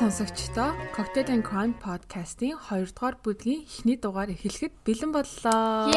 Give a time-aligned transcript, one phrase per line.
[0.00, 5.92] сонсогчдоо Cocktail and Crime podcast-ийн 2 дугаар бүлгийн эхний дугаар эхлэхэд бэлэн боллоо.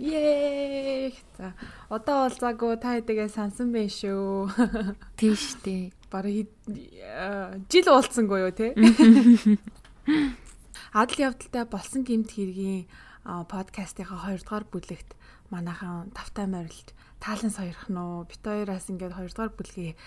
[0.00, 1.12] Yay!
[1.36, 1.52] За,
[1.92, 4.48] одоо уулзаагүй та хэдийгээ сансан байх шүү.
[5.20, 5.92] Тийш тий.
[6.08, 6.48] Бараг
[7.68, 8.72] жил уулзсангүй юу те?
[10.96, 12.88] Адал явдалтай болсон гимт хэргийн
[13.28, 15.12] подкастынхаа 2 дугаар бүлэгт
[15.52, 20.00] манайхан тавтай морилж таалан сойрхон уу бит хоёроос ингээд 2 дугаар бүлгийн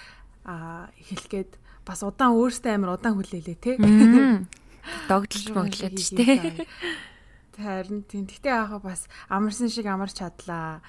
[0.47, 3.71] а эхлэхэд бас удаан өөртөө амар удаан хүлээлээ те.
[5.07, 6.67] Догдолж моглоод ч те.
[7.55, 8.27] Харин тийм.
[8.27, 10.83] Гэтэ яахаа бас амарсан шиг амарч чадлаа.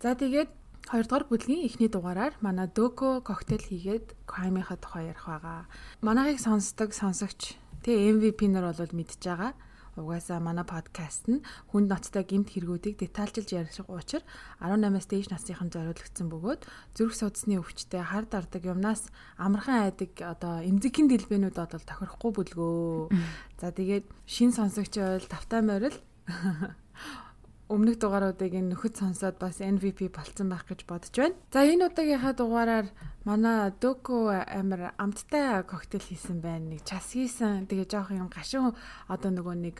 [0.00, 0.48] За тэгээд
[0.88, 5.66] 2 дугаар бүлгийн эхний дугаараар манай Дөко коктейл хийгээд краймынхаа тухай ярих байгаа.
[6.00, 9.52] Манайхыг сонсдог сонсогч тэг MVP нар бол мэдж байгаа.
[9.94, 14.26] Угаасаа манай подкаст нь хүнд ноцтой гэмт хэрэгүүдийг детальчилж ярих учраас
[14.58, 16.60] 18-аас дээш насныхан зориулагдсан бөгөөд
[16.98, 19.06] зүрх судасны өвчтөй хар дардаг юмнаас
[19.38, 23.14] амархан айдаг одоо эмзэгхэн дэлбэнүүд бол тохирохгүй бүлгөө.
[23.62, 25.96] За тэгээд шин сонсогч байвал тавтай морил
[27.72, 31.36] өмнөх дугааруудыг энэ нөхөд сонсоод бас MVP болцсон байх гэж бодож байна.
[31.48, 32.86] За энэ удаагийнхаа дугаараар
[33.24, 36.76] манай Дөко амир амттай коктейл хийсэн байна.
[36.76, 37.64] Нэг час хийсэн.
[37.64, 38.76] Тэгээ жоох юм гашуун
[39.08, 39.78] одоо нөгөө нэг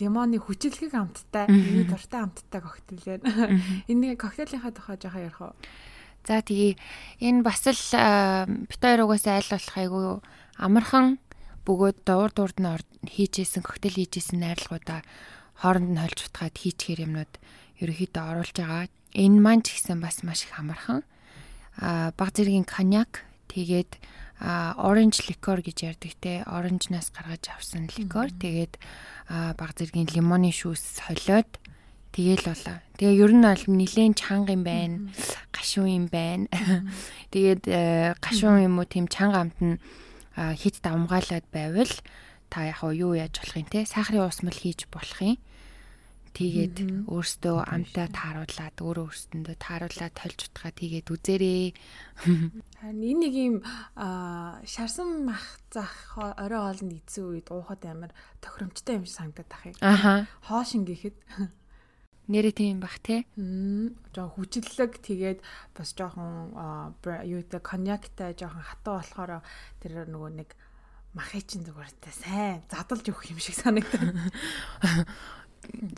[0.00, 3.60] лимоны хүчилхэг амттай, миний дуртай амттай коктейл байна.
[3.92, 5.52] Энэ коктейлийнхаа тухай жоох ярих уу?
[6.24, 6.80] За тэгээ
[7.28, 7.76] энэ бас л
[8.72, 10.06] бит хоёр угаасаа айл болох айгүй
[10.56, 11.20] амархан
[11.68, 12.72] бөгөөд дуур дуурд нь
[13.04, 15.04] хийжсэн коктейл хийжсэн найрлагуудаа
[15.60, 17.32] хооронд нь холж утгаад хийчихэр юмнууд
[17.80, 18.88] ерөөхдөө оруулж байгаа.
[19.16, 21.04] Энэ маань ч гэсэн бас маш их амархан.
[21.80, 23.96] А баг зэргийн коньяк тэгээд
[24.40, 28.76] оранж ликер гэж ярддаг те оранжнаас гаргаж авсан ликер тэгээд
[29.28, 31.48] баг зэргийн лимоны шүүс холиод
[32.16, 32.80] Тэгэл болоо.
[32.96, 35.12] Тэгээ ер нь бол нилээн чанга юм байна.
[35.52, 36.48] Гашуун юм байна.
[37.28, 39.76] Тэгээд э, гашуун юм уу тийм чанга амт нь
[40.36, 41.92] хит давмгаалаад байвал
[42.48, 45.36] та яг юу яаж болох юм те сахарын уусмал хийж болох юм
[46.36, 51.66] тэгээд өөртөө амтаа тааруулаад өөрөө өөртөндөө тааруулаад тольж утгаа тэгээд үзээрээ.
[52.84, 53.56] Харин энэ нэг юм
[54.68, 58.12] шарсан мах зах орой хоолнд эзэн үед уухад амар
[58.44, 59.76] тохиромжтой юм шиг санагдаад ах юм.
[59.80, 60.12] Аха.
[60.44, 61.16] Хоошин гэхэд
[62.32, 63.24] нэрээ тийм бах те.
[64.12, 65.40] Жоо хүчлэг тэгээд
[65.72, 66.52] бас жоохон
[67.24, 69.40] юу гэдэг коньяктай жоохон хатуу болохоор
[69.80, 70.50] тэр нөгөө нэг
[71.16, 74.04] махын чин зүгээр та сайн задалж өгөх юм шиг санагдав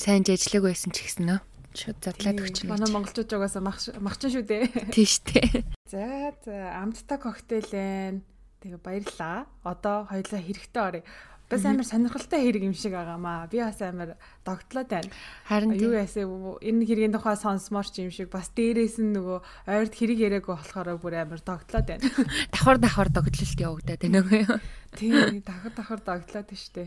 [0.00, 1.40] сайн ажиллаг байсан ч гэсэн нөө
[1.78, 2.72] шууд задлаад өгч байна.
[2.74, 4.64] Манай монголчууд угаасаа махчин шүү дээ.
[4.94, 5.62] Тийш дээ.
[5.86, 8.20] За за амттай коктейл байна.
[8.64, 9.46] Тэгээ баярлаа.
[9.62, 11.04] Одоо хоёлаа хэрэгтэй оръё.
[11.48, 13.48] Бас амар сонирхолтой хэрэг юм шиг байгаамаа.
[13.48, 15.08] Би бас амар догтлоод байна.
[15.48, 16.28] Харин юу яасаа
[16.60, 21.00] энэ хэргийн тухай сонсмоор ч юм шиг бас дээрээс нь нөгөө ойрд хэрэг яриаггүй болохоор
[21.00, 22.04] бүр амар догтлоод байна.
[22.52, 24.60] Давхар давхар догтлолт явагдаад байна үгүй юу?
[24.92, 26.86] Тийм, давхар давхар догтлоод дээ.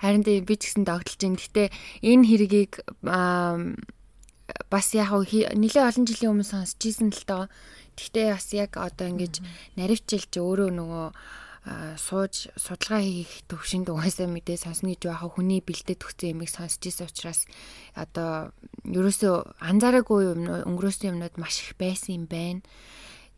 [0.00, 1.36] Харин би ч гэсэн догтлж байна.
[1.36, 1.68] Гэтэ
[2.08, 2.72] энэ хэргийг
[4.72, 7.44] бас яг нэлээ олон жилийн өмнө сонсч ийсэн л доо.
[8.00, 9.44] Гэхдээ бас яг одоо ингэж
[9.76, 11.06] наривчилж өөрөө нөгөө
[11.98, 17.08] сууж судалгаа хийх төвшөнд угаасаа мэдээ сонсно гэж байхаа хүний бэлдээд өгсөн ямиг сонсч ирсэн
[17.08, 17.40] учраас
[17.92, 18.52] одоо
[18.86, 22.62] ерөөсөө анзаараагүй юм өнгөрөөсөн юмнууд маш их байсан юм байна.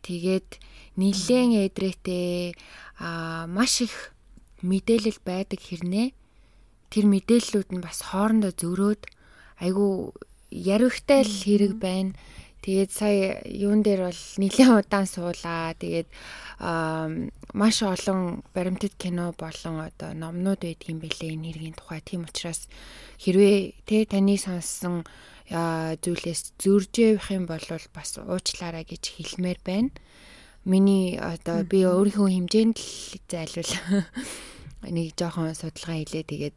[0.07, 0.61] Тэгээд
[0.97, 2.55] нилээн эдрээтэй
[3.01, 4.15] а маш их
[4.63, 6.13] мэдээлэл байдаг хэрнээ
[6.91, 9.03] тэр мэдээллүүд нь бас хоорондоо зөрөөд
[9.63, 9.93] айгүй
[10.51, 12.13] яривхтай л хэрэг байна.
[12.61, 15.73] Тэгээд сая юун дээр бол нэлээд удаан суулаа.
[15.81, 16.09] Тэгээд
[16.61, 22.01] маш олон баримтат кино болон одоо номнууд байдаг юм бэлээ энэ хэргийн тухай.
[22.05, 22.69] Тийм учраас
[23.17, 25.09] хэрвээ тэ таны сонссон
[25.49, 27.65] зүйлээс зөржээх юм бол
[27.97, 29.91] бас уучлаарай гэж хэлмээр байна.
[30.69, 33.73] Миний одоо би өөрийнхөө хэмжээнд л зайлвал
[34.95, 36.25] нэг жоохон судалгаа хийлээ.
[36.29, 36.57] Тэгээд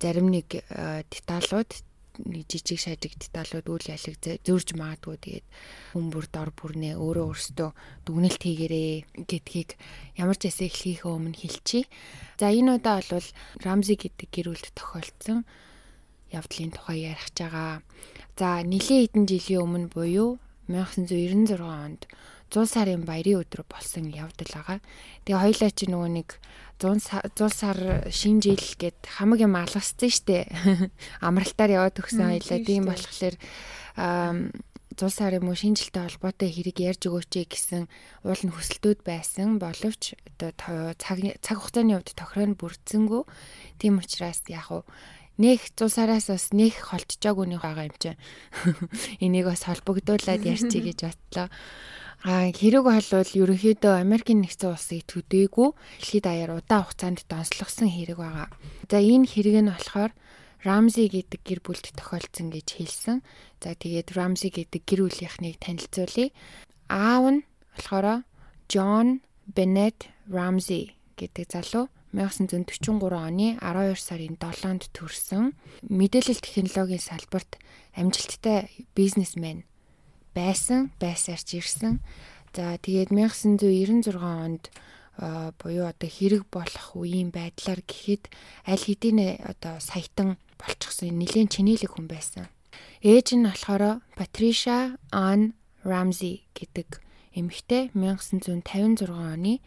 [0.00, 0.64] зарим нэг
[1.12, 1.70] деталууд
[2.26, 5.46] нэг жижиг шажиг деталууд үйл ялэг зөрж магадгүй тэгээд
[5.94, 7.70] хүмүүр дор бүрнээ өөрөө өөрсдөө
[8.04, 9.70] дүгнэлт хийгэрээ гэдгийг
[10.20, 11.88] ямар ч ясаа эхлэхээ өмнө хэлчихье.
[12.36, 13.28] За энэ удаа бол
[13.64, 15.48] Рамзи гэдэг гэр бүлд тохиолдсон
[16.30, 17.82] явдлын тухай ярих байгаа.
[18.38, 20.38] За нилийн хэдэн жилийн өмнө буюу
[20.70, 22.06] 1996 онд
[22.50, 24.78] 100 сарын баярын өдрө болсон явдал байгаа.
[25.26, 26.28] Тэгээ хоёлаа чи нөгөө нэг
[26.80, 27.78] 100 100 сар
[28.08, 30.48] шинэ жил гэд хамаг юм алгассан штэ.
[31.20, 32.58] Амралтаар яваад өгсөн хоёлаа.
[32.64, 33.36] Тийм болохоор
[34.96, 37.84] 100 сар юм уу шинэ жилтэй холбоотой хэрэг ярьж өгөөч гэсэн
[38.24, 43.22] уул нь хүсэлтүүд байсан боловч одоо цаг цаг хугацааны хувьд тохироо нь бүрдсэнгүү.
[43.76, 44.82] Тийм учраас яг уу
[45.40, 48.20] нэх зулсараас бас нэх холдчихоогүй нэг байгаа юм чинь.
[49.24, 51.48] Энийг бас холбогдуулаад ярьчих гэж бодлоо.
[52.20, 58.52] А хэрэг болвол ерөнхийдөө Америкийн нэгдсэн улсыг төдөөгүй дэлхийд даяар удаан хугацаанд донслогсон хэрэг байгаа.
[58.92, 60.12] За энэ хэрэг нь болохоор
[60.60, 63.24] Рамзи гэдэг гэр бүлд тохиолдсон гэж хэлсэн.
[63.64, 66.28] За тэгээд Рамзи гэдэг гэр бүлийнхнийг танилцуулъя.
[66.92, 67.40] Аав нь
[67.80, 68.28] болохоор
[68.68, 75.56] John Bennett Ramsey гэдэг залуу 1943 оны 12 сарын 7-нд төрсэн.
[75.88, 77.56] Мэдээлэл технологийн салбарт
[77.96, 79.64] амжилттай бизнесмен
[80.34, 82.00] байсан, байсаарч ирсэн.
[82.54, 84.70] За тэгээд 1996 онд
[85.60, 88.32] буюу одоо хэрэг болох үеийн байдлаар гэхэд
[88.64, 92.48] аль хэдийн одоо саятан болчихсон нэлээд чинэлэг хүн байсан.
[93.04, 95.52] Ээж нь болохоор Патриша Ан
[95.84, 97.00] Рамзи гэдэг
[97.36, 99.60] эмэгтэй 1956 оны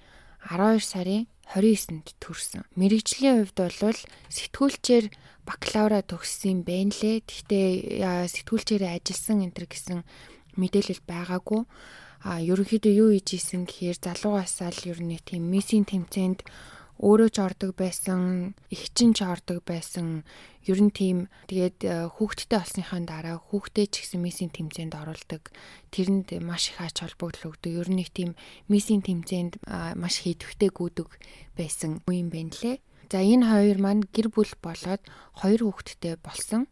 [0.49, 1.23] 12 сарын
[1.53, 2.65] 29-нд төрсэн.
[2.75, 3.99] Мэргэжлийн хувьд бол
[4.31, 5.05] сэтгүүлчээр
[5.45, 7.23] бакалавра төгссөн байна лээ.
[7.27, 9.99] Гэхдээ сэтгүүлчээрээ ажилласан энэ гэсэн
[10.59, 11.61] мэдээлэл байгаагүй.
[12.23, 16.47] А ерөнхийдөө юу хийж исэн гэхээр залуугасаа л ер нь тийм мессийн тэмцээнд
[17.03, 20.23] өөрөө ч ордог байсан, эгчин ч ордог байсан.
[20.63, 21.83] Ер нь тийм тэгээд
[22.15, 25.51] хүүхдтэй болсныхаа дараа хүүхдээ ч гэсэн мессийн тэмцээнд оролдог.
[25.91, 27.75] Тэрэнд маш их ач холбогдол өгдөг.
[27.75, 28.39] Ер нь тийм
[28.71, 29.59] мессийн тэмцээнд
[29.99, 31.11] маш хийдвэхтэй гүдэг
[31.59, 32.79] байсан үе юм байна лээ.
[33.11, 35.03] За энэ хоёр маань гэр бүл болоод
[35.43, 36.71] хоёр хүүхэдтэй болсон.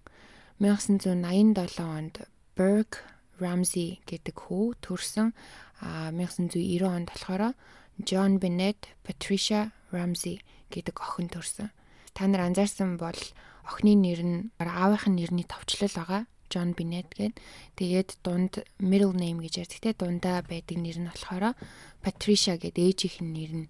[0.63, 2.15] 1987 онд
[2.55, 3.10] Burke
[3.41, 5.33] Ramsey гэдэг хүү төрсэн.
[5.81, 7.57] А 1990 онд болохоор
[8.05, 10.39] John Bennett, Patricia Ramsey
[10.69, 11.73] гэдэг охин төрсэн.
[12.13, 13.17] Та нар анзаарсан бол
[13.65, 16.23] охины нэр нь аавынх нь нэрний товчлол байгаа.
[16.51, 17.39] John Bennett гээд
[17.79, 21.55] тэгээд дунд middle name гэж ярьдаг те дундаа байдаг нэр нь болохоор
[22.03, 23.67] Patricia гэдэг ээжийнх нь нэр нь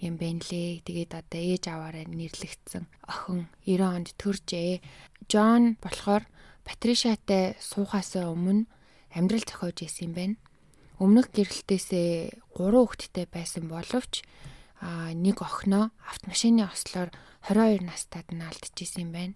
[0.00, 0.84] юм байна лээ.
[0.84, 4.80] Тэгээд одоо ээж аваараа нэрлэгдсэн охин 90 онд төржээ.
[5.28, 6.24] John болохоор
[6.64, 8.64] Patricia-тай суухаас өмнө
[9.14, 10.36] амьдрал зохиож исэн юм байна.
[10.98, 14.22] Өмнөх гэрэлтээсээ 3 хүүхэдтэй байсан боловч
[14.84, 17.10] нэг охиноо автомашины ослоор
[17.46, 19.34] 22 настайд нь алдчихсан юм байна.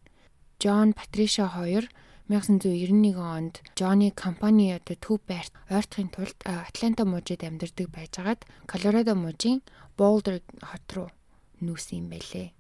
[0.59, 1.87] Джон Патриша хоёр
[2.29, 9.65] 1991 онд Джонни компани одоо төв байрт ойртохын тулд Атланта мужид амьдардаг байжгаад Колорадо мужийн
[9.97, 11.09] Boulder хот руу
[11.65, 12.58] нүүсэн юм байлээ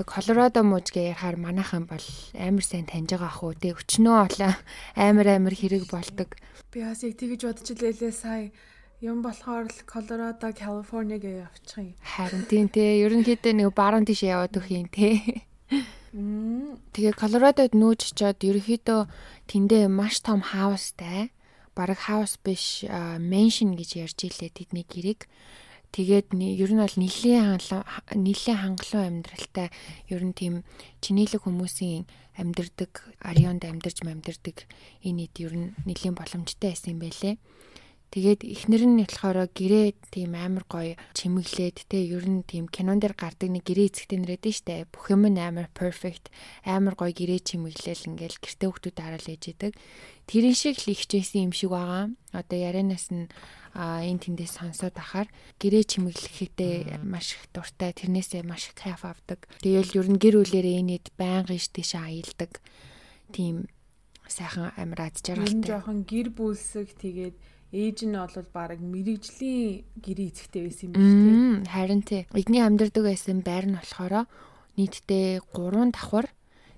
[0.00, 2.00] одоо Колорадо мужиг ярахаар манайхан бол
[2.32, 4.56] амар сайн таньж байгаа ах уу тий өчнөө олоо
[4.96, 6.36] амар амар хэрэг болдог.
[6.72, 8.52] Би бас яг тэгэж бодож илээлээ сая
[9.04, 11.94] юм болохоор л Колорадо, Калифорник явчих юм.
[12.00, 15.44] Харин тийм тий ерөнхийдөө нэг баруун тийш яваад өгөх юм тий.
[16.96, 19.00] Тэгээ Колорадод нүүж очоод ерөнхийдөө
[19.52, 21.28] тэндээ маш том хаустай.
[21.76, 25.28] Бараг хаус биш, меншн гэж ярьж илээ тэдний гэрэг.
[25.90, 27.58] Тэгээд ер нь бол нэлийн
[28.14, 29.68] нэлийн хангалуун амьдралтай
[30.06, 30.54] ер нь тийм
[31.02, 32.06] чинэлэг хүмүүсийн
[32.38, 34.70] амьдардаг, арионд амьдарч амьдардаг
[35.02, 37.34] энэ ид ер нь нэлийн боломжтой байсан юм байлээ.
[38.10, 43.14] Тэгээд эхнэр нь болохоор гэрээ тийм амар гоё чимэглээд те ер нь тийм кинон дээр
[43.14, 46.34] гардаг нэг гэрээ эзэгтэй нэрэдэн штэ бүх юм амар perfect
[46.66, 49.72] амар гоё гэрээ чимэглээл ингээл гэрте хүмүүс дараал ээж идэг.
[50.26, 52.10] Тэрэн шиг л ихчээсэн юм шиг байгаа.
[52.34, 53.30] Одоо ярианаас нь
[53.78, 55.30] а энэ тэндээс сонсоод ахаар
[55.62, 59.46] гэрээ чимэглэхдээ маш их дуртай тэрнээсээ маш их кайф авдаг.
[59.62, 62.58] Тэгээл ер нь гэр бүлэрээ энэд байнга иш тийш аялдаг.
[63.30, 63.70] Тийм
[64.26, 65.54] сайхан амир ад жаргалтай.
[65.54, 67.38] Энэ жоохон гэр бүлсэг тэгээд
[67.70, 71.70] ээж нь бол баг мэрэгжлийн гэрээ эцэгтэй байсан юм биш үү?
[71.70, 72.26] Харин тий.
[72.34, 74.26] Эдний амьдардаг байсан байр нь болохоор
[74.74, 76.26] нийтдээ 3 давхар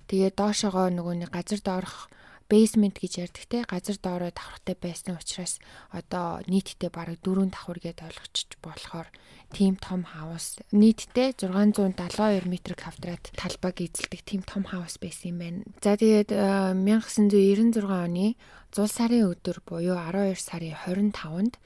[0.05, 2.09] тэгээ доошоогоо нөгөө нэг газар доорх
[2.49, 5.59] basement гэж ярьдаг те газар доороо давхартай байсан учраас
[5.91, 9.07] одоо нийтдээ бараг 4 давхар гэдээ ойлгочих болохоор
[9.53, 15.59] тийм том хаус нийтдээ 672 м квадрат талбайг эзэлдэг тийм том хаус байсан юм байна.
[15.83, 18.27] За тэгээд 1996 э, оны
[18.73, 21.61] зул сарын өдөр буюу 12 сарын 25-нд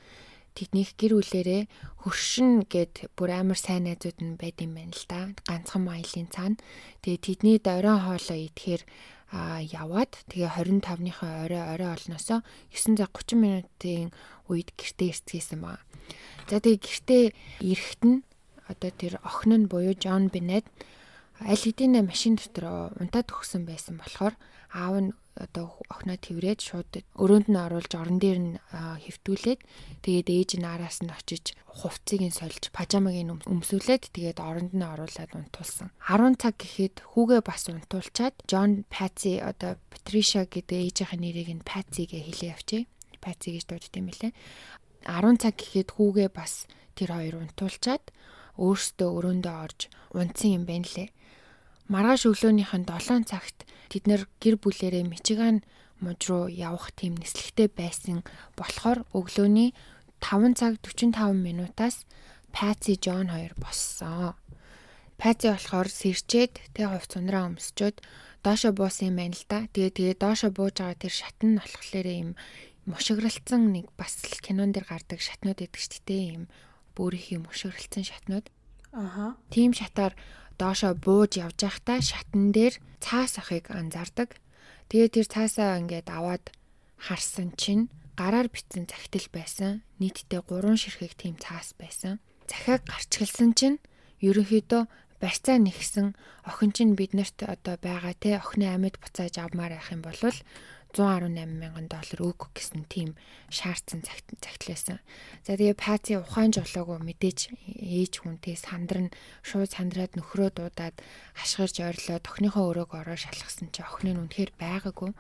[0.58, 1.64] тэднийх гэр бүлэрээ
[2.02, 5.30] хөршин гэд бүр амар сайн найзууд нь байд юм байна л да.
[5.46, 6.58] Ганцхан маялын цаана.
[7.06, 8.82] Тэгээ тэдний дөрөн хоолоо идэхээр
[9.32, 12.40] а яваад тэгээ 25-ныхаа орой орой олноосоо
[12.72, 14.16] 9 цаг 30 минутын
[14.48, 15.84] үед гэртээ ирцгээсэн баг.
[16.48, 17.24] За тэгээ гэртээ
[17.60, 18.24] ирэхэд нь
[18.72, 20.64] одоо тэр охин нь буюу Джон Бенет
[21.44, 24.36] аль хэдийн машин дотор унтаад өгсөн байсан болохоор
[24.72, 29.62] аав нь одоо охиноо тэрврээд шууд өрөөнд нь оруулж орон дээр нь хэвтүүлээд
[30.04, 34.82] тэгээд ээж нь араас нь очиж хувцсыг нь сольж пажамаг нь өмсүүлээд тэгээд оронд нь
[34.82, 35.94] оруулаад унтуулсан.
[36.02, 42.10] 10 цаг гэхэд хүүгээ бас унтуулчаад Джон Паци одоо Патриша гэдэг ээжийнхээ нэрийг нь Паци
[42.10, 42.90] гэж хэлээ явчих.
[43.22, 44.34] Паци гэж дууддаг юм лээ.
[45.06, 46.66] 10 цаг гэхэд хүүгээ бас
[46.98, 48.04] тэр хоёр унтуулчаад
[48.58, 49.80] өөрсдөө өрөөндөө орж
[50.18, 51.10] унтсан юм байна лээ.
[51.88, 55.64] Маргааш өглөөнийхэн 7 цагт тэд нэр гэр бүлэрээ Мичиган
[56.04, 58.28] муж руу явах тийм нислэгтэй байсан
[58.60, 59.72] болохоор өглөөний
[60.20, 62.04] 5 цаг 45 минутаас
[62.52, 64.36] Паци Джон хоёр боссон.
[65.16, 68.04] Паци болохоор сэрчээд тэг хувц ундраа өмсчөөд
[68.44, 69.66] доошо буусан юм байна л да.
[69.72, 72.32] Тэгээ тэгээ доошо бууж байгаа тэр шатн нь болохоор юм
[72.86, 76.24] мушигралцсан нэг бас кинон дэр гардаг шатнууд байдаг шүү дээ.
[76.36, 76.44] Ийм
[76.96, 78.48] бүрийн мушигралцсан шатнууд.
[78.96, 79.36] Аха.
[79.52, 80.16] Тийм шатаар
[80.58, 84.38] доошо бууж явж байхдаа шатн дээр цаас ахыг анзаардаг.
[84.90, 86.46] Тэгээ тэр цаасаа ингээд аваад
[86.98, 89.86] харсан чинь гараар битсэн цагтл байсан.
[90.02, 92.18] Нийтдээ 3 ширхэг тийм цаас байсан.
[92.50, 93.78] Захиаг гарчгалсан чинь
[94.24, 94.84] ерөнхийдөө
[95.22, 96.14] барьцаа нэгсэн
[96.46, 100.18] охин чинь биднэрт одоо байгаа те охины амьд буцааж авмаар байх юм бол
[100.96, 103.20] 118 мянган доллар өг гэсэн тийм
[103.52, 105.04] шаардсан цагт цагтлээсэн.
[105.44, 107.52] За тэгээ Паци ухаан жолоогүй мэдээж
[107.82, 109.12] ээж хүнтэй сандран
[109.44, 110.96] шууд сандраад нөхрөө дуудаад
[111.36, 115.12] хашгирж ойрлоо охиныхоо өрөөг ороо шалгасан чи охины нь үнэхээр байгаагүй.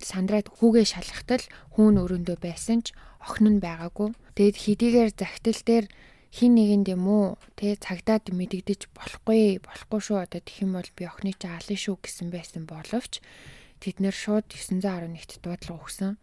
[0.00, 1.44] Сандраад хүүгээ шалгахтал
[1.76, 4.14] хүүн өрөөндөө байсан ч охин нь байгаагүй.
[4.38, 5.86] Тэгэд хэдийгээр захтал дээр
[6.34, 11.02] хин нэгэнд юм уу тэ цагдаад мэдэгдэж болохгүй болохгүй шүү одоо тэгэх юм бол би
[11.06, 13.22] охины чи алын шүү гэсэн байсан боловч
[13.84, 16.16] тэд нэр шууд 911-т дуудлага өгсөн.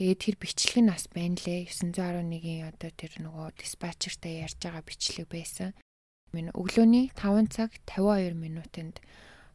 [0.00, 5.28] Тэгээд тэр бичлэг нь бас байна лээ 911-ийн одоо тэр нөгөө диспатчертай ярьж байгаа бичлэг
[5.28, 5.76] байсан.
[6.32, 9.04] Минь өглөөний 5 цаг 52 минутанд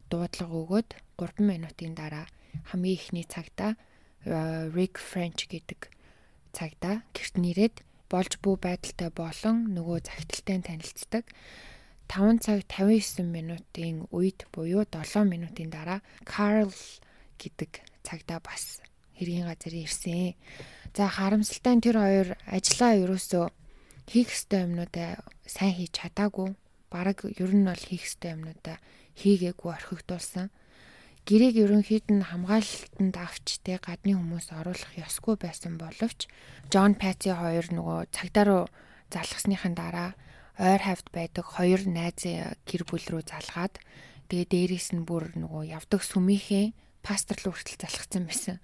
[0.06, 2.30] дуудлага өгөөд 3 минутын дараа
[2.70, 3.74] хамгийн ихний цагта
[4.22, 5.90] Rick French гэдэг
[6.54, 11.24] цагта гэрт нэрээд болж бүү байдалтай болон нөгөө загталтай танилцдаг.
[12.06, 16.70] 5 цаг 59 минутын үед буюу 7 минутын дараа Карл
[17.44, 17.70] гэдэг
[18.02, 18.80] цагдаа бас
[19.16, 20.34] хэргийн газар ирсэн.
[20.96, 23.44] За харамсалтай нь тэр хоёр ажлаа ерөөсөө
[24.10, 26.56] хийх ёстой юмнуудаа сайн хийж чадаагүй.
[26.88, 28.76] Бараг ер нь бол хийх ёстой юмнуудаа
[29.20, 30.48] хийгээгүй орхигдуулсан
[31.24, 36.28] гэрээг ерөнхийд нь хамгаалалтанд авч те гадны хүмүүс оруулах ёсгүй байсан боловч
[36.68, 38.64] Джон Пати хоёр нөгөө цагдаа руу
[39.08, 40.12] залгасныхан дараа
[40.60, 42.28] ойр хавьд байдаг хоёр найз
[42.68, 43.80] гэр бүл рүү залгаад
[44.28, 46.66] тэгээ дээрээс нь бүр нөгөө явдаг сүмийнхээ
[47.04, 48.56] пастор руу хүртэл залгацсан байсан.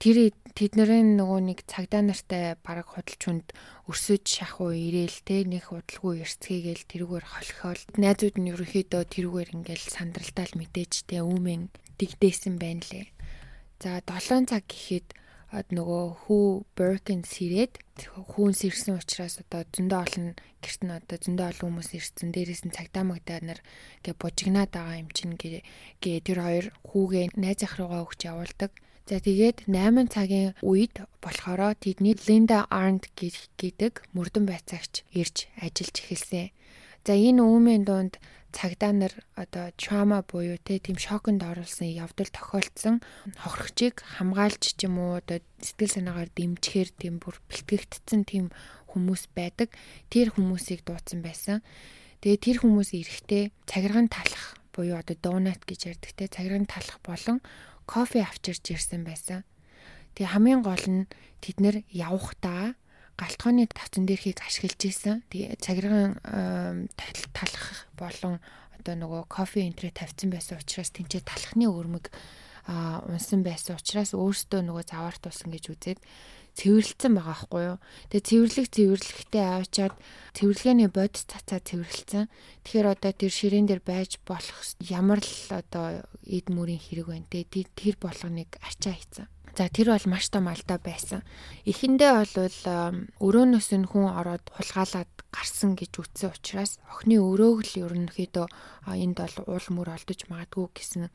[0.00, 3.52] Тэр тэднэрийн нөгөө нэг цагдаа нартай бараг худалч хүнд
[3.84, 10.56] өрсөж шахуу ирээл те нэг худалгүй эрсцгээгээл тэрүүгээр холхиол найзууд нь ерөнхийдөө тэрүүгээр ингээл сандралтаал
[10.56, 11.68] мэдээж те үүмэн
[12.00, 13.12] дэгдээсэн байна лээ.
[13.80, 15.19] За 7 цаг гэхэд
[15.50, 16.46] нөгөө хүү
[16.78, 17.82] Birkin сэрээд
[18.14, 20.28] хүүн сэрсэн учраас одоо зөндөө олон
[20.62, 22.30] гэрт нь одоо зөндөө олон хүмүүс ирсэн.
[22.30, 23.60] Дээрээс нь цагдаа магдаа нар
[24.06, 25.66] гэ бужигнаад байгаа юм чинь гэ
[26.22, 28.70] тэр хоёр хүүгээ найз ах руугаа өгч явуулдаг.
[29.10, 36.54] За тэгээд 8 цагийн үед болохоро тэдний Linda Arndt гэдэг мөрдөн байцаагч ирж ажиллаж эхэлсэн.
[37.02, 43.00] За энэ үүмийн дунд цагдаа нар одоо trauma буюу те тийм шоконд оруулсан явдал тохиолдсон
[43.38, 48.46] хохирогчийг хамгаалж ч юм уу одоо сэтгэл санаагаар дэмжихээр тийм бүр бэлтгэгдсэн тийм
[48.90, 49.70] хүмүүс байдаг.
[50.10, 51.62] Тэр хүмүүсийг дуудсан байсан.
[52.20, 57.38] Тэгээ тэр хүмүүс эрэхтэй цагирган талах буюу одоо донат гэж ярьдаг те цагирган талах болон
[57.86, 59.46] кофе авчирч ирсэн байсан.
[60.18, 62.74] Тэгээ хамгийн гол нь тэд нэр явахдаа
[63.20, 65.20] галтгооны тавцан дээрхийг ашиглаж исэн.
[65.28, 66.88] Тэгээ цагиргаан
[67.36, 68.40] талах болон
[68.80, 72.08] одоо нөгөө кофе энтрэ тавьсан байсан учраас тэнцээ талхны өрмөг
[72.66, 76.00] унсан байсан учраас өөртөө нөгөө заваарт болсон гэж үзээд
[76.58, 77.78] цэвэрлсэн байгаа байхгүй юу.
[78.10, 79.94] Тэгээ цэвэрлэг цэвэрлэхтэй авчаад
[80.36, 82.26] цэвэрлэгээний бодис цацаа цэвэрлсэн.
[82.66, 87.46] Тэгэхээр одоо тэр ширээн дээр байж болох ямар л одоо эд мөрийн хэрэг байна те
[87.46, 89.26] тэр болгоныг ачаа хийцэн.
[89.56, 91.22] За тэр бол маш том алдаа байсан.
[91.66, 92.34] Эхэндээ бол
[93.18, 98.46] өрөөнөөс нь хүн ороод хулгайлаад гарсан гэж үтсэн учраас охины өрөөг л ерөнхийдөө
[98.94, 101.10] энд бол уул мөр олдож магадгүй гэсэн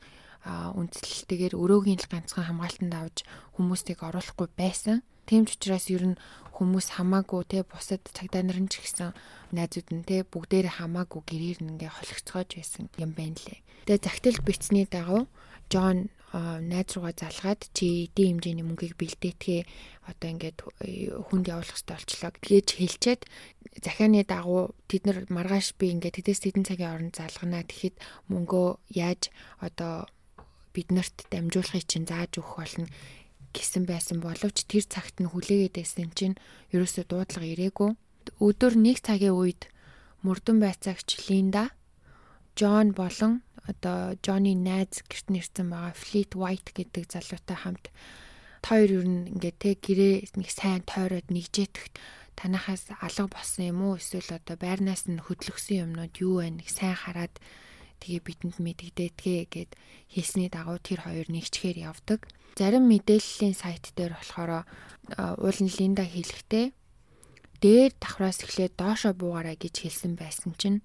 [0.46, 3.18] үндслэлтэйгээр өрөөгийн л ганцхан хамгаалтанд авч
[3.58, 5.02] хүмүүсийг оруулахгүй байсан.
[5.26, 6.20] Тийм ч учраас ер нь
[6.54, 9.10] хүмүүс хамаагүй те бусад цагдаа нарын ч гэсэн
[9.52, 13.60] найзууд нь те бүгдээрээ хамаагүй гэрээр нь ингээ холигцоож байсан юм байна лээ.
[13.90, 15.26] Тэгээ загтал бичсний дагуу
[15.66, 19.62] Джон найз руугаа залгаад чи эдийн хэмжээний мөнгийг бэлдээtгээ
[20.10, 23.22] одоо ингээд э, хүнд явуулах хэрэгтэй болчлоо гэдгийж хэлчихэд
[23.80, 27.96] захианы дагуу тэд нар маргааш би ингээд тэдэс тэдэн цагийн оронд залгана тэгэхэд
[28.28, 29.32] мөнгөө яаж
[29.64, 30.06] одоо
[30.76, 32.86] биднэрт дамжуулахыг чинь зааж өгөх болно
[33.56, 36.36] гэсэн байсан боловч тэр цагт нь хүлээгээд байсан чинь
[36.76, 37.90] ерөөсөө дуудлага ирээгүй.
[38.44, 39.72] Өдөр нэг цагийн үед
[40.20, 41.72] мөрдөн байцаагч Линда
[42.56, 47.84] Джон болон одоо Johnny найз гэрт нэрсэн байгаа Fleet White гэдэг залуутай хамт
[48.66, 51.86] хоёр ер нь ингээд те гэрээ нэг сайн тойроод нэгжээтгэх
[52.36, 53.96] танахаас алга болсон юм уу?
[53.96, 56.60] Эсвэл одоо байрнаас нь хөдлөсөн юмнууд юу вэ?
[56.60, 57.34] Нэг сайн хараад
[58.00, 59.70] Тэгээ бидэнд мэдэгдээдгээ гэд
[60.12, 62.28] хэлсний дагуу тэр хоёр нэгчгээр явдаг.
[62.56, 64.64] Зарим мэдээллийн сайт дээр болохоор
[65.40, 66.66] уулын Линда хэлэхдээ
[67.60, 70.80] дээр давхраас эхлээд доошо буугаарай гэж хэлсэн байсан чинь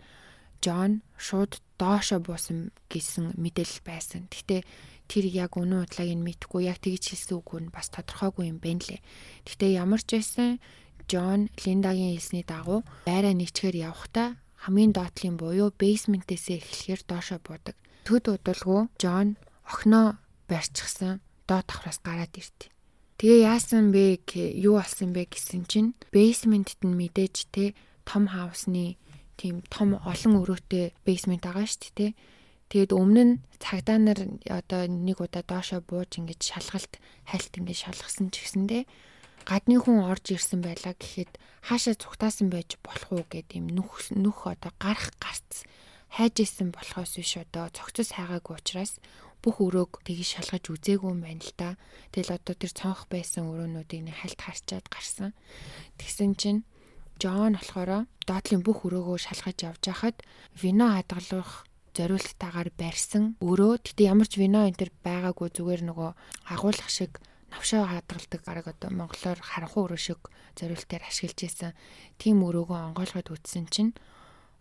[0.62, 4.30] Джон шууд доошо буусан гэсэн мэдээлэл байсан.
[4.30, 4.62] Гэхдээ
[5.10, 8.86] тэр яг үнэн удлагыг нь мэдхгүй яг тэгж хэлсэн үг нь бас тодорхойгүй юм байна
[8.86, 9.02] лээ.
[9.44, 10.62] Гэхдээ ямар ч байсан
[11.10, 17.76] Джон Линдагийн хэлсний дагуу байраа нийчгээр явхдаа хамгийн доотлын буюу бейсментээсээ эхлэхээр доошо буудаг.
[18.06, 22.70] Төд удалгүй Джон охиноо барьчихсан доод давхраас гараад иртээ.
[23.18, 24.22] Тэгээ яасан бэ
[24.62, 27.74] юу болсон бэ гэсэн чинь бейсментэд нь мэдээж те
[28.06, 29.02] том хаусны
[29.38, 32.12] тийм том олон өрөөтэй бейсмент байгаа шүү дээ.
[32.70, 38.30] Тэгээд өмнө нь цагдаа нар одоо нэг удаа доошоо бууж ингэж шалгалт хайлт ингэж шалгасан
[38.30, 38.84] ч гэсэндээ
[39.50, 41.32] гадны хүн орж ирсэн байлаа гэхэд
[41.68, 45.66] хаашаа цугтаасан байж болох уу гэд юм нүх нүх одоо гарах гарц
[46.16, 49.00] хайж исэн болохоос биш одоо цогцос хайгаагүй учраас
[49.42, 51.70] бүх өрөөг тгий шалгаж үзээгүй юм байна л да.
[52.14, 55.34] Тэгэл одоо тэр цонх байсан өрөөнүүдийг нэг хальт харчаад гарсан.
[55.98, 56.62] Тэгсэн чинь
[57.18, 60.18] Джон болохоор доотлын бүх өрөөгөө шалгаж явж хахад
[60.62, 61.66] вино хадгалах
[61.98, 63.82] зориултаагаар барьсан өрөө.
[63.82, 66.10] Гэтэ ямар ч вино энэ төр байгаагүй зүгээр нөгөө
[66.54, 67.18] агуулгах шиг
[67.52, 70.22] навшаа хадгалдаг арга одоо монголоор харанхуй өрөө шиг
[70.56, 71.72] зориултаар ашиглаж исэн
[72.18, 73.94] тийм өрөөгөө онгойлгоод үтсэн чинь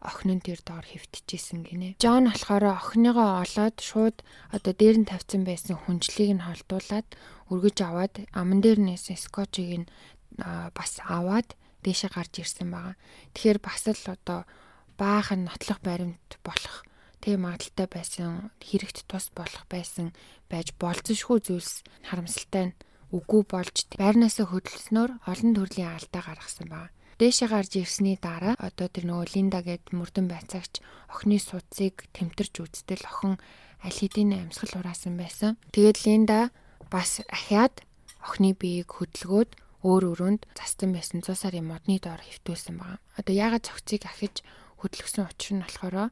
[0.00, 2.00] охин нь тэр доор хөвтчихсэн гинэ.
[2.00, 4.16] Джон болохоор охиныгоо олоод шууд
[4.48, 7.08] одоо дээр нь тавьсан байсан хүнжлийг нь холдуулаад
[7.52, 9.90] өргөж аваад аман дээр нээсэн скотчийг нь
[10.72, 11.52] бас аваад
[11.84, 12.96] дээшээ гарч ирсэн байгаа.
[13.36, 14.48] Тэгэхээр бас л одоо
[14.96, 16.84] баахан нотлох баримт болох
[17.20, 20.16] тэг магадaltaй байсан хэрэгт тус болох байсан
[20.52, 22.76] байж болцсошгүй зүйлс харамсалтай нь
[23.14, 26.94] үгүй болж байрнаасаа хөдөлснөөр олон төрлийн алдаа гаргасан байна.
[27.20, 30.80] Дээшээ гарч ирсний дараа одоо тэр нөгөө Линда гээд мөрдөн байцаагч
[31.12, 33.36] охины судсыг тэмтэрч үздэл охин
[33.84, 35.60] аль хэдийн амьсгал хураасан байсан.
[35.74, 36.48] Тэгээд Линда
[36.88, 37.84] бас ахиад
[38.24, 39.50] охины биеийг хөдөлгөөд
[39.84, 43.00] өөр өрөөнд застан байсан 100 сарын модны доор хөвтүүлсэн байна.
[43.20, 44.40] Одоо яагаад цогцыг ахиж
[44.80, 46.08] хөдлөсөн учир нь болохоор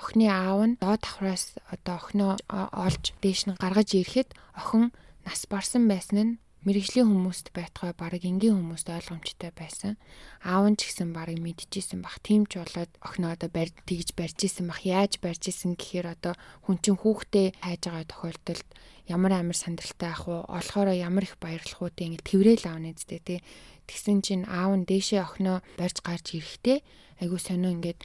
[0.00, 4.90] охины аав нь доод давхраас одоо охиноо олж дээш нь гаргаж ирэхэд охин
[5.28, 9.96] нас барсан байсан нь мэрэгжлийн хүмүүст байтугай баг энгийн хүмүүст ойлгомжтой байсан.
[10.44, 12.20] Аав нь ч гэсэн баг мэдчихсэн бах.
[12.20, 14.84] Тийм ч болоод охиноо одоо барь тэгж барьж исэн бах.
[14.84, 16.36] Яаж барьж исэн гэхээр одоо
[16.68, 18.68] хүн чинь хүүхдээ хайж байгаа тохиолдолд
[19.08, 23.38] ямар амар сандралтай ах уу, олохороо ямар их баярлах уу тийм тэврээл аавны зүтэй тий.
[23.88, 26.78] Тэгсэн чинь аав нь дээшээ охиноо барьж гарч ирэхдээ
[27.24, 28.04] айгуу сонио ингээд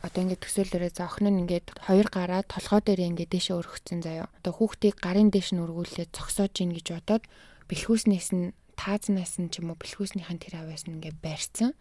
[0.00, 4.32] одоо ингээд төсөөлөрөө за охин нь ингээд хоёр гараа толгой дээр ингээд дэше өргөцсөн заяо.
[4.40, 7.24] Одоо хүүхдийг гарын дэш нь өргүүлээд зогсоож ийн гэж бодоод
[7.68, 11.76] бэлхүүснээс нь таазнаас нь ч юм уу бэлхүүснийхэн тэр аваас нь ингээд барьцсан.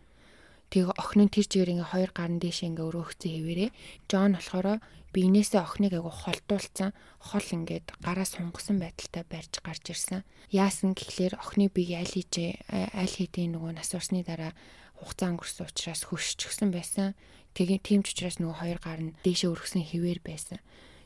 [0.72, 3.70] Тэгээ охин нь тэр чигээр ингээ хоёр гарын дэше ингээ өрөөгцэн хэвээрээ.
[4.08, 4.80] Джон болохоор
[5.12, 6.96] биенээсээ охиныг айгу холдуулсан.
[7.20, 10.24] Хол ингээд гараа сунгасан байдалтай барьж гарч ирсэн.
[10.48, 14.56] Яасан гэхлээр охины бие аль хийж аль хэдийн нөгөө нас урсны дараа
[14.96, 17.20] хугацаа өнгөрсөн учраас хөшчихсэн байсан.
[17.56, 20.60] Тэгээ тийм ч учраас нөгөө хоёр гар нь дээшээ өргөсөн хിവэр байсан.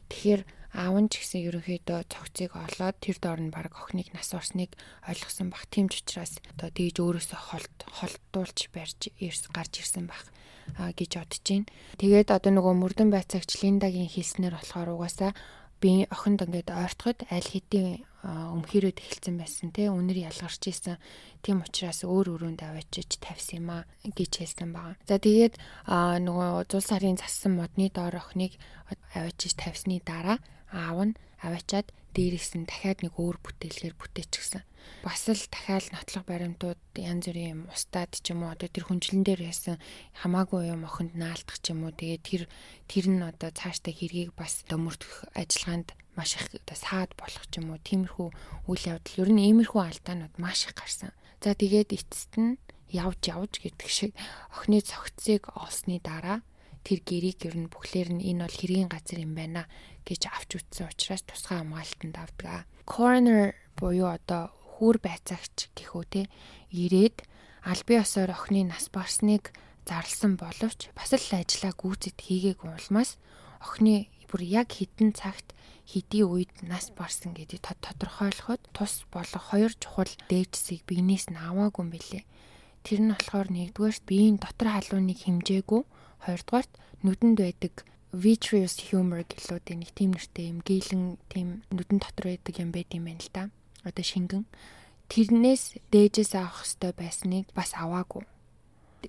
[0.09, 0.41] Тэгэхээр
[0.75, 4.75] аав нь ч гэсэн ерөнхийдөө цогцыг олоод тэр доор нь баг охиныг нас орсныг
[5.07, 5.65] ойлгосон бах.
[5.71, 10.27] Тийм ч учраас одоо тэгж өөрөөсөө холд холдуулж барьж ирс гарч ирсэн бах
[10.73, 11.69] гэж бодож байна.
[11.97, 15.31] Тэгээд одоо нөгөө мөрдөн байцаагч Линдагийн хэлснээр болохоор угаасаа
[15.79, 20.97] би охинд ингээд ойртоход аль хэдийн өмхирөөд эхэлсэн байсан те үнэр ялгарч исэн
[21.45, 24.97] тийм учраас өөр өрөөнд аваачиж тавьсан юм а гэж хэлсэн байгаа.
[25.05, 28.57] За тэгээд нөгөө зул сарын зассан модны доор охиныг
[29.13, 30.41] аваачиж тавьсны дараа
[30.73, 34.63] аав нь аваачаад дээрээс нь дахиад нэг өөр бүтээлгээр бүтээчихсэн.
[35.03, 39.21] Бас л дахиад нотлох баримтууд янз бүрийн юм устдаад ч юм уу одоо тэр хүнчлэн
[39.21, 39.77] дээр яасан
[40.23, 42.43] хамаагүй юм охинд наалдах ч юм уу тэгээд тэр
[42.87, 47.71] тэр нь одоо цаашдаа хэргийг бас дөмөрдөх ажиллагаанд маш их одоо саад болох ч юм
[47.75, 48.29] уу тиймэрхүү
[48.71, 51.11] үйл явдал ер нь иймэрхүү алдаанууд маш их гарсан.
[51.43, 52.57] За тэгээд эцэст нь
[52.89, 54.11] явж явж гэдэг шиг
[54.55, 56.41] охины цогцыг олсны дараа
[56.85, 59.65] тэр гэрийг ер нь бүхлээр нь энэ бол хэргийн газар юм байна
[60.05, 62.69] гэж авч үтсэн учраас тусгай хамгаалтанд авдаг.
[62.85, 66.21] Coroner буюу одоо хүүр байцаагч гэх үү те
[66.69, 67.25] ирээд
[67.65, 69.49] аль бие осоор охины нас барсныг
[69.89, 73.17] зарлсан боловч бас л ажлаа гүйцэд хийгээгүй улмаас
[73.65, 75.53] охины бүр яг хитэн цагт
[75.85, 81.89] хэдий үед нас барсан гэдгийг тодорхойлоход тус болох хоёр чухал дээжсийг биенээс нь аваагүй юм
[81.93, 82.23] билээ.
[82.85, 85.81] Тэр нь болохоор нэгдүгээр биеийн дотор халууныг хэмжээгүй,
[86.25, 86.73] хоёрдугаарт
[87.05, 87.73] нүдэнд байдаг
[88.15, 93.05] vitreous humor гэлүүд нэг тийм нэртэй юм гээлэн тийм нүдэн дотор байдаг юм байт юм
[93.05, 93.43] байна л да.
[93.83, 94.45] Одоо шингэн
[95.11, 98.23] тэрнээс дээжээс авах хэрэгтэй байсныг бас аваагүй.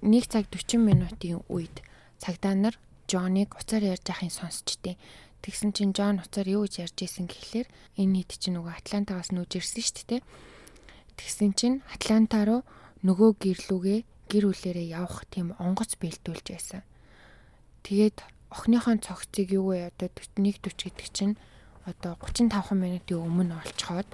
[0.03, 1.81] 1 цаг 40 минутын үед
[2.21, 2.77] цагдаа нар
[3.07, 4.99] Джоныг уцаар ярьж байхын сонсчтээ.
[5.47, 7.69] Тэгсэн чинь Джон уцаар юу гэж ярьж исэн гэхлээр
[8.03, 10.23] энэ нийт чинь нөгөө Атлантагаас нүүж ирсэн шүү дээ.
[11.17, 12.67] Тэгсэн чинь Атланта руу
[13.07, 16.83] нөгөө гэрлүүгээ гэр бүлээрээ явах тийм онгоц бэлдүүлж байсан.
[17.87, 21.35] Тэгээд охиныхон цогцыг юу вэ одоо 41 40 гэдэг чинь
[21.87, 24.11] одоо 35 минутын өмнө олцоход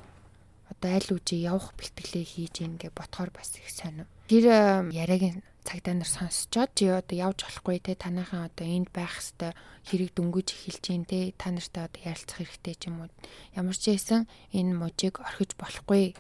[0.69, 4.05] одоо аль үжи явах бэлтгэлээ хийж ийн гэж ботхоор бас их сонир.
[4.33, 4.49] Тэр
[4.89, 9.53] яриаг цагдаа нар сонсчоод чи одоо явж болохгүй те танайхан одоо энд байх хэвээр
[9.85, 13.13] хэрэг дөнгөж эхэлж гин те та нартай одоо ярилцах хэрэгтэй ч юм уу
[13.53, 14.25] ямар ч байсан
[14.57, 16.17] энэ мужийг орхиж болохгүй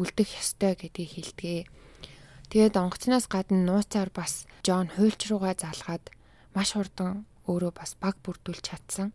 [0.00, 1.68] үлдэх ёстой гэдгийг хэлдэгэ.
[2.56, 6.08] Тэгээд онгоцноос гадна нууцаар бас Джон хуульч руугаа залгаад
[6.56, 9.12] маш хурдан өөрөө бас баг бүрдүүлж чадсан.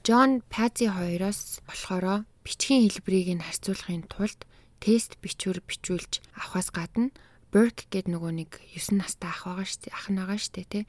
[0.00, 4.48] Джон Пази хоёроос болохоро бичгийн хэлбэрийг нь харьцуулахын тулд
[4.80, 7.12] тест бичвэр бичүүлж авахаас гадна
[7.56, 9.96] Burke гэдэг нөгөө нэг 9 настай ах байгаа шүү дээ.
[9.96, 10.84] Ах нь байгаа шүү дээ, тий.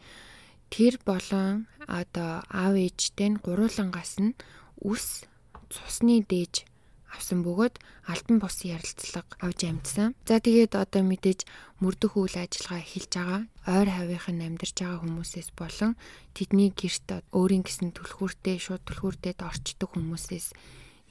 [0.67, 4.35] Тэр болон одоо аав ээжтэй нь гуруулангаас нь
[4.83, 5.23] үс
[5.71, 6.67] цусны дээж
[7.07, 7.79] авсан бөгөөд
[8.11, 10.11] альбан бус ярилцлага авч амжсан.
[10.27, 11.47] За тэгээд одоо мэдээж
[11.79, 13.41] мөрдөх үйл ажиллагаа эхэлж байгаа.
[13.63, 15.95] Ойр хавийнхан амьдарч байгаа хүмүүсээс болон
[16.35, 20.51] тэдний гэрт өөрийн гэсэн түлхүүртэй шууд түлхүүртэд орчдөг хүмүүсээс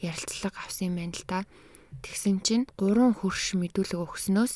[0.05, 1.49] ярилцлага авсан юм байна л та.
[2.05, 4.55] Тэгсэн чинь гурван хөрш мэдүүлэг өгснөөс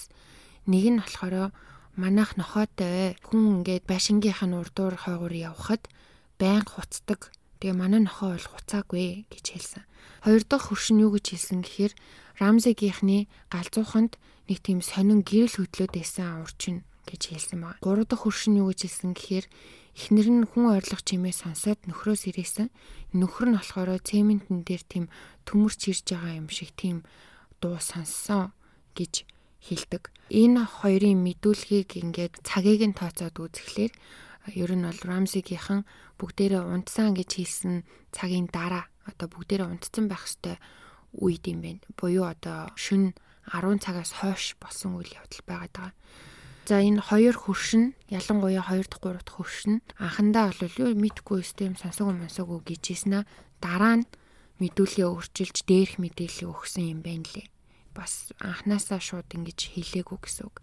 [0.67, 1.55] Нэг нь болохоор
[1.97, 5.89] манайх нохоотой хүн ингээд байшингийнх нь урдуур хойгоор явхад
[6.41, 7.33] байн хуцдаг.
[7.61, 9.85] Тэгээ манай нохоо бол хуцаагүй гэж хэлсэн.
[10.25, 11.93] Хоёр дахь хөрш нь юу гэж хэлсэн гэхээр
[12.41, 14.17] Рамзегийнхний галзууханд
[14.49, 17.81] нэг тийм сонин гэрэл хөдлөөд байсан урчин гэж хэлсэн байна.
[17.85, 19.47] Гурав дахь хөрш нь юу гэж хэлсэн гэхээр
[19.93, 22.73] эхнэр нь хүн ойрлох чимээ сонсоод нөхрөөс ирээсэн.
[23.13, 25.05] Нөхөр нь болохоор цементэн дээр тийм
[25.45, 27.05] төмөрч ирж байгаа юм шиг тийм
[27.61, 28.57] дуу сонссон
[28.97, 29.29] гэж
[29.61, 30.09] хилдэг.
[30.33, 33.93] Энэ хоёрын мэдүүлгийг ингээд цагийг нь тооцоод үзэхлээр
[34.57, 35.85] ер нь бол Рамсигийнхан
[36.17, 37.75] бүгдээрээ унтсан гэж хэлсэн
[38.15, 40.59] цагийн дараа одоо бүгдээрээ унтсан байх хэвээр
[41.21, 41.85] үед юм байна.
[41.99, 43.13] Буюу одоо шүн
[43.53, 45.91] 10 цагаас хойш болсон үйл явдал байгаа.
[46.65, 51.75] За энэ хоёр хөршин ялангуяа 2 дахь 3 дахь хөршин анхандаа бол юу мэдгүй систем
[51.75, 53.25] сонсоогүй сонсоогүй гэж хэлсэн аа
[53.59, 54.09] дараа нь
[54.63, 57.49] мэдүүлгээ өөрчилж дээрх мэдээлэл өгсөн юм байна лээ
[57.95, 60.57] бас анханасаа шууд ингэж хэлээгүй гэсэн үг.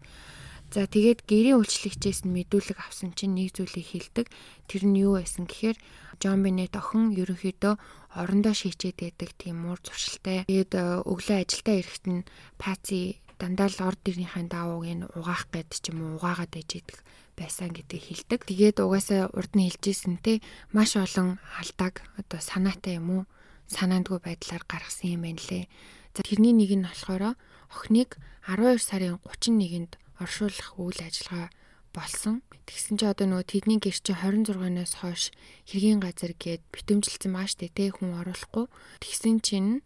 [0.68, 4.28] За тэгээд гэрийн үйлчлэгчээс нь мэдүүлэг авсан чинь нэг зүйлийг хэлдэг.
[4.68, 5.80] Тэр нь юу байсан гэхээр
[6.20, 7.80] Джон Бенет охин ерөнхийдөө
[8.20, 10.44] орондоо шийчээд байдаг тийм уур зуршилтай.
[10.44, 12.28] Тэгээд э, өглөө ажилдаа ирэхэд нь
[12.60, 17.00] Паци дандаа л орд ирнийхэн даавууг нь угаах гэд ч юм уу угаагаад ээжэдэг
[17.38, 18.40] байсан гэдгийг хэлдэг.
[18.50, 20.44] Тэгээд угаасаа урд нь хэлжсэн те
[20.76, 23.24] маш олон алдааг одоо санаатай юм уу
[23.70, 25.70] санаандгүй байдлаар гаргасан юм байна лээ.
[26.18, 27.38] За тэрний нэг нь болохоор
[27.70, 28.18] охиныг
[28.50, 31.54] 12 сарын 31-нд оршуулах үйл ажиллагаа
[31.94, 32.42] болсон.
[32.66, 35.30] Тэгсэн чи одоо нөгөө тэдний гэр чи 26-наас хойш
[35.70, 38.66] хэргийн газар гээд битэмжилсэн маш тэ хүн оруулахгүй.
[38.98, 39.86] Тэгсэн чинь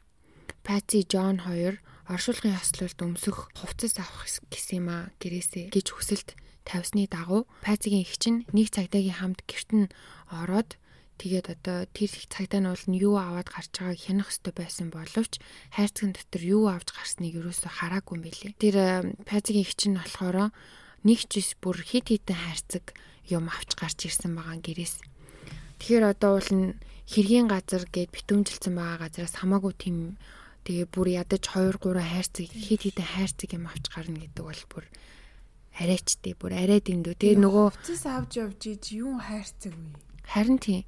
[0.63, 7.11] Пати Джон хоёр оршуулгын хослолд өмсөх хувцас авах гэсэн юм а гэрээсээ гэж хүсэлт тавьсны
[7.11, 9.91] дагуу Патигийн их чинь нэг цагдаагийн хамт гэрт нь
[10.31, 10.79] ороод
[11.21, 15.37] Тэгээд одоо тэр их цагдаа нь бол юу аваад гарч байгааг хянах хэрэгтэй байсан боловч
[15.69, 18.57] хайрцагын дотор юу авч гарсныг ерөөсө хараагүй юм билий.
[18.57, 20.49] Тэр Пазигийн их чинь болохоор
[21.05, 22.97] нэг жис бүр хит хитэн хайрцаг
[23.29, 24.97] юм авч гарч ирсэн байгаа гэрээс.
[25.77, 26.51] Тэгэхээр одоо бол
[27.05, 29.97] хэргийн газар гэд битүүмжилсэн байгаа газараас хамаагүй тийм
[30.65, 34.85] тэгээ бүр ядаж 2 3 хайрцаг хит хитэн хайрцаг юм авч гарна гэдэг бол бүр
[35.77, 37.13] арайчтэй бүр арай дэндүү.
[37.13, 40.01] Тэгээ нөгөө цэс авч явж иж юу хайрцаг вэ?
[40.25, 40.81] Харин тийм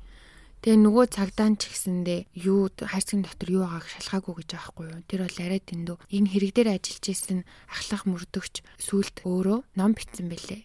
[0.63, 5.03] Тэгээ нөгөө цагдаа ч гэсэндээ юу хайрцагын дотор юу байгааг шалгаагүй гэж аахгүй юу.
[5.11, 5.97] Тэр бол арай дэндүү.
[6.07, 10.63] Энэ хэрэг дээр ажиллаж исэн ахлах мөрдөгч сүулт өөрөө ном бичсэн байлээ.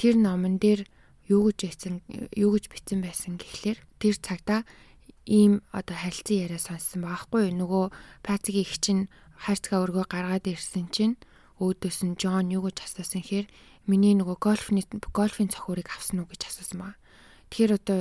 [0.00, 0.88] Тэр номон дээр
[1.28, 1.94] юу гэж бичсэн
[2.32, 4.64] юу гэж бичсэн байсан гэхлээр тэр цагдаа
[5.28, 7.60] ийм одоо харилцан яриа сонссон байхгүй юу.
[7.60, 7.84] Нөгөө
[8.24, 11.20] Пацигийн их чинь хайрцгаа өргөө гаргаад ирсэн чинь
[11.60, 13.52] өөдөөс нь Джон юу гэж асуусан хэр
[13.84, 14.80] миний нөгөө гольфны
[15.12, 16.96] гольфын цохиурыг авсан уу гэж асуусан ба.
[17.52, 18.00] Тэгэхээр одоо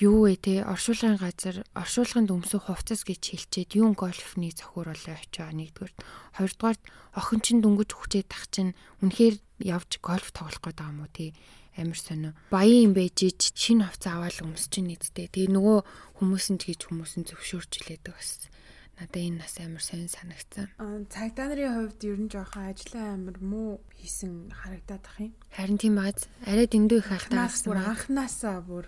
[0.00, 0.54] юу вэ те?
[0.66, 5.92] Оршуулгын газар оршуулганд өмсөх хувцас гэж хэлчихэд юун гольфны зохиур болоо очоо нэгдүгээр
[6.34, 6.78] хоёрдугаар
[7.14, 8.74] охин чин дүнгэж хүчээ тах чин
[9.06, 11.30] үнэхээр явж гольф тоглох гээд байгаа юм уу те?
[11.78, 12.34] Амир сонио.
[12.50, 15.78] Баян юм байж ич шинэ хувцас аваад өмсч нэгдтэй тэгээ нөгөө
[16.18, 18.50] хүмүүс нь гэж хүмүүс нь зөвшөөрч илээдэг бас.
[18.94, 20.70] Надад энэ нас амар сонь санагцсан.
[21.10, 25.34] Цагдаа нарын хувьд ер нь жоохон ажлаа амар муу хийсэн харагдаад ах юм.
[25.50, 27.50] Харин тийм аз арай дэндүү их алдаа.
[27.50, 28.86] Анхнаасаа бүр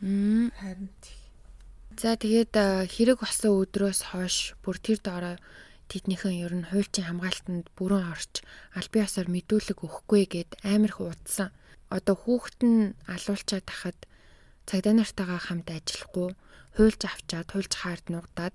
[0.00, 1.20] Харин тий.
[2.00, 2.54] За тэгээд
[2.88, 5.36] хэрэг болсон өдрөөс хойш бүр тэр доороо
[5.90, 8.46] тэднийхэн ер нь хуульчийн хамгаалтанд бүрэн орч
[8.78, 11.50] албан ёсоор мэдүүлэг өгөхгүй гэд амар их удсан.
[11.90, 13.98] Одоо хүүхэд нь алуулчаад тахад
[14.70, 16.28] цагдаа нартайгаа хамт ажиллахгүй
[16.78, 18.54] хуйлж авчаад хуйлж хаард нугдаад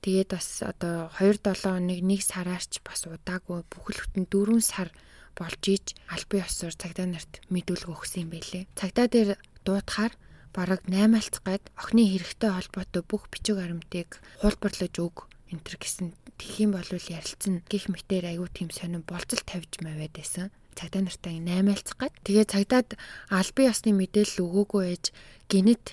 [0.00, 4.88] тэгээд бас одоо 2 7 хоног нэг сараарч бас удаагүй бүхэл бүтэн 4 сар
[5.36, 8.64] болж иж албан ёсоор цагдаа нарт мэдүүлэг өгсөн юм байлээ.
[8.74, 9.30] Цагдаа дээр
[9.68, 10.16] дуутахаар
[10.56, 15.16] бараг 8 алцах гээд охины хэрэгтэй холбоотой бүх бичиг баримтыг хуулбарлаж өг
[15.50, 21.02] энтер гэсэн тхиим болвол ярилцсан гих мэтэр аягүй тийм сонин болцол тавьж маваад байсан цагдаа
[21.04, 22.88] нартай 8 айлцах гээд тэгээ цагдаад
[23.28, 25.04] албан ёсны мэдээлэл өгөөгүй ээж
[25.50, 25.84] гинэт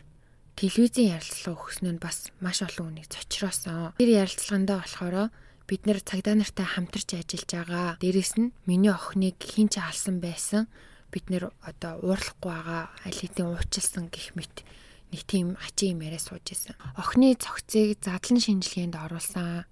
[0.57, 3.93] телевизийн ярилцлага өгсөн нь бас маш олон хүнийг цочроосон.
[4.01, 5.29] Тэр ярилцлагандаа болохоор
[5.69, 7.89] бид нэр цагдаа нартай хамтарч ажиллаж байгаа.
[8.01, 10.65] Дээрэс нь миний охиныг хин ч алсан байсан.
[11.11, 14.67] Бид нэр одоо уурлахгүй байгаа аль хэдийн уучлсан гих мэт
[15.11, 16.75] нэг тийм ачийн юм яриа сууж исэн.
[16.99, 19.63] Охины цогцыг задлан шинжилгээнд оруулсан.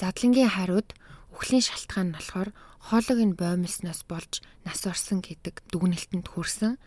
[0.00, 0.96] Задлангийн хариуд
[1.36, 6.80] үхлийн шалтгаан нь болохоор хоолойг нь боомлсноос болж нас орсон гэдэг дүгнэлтэнд хүрсэн.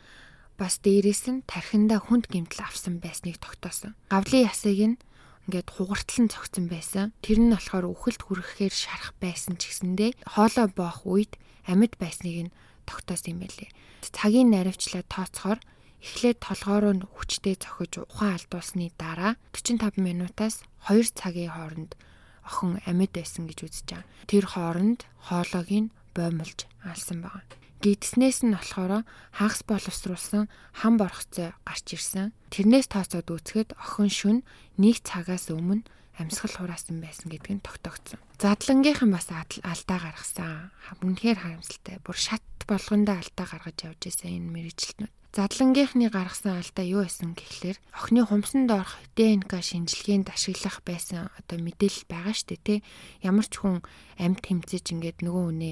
[0.58, 3.94] Бас дээрээс нь тархиндаа хүнд гэмтэл авсан байсныг тогтоосон.
[4.10, 4.98] Гавлын ясыг нь
[5.46, 7.14] ингээд хугарталан цогцсон байсан.
[7.22, 11.38] Тэр нь болохоор үхэлд хүрэхээр шарах байсан ч гэсэндээ хоолой боох үед
[11.70, 12.54] амьд байсныг нь
[12.86, 13.70] тогтоосон юм байлээ.
[14.14, 15.60] Цагийн наривчлаа тооцохоор
[16.04, 21.96] эхлээд толгоороо хүчтэй цохиж ухаан алдуулсны дараа 45 минутаас 2 цагийн хооронд
[22.44, 24.28] охин амьд байсан гэж үзэж байгаа.
[24.28, 25.00] Тэр хооронд
[25.32, 27.48] хоолойг нь боомлж алсан байна.
[27.84, 30.48] Гидснээс нь болохоор хагас боловсруулсан
[30.80, 32.32] хам борхоцоо гарч ирсэн.
[32.52, 34.38] Тэрнээс тооцоод үзэхэд охин шүн
[34.80, 35.88] нэг цагаас өмнө
[36.20, 38.22] амьсгал хураасан байсан гэдг нь тогтогдсон.
[38.38, 40.70] Задлангийнхан бас алдаа гаргасан.
[41.02, 41.98] Үнэхээр харамсалтай.
[42.06, 45.14] Бүр шат болгондоо алдаа гаргаж явж байсан энэ мэрэгчлэтнүүд.
[45.34, 52.06] Задлангийнхны гаргасан алдаа юу байсан гэхлээр охины хумсанд орох ДНК шинжилгээнд ашиглах байсан одоо мэдээлэл
[52.06, 52.80] байгаа шүү дээ тий.
[53.26, 53.82] Ямар ч хүн
[54.22, 55.72] амьд тэмцэж ингээд нөгөө үнэ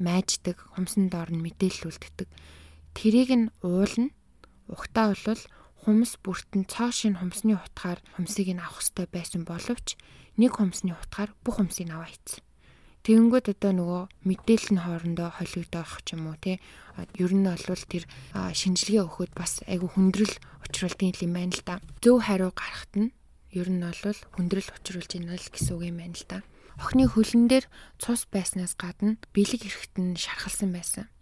[0.00, 2.28] майждаг хумсанд орно мэдээлэл үлддэг.
[2.96, 4.08] Тэрийг нь уулна.
[4.72, 5.42] Ухтаа бол
[5.84, 10.00] хумс бүртэн цоо шин хумсны утгаар хумсыг нь авах хэрэгтэй байсан боловч
[10.40, 12.40] нэг хумсны утгаар бүх хумсыг аваа ийцсэн.
[13.04, 16.56] Тэгэнгүүт одоо нөгөө мэдээлэл нь хоорондоо холигдох ч юм уу тий.
[17.20, 21.84] Ер нь бол тэр шинжилгээ өгөхөд бас айгүй хүндрэл учруулдаг юм байна л да.
[22.00, 23.12] Зөв хариу гарахт нь
[23.52, 26.38] ер нь бол хүндрэл учруулж байна л гэсэн үг юм байна л да.
[26.80, 27.68] Охны хөлн дээр
[28.00, 31.12] цус байснаас гадна бэлэг эрэхт нь шархалсан байсан.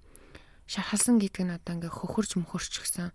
[0.70, 3.10] Шархалсан гэдэг нь одоо ингээ хөхөрч мөхөрч гсэн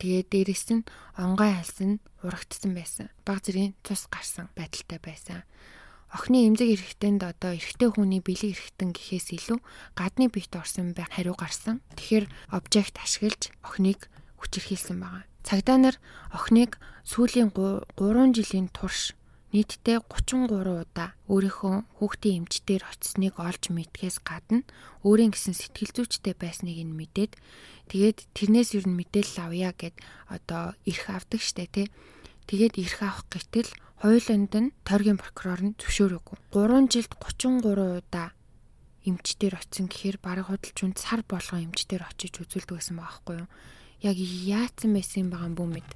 [0.00, 0.88] тэгээ дээрэс нь
[1.20, 3.06] онгой альсан урагдсан байсан.
[3.26, 5.44] Баг зэргийн цус гарсан байдалтай байсан
[6.16, 9.58] охины эмзэг эрэгтэнд одоо эрэгтэй хүний бэлэг эрэгтэн гэхээс илүү
[9.98, 11.82] гадны биет орсон байх хариу гарсан.
[11.98, 14.08] Тэгэхээр обжект ашиглаж охиныг
[14.38, 15.24] хүчирхийлсэн байгаа.
[15.42, 15.96] Цагдаа нар
[16.32, 19.12] охиныг сүүлийн 3 жилийн турш
[19.54, 24.66] нийтдээ 33 удаа өөрийнхөө хүүхдийн эмчтэр очисныг олж мэдгээс гадна
[25.06, 27.38] өөрийн гэсэн сэтгэл зүйчтэй байсныг нь мэдээд
[27.90, 29.94] тэгээд тэрнээс юу мэдээлэл авъя гэд
[30.26, 31.86] одоо ирэх авдаг штэ тий.
[32.50, 36.36] Тэгээд ирэх авах гэтэл Хойлонд нь тойргийн прокурор нь зөвшөөрөөгүй.
[36.52, 38.28] 3 жилд 33 удаа
[39.08, 43.48] эмчтэр очисон гэхээр бараг худалч үнд сар болгон эмчтэр очиж үзүүлдэг байгаа байхгүй юу?
[44.04, 45.90] Яг яатсан байсан юм байгаа юм мэд.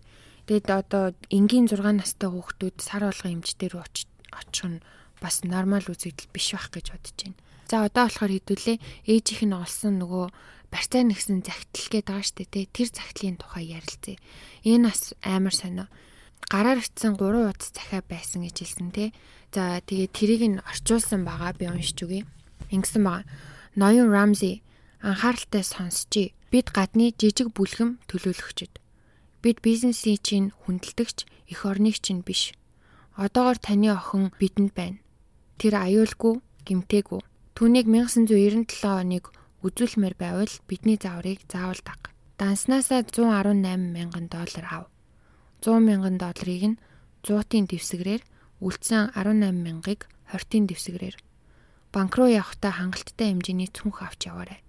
[0.50, 4.82] Тэгэд одоо энгийн 6 настай хүүхдүүд сар болгон эмчтэр очих нь
[5.22, 7.38] бас нормал үзэгдэл биш байх гэж бодож байна.
[7.70, 10.26] За одоо болохоор хэдүүлээ ээжийнх нь олсон нөгөө
[10.74, 12.66] барьцаа нэгсэн загтал гээд байгаа шүү дээ.
[12.74, 14.18] Тэр загтлын тухай ярилцъя.
[14.66, 15.86] Энэ бас амар сонио
[16.50, 19.14] гараар ичсэн 3 удас захиа байсан гэж хэлсэн те.
[19.54, 22.26] За тэгээд тэрийг нь орчуулсан байгаа би уншиж үгүй.
[22.74, 23.22] Ингэсэн байгаа.
[23.78, 24.66] Ноён Рамзи
[24.98, 26.34] анхааралтай сонсчий.
[26.50, 28.79] Бид гадны жижиг бүлгэм төлөөлөгчд.
[29.40, 32.52] Бид бизнесийн чинь хүндэлдэгч эх орныг чинь биш.
[33.16, 35.00] Одоогор таны охин бидэнд байна.
[35.56, 37.20] Тэр аюулгүй, гимтээгүй.
[37.56, 39.32] Түүнийг 1997 оныг
[39.64, 42.12] үзүүлмээр байвал бидний зааврыг заавал даг.
[42.40, 43.64] Данснасаа 118
[43.96, 44.84] мянган доллар ав.
[45.60, 46.80] 100 мянган долларыг нь
[47.24, 48.22] 100-ын дэвсгэрээр
[48.64, 51.16] үлдсэн 18 мянгаыг 20-ын дэвсгэрээр
[51.92, 54.60] банк руу явахдаа хангалттай хэмжээний цүнх авч яваарай.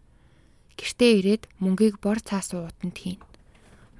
[0.76, 3.22] Гэртээ ирээд мөнгийг бор цаас уутанд хийн.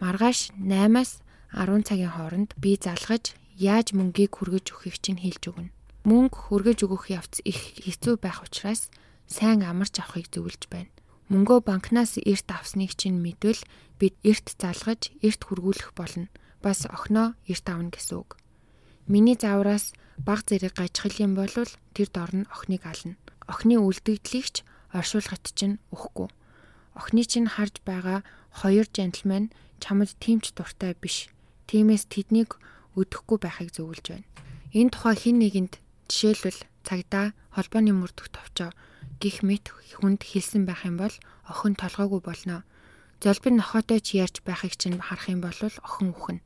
[0.02, 1.22] Маргааш 8-аас
[1.54, 5.70] 10 цагийн хооронд би залгаж яаж мөнгийг хүргэж өгөхийг чинь хэлж өгнө.
[6.10, 8.90] Мөнгө хүргэж өгөх явц их хэцүү байх учраас
[9.30, 10.90] сайн амарч авахыг зөвлөж байна.
[11.30, 13.62] Мөнгөө банкнаас эрт авсныг чинь мэдвэл
[14.02, 16.34] бид эрт залгаж эрт хүргүүлэх болно
[16.66, 18.42] бас охиноо эрт авна гэсэн үг.
[19.06, 21.54] Миний заавраас баг зэрэг гажхал юм бол
[21.94, 23.22] тэр дор нь охиныг ална.
[23.46, 24.66] Охины үлдэгдлийг ч
[24.98, 26.30] оршуулгад чинь өгөхгүй.
[26.98, 31.28] Охины чинь харж байгаа хоёр джентльмен чамд тимч дуртай биш.
[31.67, 32.62] Тиймээс тэднийг
[32.96, 34.28] өдөхгүй байхыг зөвлөж байна.
[34.72, 35.74] Энэ тухай хин нэгэнд
[36.08, 38.72] жишээлбэл цагдаа холбооны мөрдөх товчоо
[39.22, 41.15] гих мэт хүнд хэлсэн байх юм бол
[41.52, 42.63] охин толгойгүй болно.
[43.22, 46.39] Золбин нохотой ч ярьж байхыг чинь харах юм бол охин үхэн.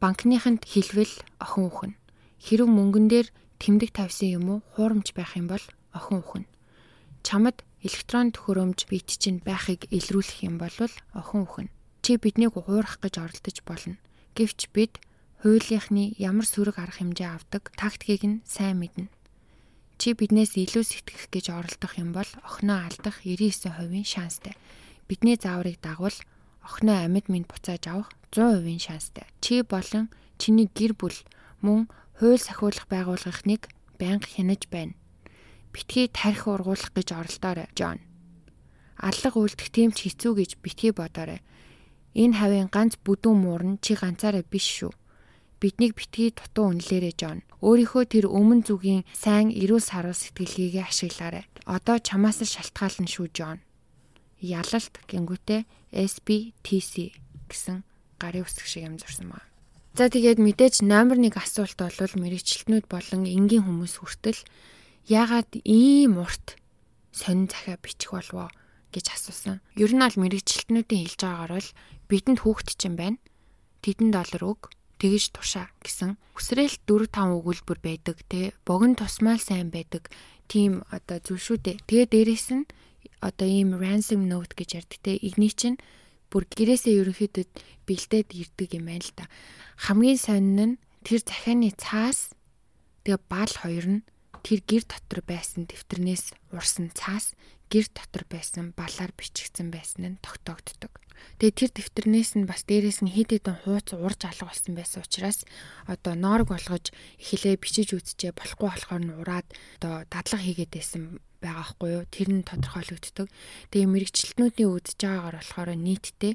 [0.00, 1.92] Банкныханд хэлвэл охин үхэн.
[2.40, 3.28] Хэрэг мөнгөн дээр
[3.60, 6.44] тэмдэг тавьсан юм уу хуурамч байх юм бол охин үхэн.
[7.26, 10.72] Чамд электрон төхөөрөмж бит чинь байхыг илрүүлэх юм бол
[11.12, 11.68] охин үхэн.
[12.08, 14.00] Чи биднийг хуурах гэж оролдож болно.
[14.32, 14.96] Гэвч бид
[15.44, 19.12] хуулийнхны ямар сөрөг арга хэмжээ авдаг тактикийг нь сайн мэднэ.
[20.00, 24.56] Чи биднээс илүү сэтгэх гэж оролдох юм бол охиноо алдах 99% шанстай.
[25.04, 26.16] Бидний зааврыг дагвал
[26.64, 29.28] охиноо амьд минь буцааж авах 100% шанстай.
[29.44, 30.08] Чи болон
[30.40, 31.12] чиний гэр бүл
[31.60, 33.68] мөн хууль сахиулах байгууллагыг
[34.00, 34.96] байнга хянаж байна.
[35.76, 38.00] Битгий тарих ургуулах гэж оролдоорой, Джон.
[38.96, 41.44] Аллах үлдэх тийм ч хэцүү гэж битгий бодоорой.
[42.14, 44.92] Энэ хавийн ганц бүдүүн муурн чи ганцаараа биш шүү
[45.58, 47.42] биднийг битгий дутуу үнэлээрэй Жон.
[47.60, 51.44] Өөрийнхөө тэр өмнө зүгийн сайн эрүүл сарвал сэтгэлгээгээ ашиглаарай.
[51.66, 53.58] Одоо чамаас л шалтгаална шүү Жон.
[54.38, 56.94] Ялалт гингүүтээ SBTC
[57.50, 57.82] гэсэн
[58.22, 59.50] гарын үсэг шиг юм зурсан байна.
[59.98, 64.38] За тэгээд мэдээж номер 1 асуулт бол мэрэгчлэтнүүд болон энгийн хүмүүс хүртэл
[65.10, 66.54] яагаад ийм урт
[67.10, 68.46] сонин захиа бичих болвоо
[68.94, 69.58] гэж асуусан.
[69.74, 71.68] Ер нь аль мэрэгчлэтнүүдийн хэлж байгаагаар бол
[72.08, 73.20] бидэнд хүүхэд чинь байна.
[73.84, 79.70] Тэдэн доллар өг тэгж тушаа гэсэн үсрээл 4 5 өгүүлбэр байдаг те богино тусмал сайн
[79.70, 80.10] байдаг
[80.50, 81.76] тийм одоо зүйл шүү дээ.
[81.86, 82.66] Тэгээ дээрэс нь
[83.22, 85.78] одоо ийм ransom note гэж ярьдаг те игний чинь
[86.32, 87.44] бүр гэрээсээ ерөнхийдөө
[87.86, 89.24] бэлдээд ирдэг юм байна л да.
[89.78, 92.34] Хамгийн сонин нь тэр захианы цаас
[93.06, 94.06] тэгээ бал хоёр нь
[94.42, 97.38] тэр гэр дотор байсан дэвтэрнээс урсан цаас
[97.70, 100.92] гэр дотор байсан балаар бичигдсэн байсан нь тогтоогддог.
[101.38, 105.46] Тэгээ тэр дэвтэрнээс нь бас дээрээс нь хэд хэдэн хууц урж алга болсон байсан учраас
[105.86, 111.02] одоо ноорог болгож эхлээ бичиж үзчихээ болохгүй болохоор нь ураад одоо дадлага хийгээд байсан
[111.42, 113.28] байгаа хгүй юу тэр нь тодорхойлогддог.
[113.70, 116.34] Тэгээ мэрэгчлэтнүүдийн үдж байгаагаар болохоор нийтдээ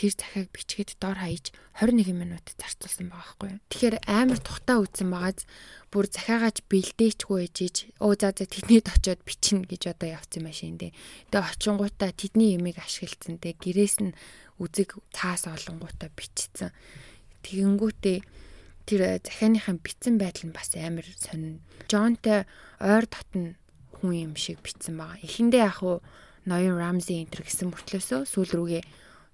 [0.00, 3.60] тэр захиаг бичгээд дор хаяж 21 минут зарцуулсан байгаа хгүй юу.
[3.68, 5.44] Тэгэхээр амар тухтаа үтсэн байгааз
[5.92, 10.96] бүр захиагаач бэлдээчгүй ээжиж өө за за тэднийд очиод бичнэ гэж одоо явцсан машин дээ.
[11.28, 13.60] Тэгээ очингуудаа тэдний ямиг ашиглацсан дээ.
[13.60, 14.16] Гэрээс нь
[14.56, 16.72] үзэг цаас олонгуудаа бичсэн.
[17.44, 18.18] Тэгэнгүүтээ
[18.88, 21.60] тэр захианыхаа битсэн байдал нь бас амар сонин.
[21.86, 22.48] Джонтой
[22.80, 23.59] ойр дотн
[24.00, 25.20] хүн юм шиг битсэн байгаа.
[25.20, 26.00] Эхэндээ яг уу
[26.48, 28.82] ноён Рамзи энтер гэсэн мөртлөөсөө сүүл рүүгээ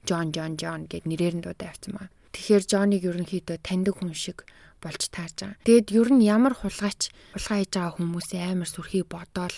[0.04, 2.14] Джон Джон Джон гэд нэрээр нь дуудаа явцсан байна.
[2.34, 4.44] Тэгэхээр Джоныг ерөнхийдөө таньдаг хүн шиг
[4.82, 5.62] болж таарж байгаа.
[5.64, 9.56] Тэгэд ер нь ямар хулгайч хулгай хийж байгаа хүмүүсээ амар сүрхий бодоол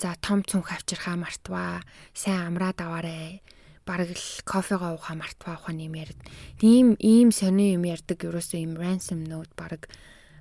[0.00, 3.40] за том цүнх авчирхаа мартваа сайн амраад аваарэ
[3.86, 6.20] бараг л кофегаа уухаа мартваа ухаан юм яриад
[6.60, 9.86] тийм ийм сони юм ярьдаг ерөөсөө ийм ransom note бараг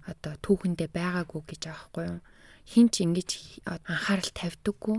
[0.10, 2.20] одоо түүхэндээ байгаагүй гэж аахгүй юу
[2.66, 3.30] хин ч ингэж
[3.66, 4.98] анхаарал тавьдаггүй.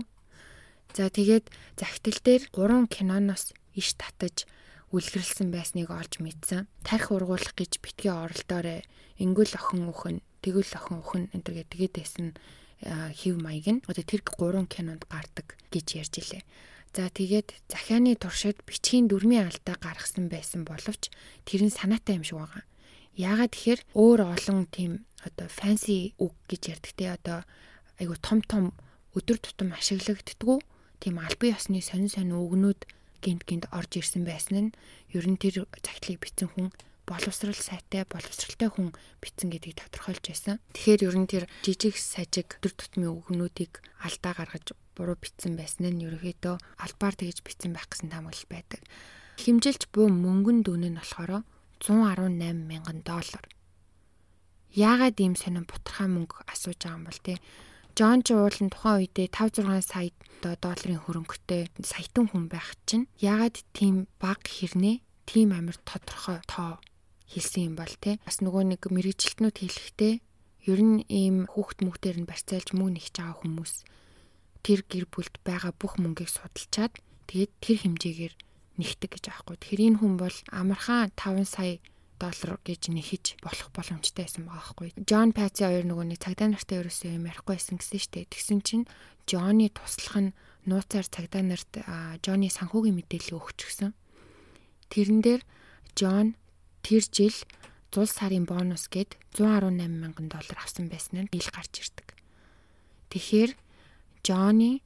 [0.95, 4.47] За тэгээд захидал дээр 3 киноноос иш татаж
[4.95, 6.65] үлгэрлсэн байсныг олж мэдсэн.
[6.87, 8.87] Тарих ургуулах гэж битгий оролдоорой.
[9.19, 12.27] Ингүүл охин өхөн, тэгвэл охин өхөн энэ тэгээд байсан
[12.79, 16.43] хев маяг нь одоо тэр 3 кинонд гардаг гэж ярьж илээ.
[16.93, 21.09] За тэгээд захианы туршид бичгийн дөрмийн алдаа гаргасан байсан боловч
[21.45, 22.63] тэр нь санаатай юм шиг байгаа.
[23.17, 24.93] Яагаад тэгэхээр өөр олон тийм
[25.25, 27.39] одоо fancy үг гэж ярьдаг те одоо
[27.97, 28.77] айгу том том
[29.17, 30.57] өдөр тутам ашиглагддгүү
[31.01, 32.85] тийм албан ёсны сонин сонин үгнүүд
[33.25, 34.75] гинт гинт орж ирсэн байсан нь
[35.17, 36.69] ер нь тэр цагтлыг бичсэн хүн
[37.09, 40.61] боловсрал сайтай боловсралтай хүн бичсэн гэдгийг тодорхойлж байсан.
[40.75, 46.05] Тэгэхээр ер нь тэр жижиг сажиг өдөр тутмын үгнүүдийг алдаа гаргаж буруу бичсэн байсан нь
[46.05, 48.83] ерөөхдөө албаар тэгж бичсэн байх гэсэн таамаглал байдаг.
[49.39, 51.47] Химжилж буй мөнгөн дүн нь болохоор
[51.81, 53.45] 118 мянган доллар.
[54.73, 57.35] Яагаад ийм сонин бутархай мөнгө асууж байгаа юм бол те
[57.97, 60.13] Жон ч уулын тухайн үедээ 5 6 сая
[60.61, 66.77] долларын хөрөнгөтэй саятан хүн байх чинь яагаад тийм баг хэрнээ тийм амар тодорхой тоо
[67.25, 70.13] хэлсэн юм бол те бас нөгөө нэг мэрэгжилтнүүд хэлэхдээ
[70.69, 73.73] ер нь ийм хүүхд мөхтөр нь барьцаалж мөнгө нэгж байгаа хүмүүс
[74.61, 76.93] тэр гэр бүлд байгаа бүх мөнгийг судалчаад
[77.27, 78.33] тэгээд тэр хэмжээгээр
[78.77, 79.57] нэгтэг гэж аахгүй.
[79.57, 81.81] Тэгэхээр энэ хүн бол амархан 5 сая
[82.17, 84.89] доллар гэж нэхэж болох боломжтой байсан байгаа байхгүй.
[85.05, 88.25] Джон Паци хоёр нөгөө нэг цагдаа нартай ерөөсөө юм ярихгүй байсан гэсэн штэ.
[88.33, 88.85] Тэгсэн чинь
[89.29, 91.71] Джонny туслах нь нууцаар цагдаа нарт
[92.25, 93.93] Джонny санхүүгийн мэдээлэл өгчихсөн.
[94.89, 95.41] Тэрэн дээр
[95.93, 96.33] Джон
[96.81, 97.37] тэр жил
[97.93, 102.17] зул сарын бонус гээд 118 мянган доллар авсан байсан нь ил гарч ирдэг.
[103.13, 103.51] Тэгэхээр
[104.25, 104.81] Джонny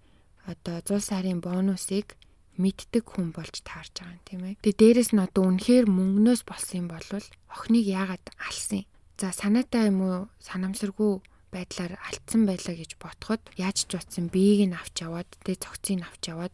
[0.46, 2.20] одоо зул сарын бонусыг
[2.62, 4.62] мэддэг хүн болж таарж байгаа юм тийм ээ.
[4.62, 7.08] Тэгээ дээрэс нь одоо үнэхээр мөнгнөөс болсон юм бол
[7.50, 8.90] охиныг яагаад алсан юм?
[9.18, 11.12] За санаатай юм уу санамсаргүй
[11.52, 16.08] байдлаар алдсан байлаа гэж ботход яаж ч утсан биеийг нь авч яваад тэгээ цогцыг нь
[16.08, 16.54] авч яваад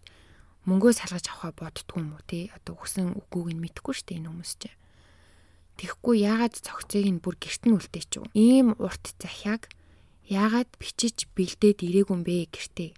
[0.65, 4.29] мөнгөө салгаж авахаа боддгоо юм уу тий одоо өгсөн үгүйг нь мэдэхгүй шүү дээ энэ
[4.33, 4.77] хүмүүс чинь
[5.77, 8.25] Тэгэхгүй яагаад цогцыг нь бүр гэрт нь үлдээч үү?
[8.33, 9.69] Ийм урт захиаг
[10.27, 12.91] яагаад бичиж бэлдээд ирээгүй юм бэ гэртээ.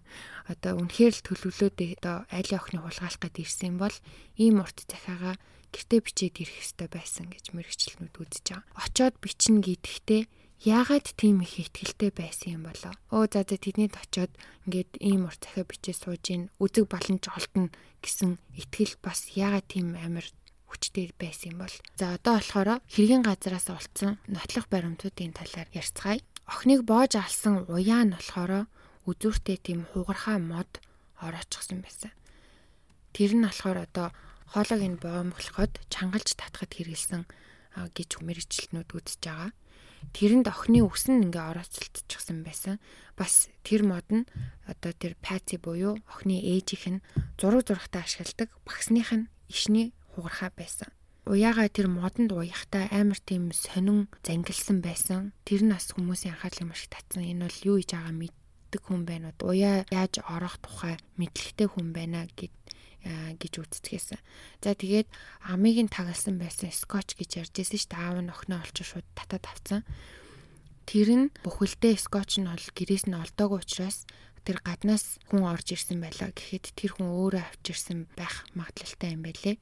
[0.50, 3.94] Одоо үнэхээр л төлөвлөөд одоо айлын охины хулгайлах гэд ирсэн бол
[4.40, 5.36] ийм урт захиагаа
[5.70, 8.64] гэртээ бичээд ирэх ёстой байсан гэж мэрэгчлэнүүд үзэж байгаа.
[8.80, 10.22] Очоод бичнэ гэдэгтээ
[10.60, 12.92] яагаад тийм их ихтгэлтэй байсан юм болоо.
[13.14, 14.32] Оо за за тэднийд очоод
[14.66, 17.72] ингээд ийм урт захиа бичиж сууж ийн үзэг боломж олдно
[18.04, 20.26] гэсэн итгэл бас яагаад тийм амар
[20.68, 21.76] хүчтэй байсан юм бол.
[21.96, 26.20] За одоо болохоор хэргийн газараас олцсон нотлох баримтуудын талаар ярьцгаая.
[26.50, 28.66] Охиныг боож алсан уяа нь болохоор
[29.06, 30.82] үзүүртэй тийм хугархаа мод
[31.22, 32.10] ороочихсон байсан.
[33.14, 34.08] Тэр нь болохоор одоо
[34.50, 37.22] хоолойг нь боомглоход чангалж татхад хэрэгэлсэн
[37.94, 39.50] гэж мэрэгчлэнүүд үзэж байгаа.
[40.10, 42.82] Тэрэнд охины үс нь ингээ орооцолтчихсан байсан.
[43.14, 44.26] Бас тэр мод нь
[44.66, 47.04] одоо тэр паци буюу охины ээжийнх нь
[47.38, 50.90] зураг зурагтаа ашигладаг багсных нь ишний хугархаа байсан.
[51.30, 55.30] Уяагаа тэр модонд уяхтай амар тийм сонин зангилсан байсан.
[55.46, 57.22] Тэр нь бас хүмүүсийн анхаарлыг маш их татсан.
[57.22, 59.54] Энэ бол юу хийж байгаа мэддэг хүн байна уу?
[59.54, 62.50] Уяа яаж орох тухай мэдлэгтэй хүн байна гэд
[63.38, 64.18] гэж үздэгсэн.
[64.58, 65.06] За тэгээд
[65.46, 68.02] амийг нь тагалсан байсан скотч гэж ярьжсэн шүү дээ.
[68.02, 69.86] Аав нь охиноо олж шууд татаад авцсан.
[70.82, 74.02] Тэр нь бүхэлдээ скотч нь бол гэрээс нь олдоогүй учраас
[74.42, 79.22] тэр гаднаас хүн орж ирсэн байлаа гэхэд тэр хүн өөрөө авч ирсэн байх магадлалтай юм
[79.22, 79.56] байлээ.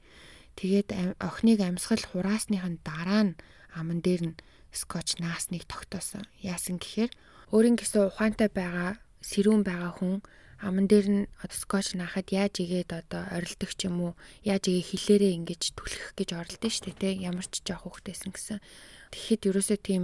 [0.57, 0.89] Тэгээд
[1.19, 3.33] охиныг амьсгал хураасныхын дараа нь
[3.75, 4.39] аман дээр нь
[4.71, 6.25] скотч наасныг тогтоосон.
[6.41, 7.11] Яасан гэхээр
[7.53, 10.21] өөрийн гэсэн ухаантай байгаа сэрүүн байгаа хүн
[10.61, 15.37] аман дээр нь скотч наахад яаж игээд одоо орилдог ч юм уу яаж игээ хилээрээ
[15.39, 18.59] ингэж түлхэх гэж оролдсон шүү дээ ямар ч жоох хөхтэйсэн гэсэн.
[19.09, 20.03] Тэгэхэд ерөөсөө тийм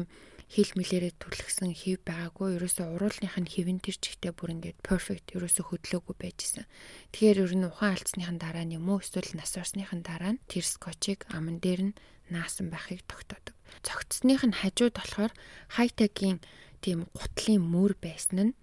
[0.52, 5.66] хил мэлээрээ түлхсэн хив байгаагүй ерөөсөө уруулных нь хивэн тэр чигтээ бүр ингээд perfect ерөөсөө
[5.74, 6.70] хөдлөөгүй байжсэн.
[7.12, 10.66] Тэгэхээр ер нь ухаан алдсныхан дараа нь юм уу эсвэл нас орсныхан дараа нь тэр
[10.66, 11.98] скотчийг аман дээр нь
[12.30, 13.58] наасан байхыг тогтоодог.
[13.82, 15.34] Цогцсных нь хажууд болохоор
[15.74, 16.40] хайтегийн
[16.82, 18.58] тийм гутлын мөр байсан нь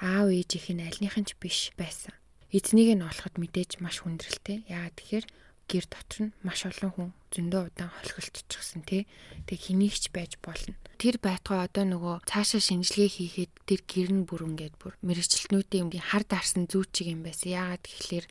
[0.00, 2.12] аав ээжийнх нь альнийх нь ч биш байсан.
[2.52, 4.64] Эзнийг нь олоход мэдээж маш хүндрэлтэй.
[4.68, 5.26] Яагаад тэгэхээр
[5.66, 9.06] гэр дотор нь маш олон хүн зөндөө удаан холхилчихсан тий.
[9.50, 10.78] Тэг хэнийгч байж болно.
[10.96, 16.02] Тэр байтугай одоо нөгөө цаашаа шинжилгээ хийхэд тэр гэр нь бүр ингээд бүр мэрэгчлэтнүүдийн юм
[16.02, 17.52] хар дарсан зүүчиг юм байсан.
[17.52, 18.26] Яагаад гэхэлэр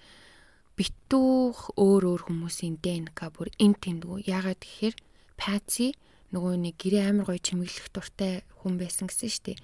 [0.80, 4.28] битүүх өөр өөр хүмүүсийн ДНК бүр эн тэндгүү.
[4.28, 4.96] Яагаад гэхээр
[5.36, 5.96] Паци
[6.32, 9.60] нөгөө нэг гэрээ амар гоё чимэглэх дуртай хүн байсан гэсэн штеп.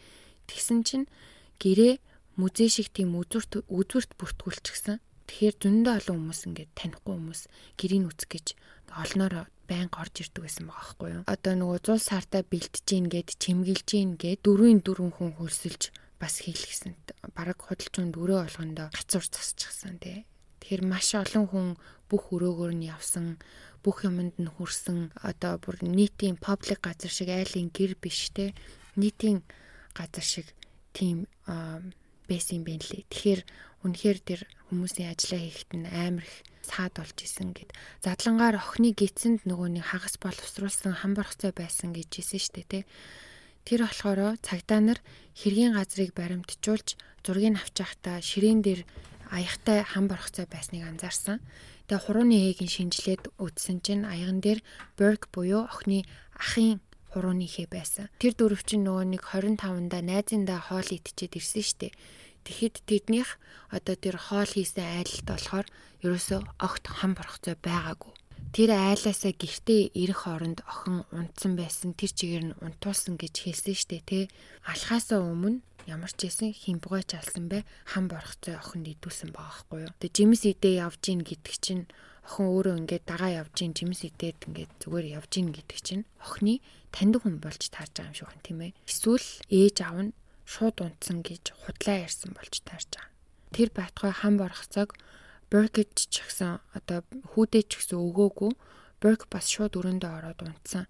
[0.47, 1.07] Тэгсэн чинь
[1.63, 1.99] гэрээ
[2.36, 4.99] музей шиг тийм үзүрт үзүрт бүртгүүлчихсэн
[5.32, 7.42] Тэгэхээр зөндөө олон хүмүүс ингээд танихгүй хүмүүс
[7.80, 8.48] гэрийг үцэх гэж
[8.92, 11.24] олноор байнга орж ирдэг байсан байгаа байхгүй юу.
[11.32, 16.44] Одоо нөгөө 100 сартаа бэлтэж гин гэд чимгэлж гин гэд дөрвийн дөрвөн хүн хөрсөлж бас
[16.44, 17.00] хийлгэсэн.
[17.32, 20.28] Бараг худалчуун дөрөө болгондоо гацуур засчихсан тий.
[20.60, 21.68] Тэгэхээр маш олон хүн
[22.12, 23.40] бүх өрөөгөөр нь явсан
[23.88, 28.52] бүх юмд нь хүрсэн одоо бүр нийтийн паблик газар шиг айлын гэр биш те
[29.00, 29.48] нийтийн
[29.96, 30.52] газар шиг
[30.92, 31.26] тийм
[32.28, 33.08] байсан юм байна лээ.
[33.10, 33.42] Тэгэхээр
[33.86, 37.74] үнэхээр тэр хүмүүсийн ажиллаа хийхэд нь амар их саад болж исэн гэд.
[38.06, 42.90] Задлангаар охины гидсэнд нөгөө нэг хагас боловсруулсан хамбархцай байсан гэж хэлсэн дээ, тэ.
[43.66, 45.00] Тэр болохоор цагдаа нар
[45.38, 48.82] хэргийн газрыг баримтжуулж зургийг авч явахдаа ширээн дээр
[49.30, 51.40] аягтай хамбархцай байсныг анзаарсан.
[51.86, 54.60] Тэгээ хурууны ээгийн шинжилээд үзсэн чинь аяган дээр
[54.98, 56.82] Берг буюу охины ахын
[57.14, 58.08] хурууны хээ байсан.
[58.18, 61.88] Тэр дөрөв чинь нөгөө нэг 25-нда найзындаа хоол идчихэд ирсэн штэ.
[62.46, 63.39] Тэгэхэд тэднийх
[63.70, 65.68] одоо тэр хоол хийсэн айлт болохоор
[66.02, 68.14] ерөөсөө огт хам борхцоо байгаагүй.
[68.52, 74.04] Тэр айлаасаа гэртээ ирэх оронд охин унтсан байсан тэр чигээр нь унтуулсан гэж хэлсэн штэ
[74.04, 74.24] тий.
[74.68, 79.94] Алхаасаа өмнө ямар ч байсан химбгойч алсан бай хам борхцоо охинд идүүлсэн байгаа байхгүй юу.
[80.04, 81.86] Тэгээ жимс идээ явж гин гэдэг чинь
[82.28, 86.60] охин өөрөө ингээд дагаа явж гин жимс идээд ингээд зүгээр явж гин гэдэг чинь охины
[86.92, 88.72] таньд хүн болж таарж байгаа юм шиг байна тийм ээ.
[88.84, 90.12] Эсвэл ээж аав нь
[90.46, 93.12] шууд унтсан гэж худлаа ярьсан болж таарж байгаа.
[93.52, 94.96] Тэр байтугай хам борох цаг
[95.52, 97.04] Беркет ч гэсэн одоо
[97.36, 98.52] хүүдээ ч гэсэн өгөөгүй
[99.04, 100.86] Берк бас шууд өрөөндөө ороод унтсан.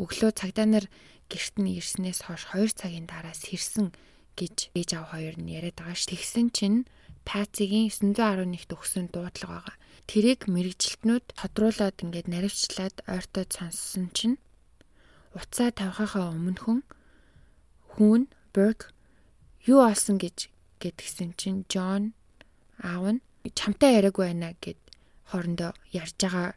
[0.00, 0.86] Өглөө цагдаа нар
[1.30, 3.94] гэрт нь ирснээс хойш 2 цагийн дараа сэрсэн
[4.34, 6.10] гэж ээж аав хоёр нь яриад байгаа ш.
[6.10, 6.88] Тэгсэн чинь
[7.22, 9.76] Пацигийн 911-т өгсөн дуудлага байгаа.
[10.10, 14.42] Тэрийг мэрэгжилтнүүд тодруулаад ингээд наривчлаад ойртоо сонссон чинь
[15.36, 16.82] уцаа тавихаахаа өмнөхөн
[17.94, 18.22] хүүн
[18.54, 18.92] Берк
[19.66, 20.50] юу олсон гэж
[20.82, 22.12] гэдгсэн чинь Джон
[22.82, 23.20] аав нь
[23.54, 24.80] чамтай яриаггүй байна гэд
[25.30, 26.54] хоорондоо ярьж байгаа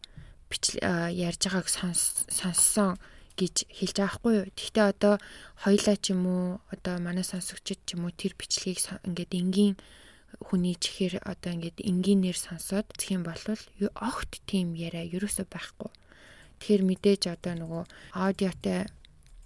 [1.11, 2.97] ярьж байгааг сонссон
[3.37, 4.47] гэж хэлж байгаа хгүй юу.
[4.53, 5.15] Гэхдээ одоо
[5.63, 9.75] хоёлаа ч юм уу одоо манай сонсогчд ч юм уу тэр бичлэгийг ингээд энгийн
[10.41, 13.41] хүний чихээр одоо ингээд энгийнээр сонсоод зэх юм бол
[13.97, 15.89] огт тийм яриа ерөөсөө байхгүй.
[16.57, 17.83] Тэгэхээр мэдээж одоо нөгөө
[18.17, 18.85] аудиотой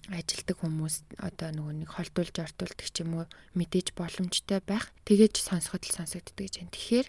[0.07, 3.25] ажилдаг хүмүүс одоо нөгөө нэг холдуулж ортуулдаг ч юм уу
[3.59, 4.91] мэдээж боломжтой байх.
[5.03, 6.71] Тэгэж сонсоход л сонсогддог гэж байна.
[6.71, 7.07] Тэгэхээр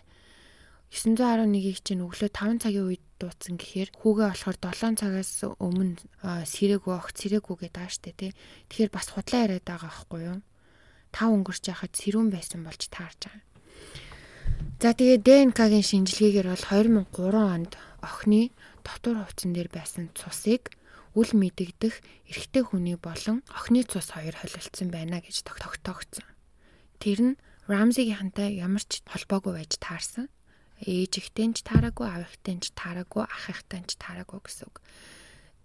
[0.88, 6.00] 911-ийг чинь өглөө 5 цагийн үед дууцсан гэхээр хүүгээ болохоор 7 цагаас өмнө
[6.48, 8.32] сэрээгүй огт сэрээгүй гэдэг байгаа штэ тий.
[8.72, 10.38] Тэгэхээр бас худлаа яриад байгаа байхгүй юу?
[11.12, 13.44] 5 өнгөрч яхад сэрүүн байсан болж таарч байгаа.
[14.80, 20.72] За тэгээ ДНК-гийн шинжилгээгээр бол 2003 онд охины дотор хувцсан дээр байсан цусыг
[21.18, 21.94] үл мэдэгдэх
[22.30, 26.26] эрэгтэй хүний болон охины цус хоёр холилдсон байна гэж тогтоогдсон.
[27.02, 27.38] Тэр нь
[27.68, 30.30] Рамзигийнхантай ямар ч холбоогүй байж таарсан
[30.80, 34.78] ээж ихтэй ч таараагүй, аав ихтэй ч таараагүй, ах ихтэй ч таараагүй гэсэн үг.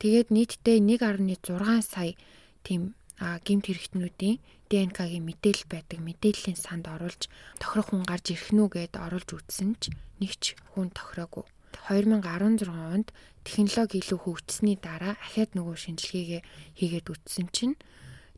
[0.01, 2.17] Тэгээд нийтдээ 1.6 сая
[2.65, 2.97] тийм
[3.45, 7.29] гимт хэрэгтнүүдийн ДНК-гийн мэдээлэл байдаг мэдээллийн санд оруулж
[7.61, 11.45] тохирох хүн гарч ирэх нү гэд оруулж үзсэн ч нэг ч хүн тохироогүй.
[11.89, 13.11] 2016 онд
[13.43, 16.41] технологи илүү хөгжсөний дараа ахаад нөгөө шинжилгээгээ
[16.80, 17.76] хийгээд үзсэн чинь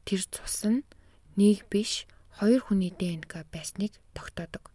[0.08, 0.88] тэр цус нь
[1.38, 2.10] нэг биш
[2.40, 4.72] хоёр хүний ДНК байсныг тогтоодог.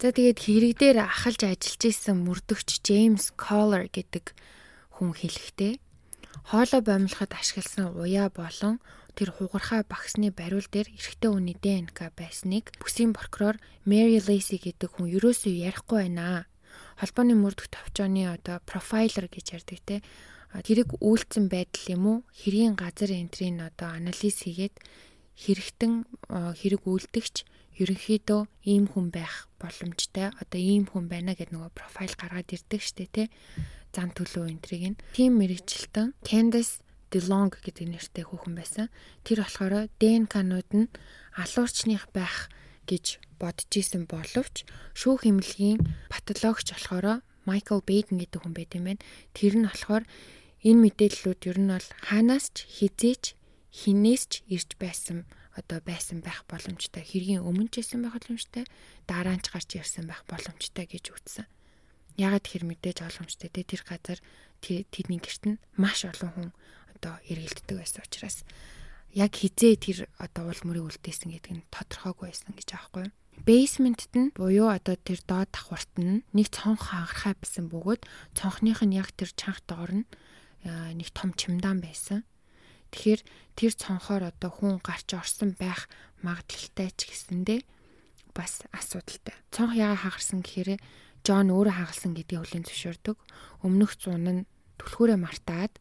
[0.00, 4.34] За тэгээд хэрэг дээр ахалж ажиллаж исэн мөрдөгч Джеймс Collar гэдэг
[4.98, 5.78] хүн хэлэхдээ
[6.50, 8.82] хоолой бомлоход ашигласан уяа болон
[9.14, 13.56] тэр хугархаа багсны бариул дээр эрэгтэй хүний ДНК байсныг бүсийн прокурор
[13.86, 16.50] Mary Lacey гэдэг хүн ерөөсөө ярихгүй байна.
[17.00, 19.96] Холбооны мөрдөх товчооны одоо профайлер гэж ярьдаг те.
[20.54, 22.18] Тэрэг үйлцэн байдал юм уу?
[22.30, 24.78] Хэргийн газар энтрийн одоо анализ хийгээд
[25.34, 27.36] хэрэгтэн хэрэг үйлдэгч
[27.74, 28.40] ерөнхийдөө
[28.70, 30.30] ийм хүн байх боломжтой.
[30.38, 33.26] Одоо ийм хүн байна гэдэг нөгөө профайл гаргаад ирдэг штэ тий.
[33.90, 34.98] Зам төлөө энтриг нь.
[35.18, 36.78] Тим мэрэгчлэн Candace
[37.10, 38.86] DeLong гэдэг нэртэй хүүхэн байсан.
[39.26, 40.90] Тэр болохоор ДНК-нууд нь
[41.34, 42.50] алуурчных байх
[42.86, 44.64] гэж бодож исэн боловч
[44.96, 49.04] шүүх хэмнэлгийн патологч болохоор Michael Baden гэдэг хүн байт юм байна.
[49.36, 50.04] Тэр нь болохоор
[50.64, 53.36] энэ мэдээллүүд ер нь бол хаанаас ч хизээч
[53.68, 58.64] хинээс ч ирж байсан одоо байсан байх боломжтой хэргийн өмнө ч байсан байх боломжтой
[59.04, 61.46] дараа нь ч гарч ирсэн байх боломжтой гэж үзсэн.
[62.16, 64.18] Ягаад тэр мэдээж ойлгомжтой те тэр газар
[64.64, 66.50] тэрний герт нь маш олон хүн
[66.96, 68.46] одоо эргэлддэг байсан учраас
[69.12, 73.14] яг хизээ тэр одоо уул мөрийг үлдээсэн гэдэг нь тодорхойгүй байсан гэж аахгүй юу?
[73.42, 78.06] Basement нь буюу одоо тэр доод давхарт нь нэг цонх хангархай байсан бөгөөд
[78.38, 80.06] цонхных нь яг тэр чанх доор нь
[80.64, 82.22] нэг том чимдаан байсан.
[82.94, 83.20] Тэгэхээр
[83.58, 85.90] тэр цонхоор одоо хүн гарч орсон байх
[86.24, 87.60] магадлалтай ч гэсэндээ
[88.32, 89.36] бас асуудалтай.
[89.52, 90.80] Цонх яагаад хагарсан гэхээр
[91.24, 93.16] Джон өөрөө хагалсан гэдгийг хүлээн зөвшөөрдөг.
[93.64, 94.40] Өмнөх зун нь
[94.80, 95.72] түлхүүрээ мартаад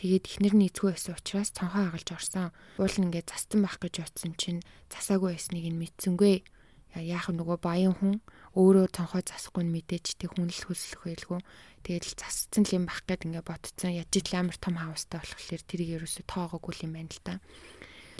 [0.00, 2.52] тэгээд ихнэр нь эцгүй байсан учраас цонхоо хагалж орсон.
[2.80, 6.44] Уул нь ингээд застан байх гэж утсан чинь засаагүй байсныг нь мэдсэнгүй
[7.02, 8.20] яах нөгөө баян хүн
[8.56, 11.40] өөрөө цонхоо засахгүй нь мэдээж тэг хүн л хүслэх байлгүй.
[11.84, 13.92] Тэгэл засцсан л юм бах гэд ингээ ботцсон.
[13.92, 17.34] Яж ил амар том хавстай болохоор тэрийг ерөөсө тоогоогүй юм байна л да.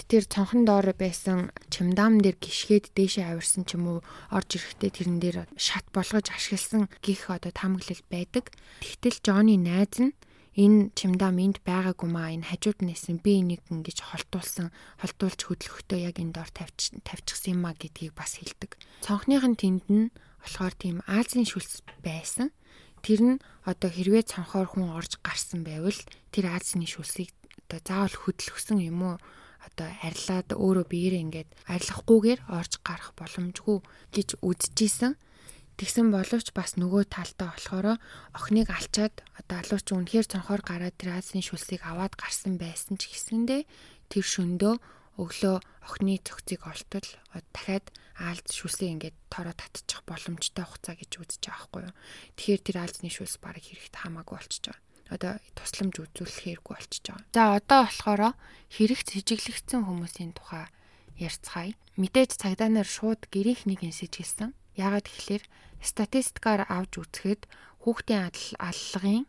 [0.04, 3.98] Тэр цонхон доор байсан чимдам дээр гიშгээд дээшээ авирсан ч юм уу
[4.28, 8.52] орж ирэхдээ тэрэн дээр шат болгож ашигласан гих одоо таамаглал байдаг.
[8.84, 10.12] Тэгтэл Джонни найз нь
[10.56, 16.16] энэ чимдам энд байгаагүй маа энэ хажууд нэсэн би энийг ингэж холтуулсан холтуулж хөдлөхтөө яг
[16.16, 18.80] энэ доор тавьч тавьчихсан юм а гэдгийг бас хэлдэг.
[19.04, 20.08] Цонхныхын тэнд нь
[20.40, 22.56] болохоор тийм Азийн шүлс байсан.
[23.04, 26.00] Тэр нь одоо хэрвээ цонхоор хүн орж гарсан байвал
[26.32, 27.30] тэр Азийн шүлсийг
[27.68, 29.16] одоо заавал хөдлөхсөн юм уу?
[29.66, 33.78] одоо арилаад өөрөө биеэрээ ингээд арилахгүйгээр орж гарах боломжгүй
[34.14, 35.18] гэж үзчихсэн.
[35.76, 38.00] Тэгсэн боловч бас нөгөө талдаа болохоор
[38.32, 43.68] охиныг алчаад одоо алууч үнэхээр цонхоор гараад Азийн шүлсийг аваад гарсан байсан ч гэсэндээ
[44.08, 44.74] тэр шөндөө
[45.20, 47.08] өглөө охины цогцыг олтол
[47.52, 51.94] дахиад аалз шүлсээ ингээд тороо татчих боломжтой хугацаа гэж үзэж байгаа байхгүй юу.
[52.40, 54.84] Тэгэхээр тэр аалзны шүлс баг хэрэгт хамаагүй болчихж байгаа.
[55.12, 57.28] Одоо тусламж үзүүлэх хэрэггүй болчихж байгаа.
[57.36, 58.22] За одоо болохоор
[58.72, 60.68] хэрэгт сэжиглэгдсэн хүмүүсийн тухай
[61.20, 61.76] ярьцгаая.
[62.00, 64.52] Мэдээж цагдаа нар шууд гэрийнх нэг инсэж хэлсэн.
[64.76, 65.44] Яагаад тэгэхээр
[65.80, 67.42] статистикаар авч үзэхэд
[67.82, 68.28] хүүхдийн
[68.60, 69.24] аллагын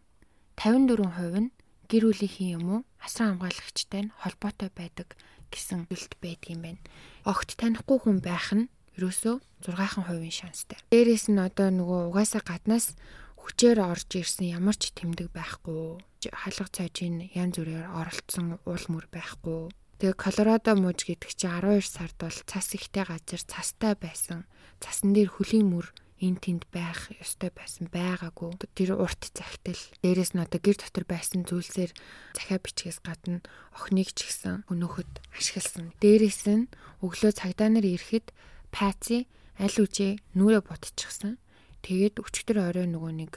[0.59, 1.51] 54% нь
[1.87, 5.15] гэр бүлийнхээ юм уу асран хамгаалагчтай нь холбоотой байдаг
[5.51, 6.81] гэсэн зүйлт байдаг юм байна.
[7.23, 8.67] Огт танихгүй хүн байх нь
[8.97, 10.81] ерөөсөө 6хан хувийн шанстай.
[10.91, 12.97] Дээрээс нь одоо нөгөө угаасаа гаднаас
[13.37, 16.01] хүчээр орж ирсэн ямар ч тэмдэг байхгүй.
[16.27, 19.71] Халах цайжийн янз бүрээр оролцсон уул мөр байхгүй.
[20.01, 24.45] Тэгээ Колорадо мужи гэдэг чинь 12 сард бол цас ихтэй газар цастай байсан.
[24.83, 28.57] Цасан дээр хөлийн мөр эн тэнд байх ёстой байсан байгаагүй.
[28.73, 31.93] Тэр урт захидал дээрэс нь одоо гэр дотор байсан зүйлсээр
[32.33, 33.45] захиа бичгээс гадна
[33.77, 35.93] охиныг ч гэсэн өнөөхөд ашигласан.
[36.01, 36.69] Дээрэс нь
[37.05, 38.33] өглөө цагдаа нар ирэхэд
[38.73, 39.29] Паци
[39.61, 41.37] аль үжээ нүрэ ботчихсан.
[41.85, 43.33] Тэгээд өчтөр орой нөгөө нэг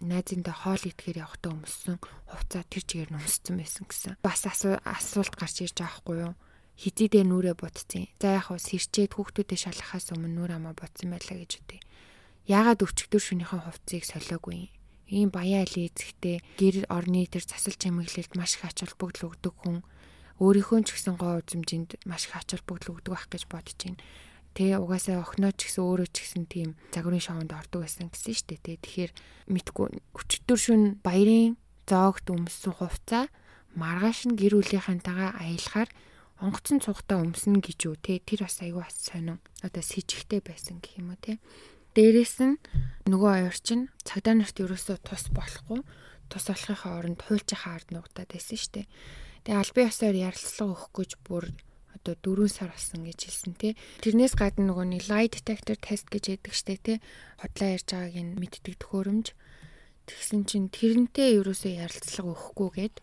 [0.00, 1.96] найзынтай хоол идэхээр явахдаа өмссөн
[2.32, 4.12] хувцас тэр чигээр өмссөн байсан гэсэн.
[4.24, 6.34] Бас асуулт гарч ирж байгаа хгүй юу?
[6.80, 11.52] Хизээдээ нүрэ ботцیں۔ За яг хөө сэрчээд хүүхдүүдэд шалахаас өмнө нүр амаа ботсон байлаа гэж
[11.60, 11.80] үтэй.
[12.48, 14.70] Яагаад өчтөр шөнийхэн хувцсыг солиогүй юм?
[15.12, 19.84] Ийм баяа али эзэгтэй гэр орны тэр засал чимэглэлд маш их ач холбогдол өгдөг хүн
[20.40, 24.00] өөрийнхөө ч гэсэн гоо үзмжинд маш их ач холбогдол өгдөг байх гэж бодож байна.
[24.56, 28.48] Тэ угаасаа охиноо ч гэсэн өөрөө ч гэсэн тийм загварын шоунд ордог байсан гэсэн шүү
[28.48, 28.60] дээ.
[28.64, 29.12] Тэ тэгэхээр
[29.52, 33.28] мэдгүй өчтөр шүн баярын зоогт өмссөн хувцаа
[33.76, 35.88] маргааш нь гэр бүлийнхэнтэйгээ аялахаар
[36.42, 40.42] онгоцон цугтаа өмснө гэж үү те тэр бас аюу бас сонин одоо с ิจ гтэй
[40.42, 41.38] байсан гэх юм уу те
[41.94, 42.58] дээрэс нь
[43.06, 45.80] нөгөө аяр чинь цагдаа нарт ерөөсөө тус болохгүй
[46.26, 48.90] тус болохынхаа оронд хуульчийнхаа ард нугатаад байсан штэ
[49.46, 51.44] тэгээ албан ёсоор ярилцлага өгөх гэж бүр
[52.02, 53.72] одоо 4 сар болсон гэж хэлсэн тий.
[54.02, 56.98] Тэрнээс гадна нөгөө нэг lie detector test гэж яддаг штэ тий.
[57.38, 59.26] Хотлоо ярьж байгааг нь мэддэг төхөөрөмж.
[60.10, 62.94] Тэгсэн чинь тэрнтэй ерөөсөө ярилцлага өгөхгүйгээд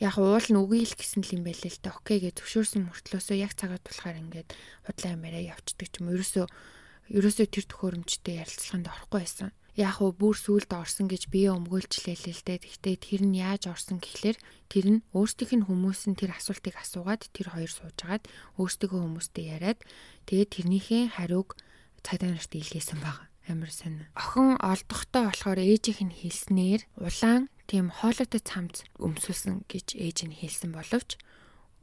[0.00, 1.94] яг уул нь үгүй л гэсэн л юм байлээ л та.
[1.98, 4.50] Окей гэж зөвшөөрсөн мөртлөөсөө яг цагаад болохоор ингээд
[4.86, 6.10] худлаа ямаараа явцдаг ч юм.
[6.14, 6.46] Ерөөсөө
[7.14, 12.42] ерөөсөө тэр төхөөрөмжтэй ярилцлаганд орохгүй байсан яг уу бүр сүулт орсон гэж бие өмгөөлчлээ л
[12.46, 12.62] дээ.
[12.62, 14.38] Гэхдээ тэр нь яаж орсон гэхлээр
[14.70, 18.22] тэр нь өөрсдийнх нь хүмүүс нь тэр асуултыг асуугаад тэр хоёр суужгаад
[18.54, 19.82] өөрсдийнхөө хүмүүстэй яриад
[20.30, 21.58] тэгээд тэрнийхээ хариуг
[22.06, 23.26] цагдаа нарт илгээсэн баг.
[23.50, 24.06] Амар сонь.
[24.14, 30.70] Охин олдохдоо болохоор ээжийнх нь хэлснээр улаан тийм хоолойтой цамц өмсүүлсэн гэж ээж нь хэлсэн
[30.76, 31.16] боловч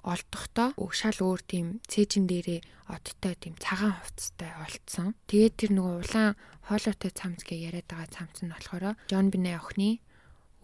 [0.01, 5.13] олдохдоо шал өөр тийм цээжин дээрээ одтой тийм цагаан хувцастай олцсон.
[5.29, 6.33] Тэгээд тэр нөгөө улаан
[6.65, 10.01] хоолойтой цамц гэ яриад байгаа цамц нь болохоор Джон Бинэ охины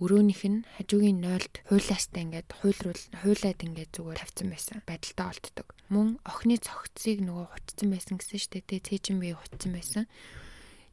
[0.01, 5.67] өрөөнийх нь хажуугийн нойлд хуйлаастай ингээд хуйлруул хуйлаад ингээд зүгээр тавьсан байсан байдалтай олддог.
[5.89, 10.05] Мөн охины цогцсыг нөгөө хутцсан байсан гэсэн штэ тэ цээжин бие хутцсан байсан.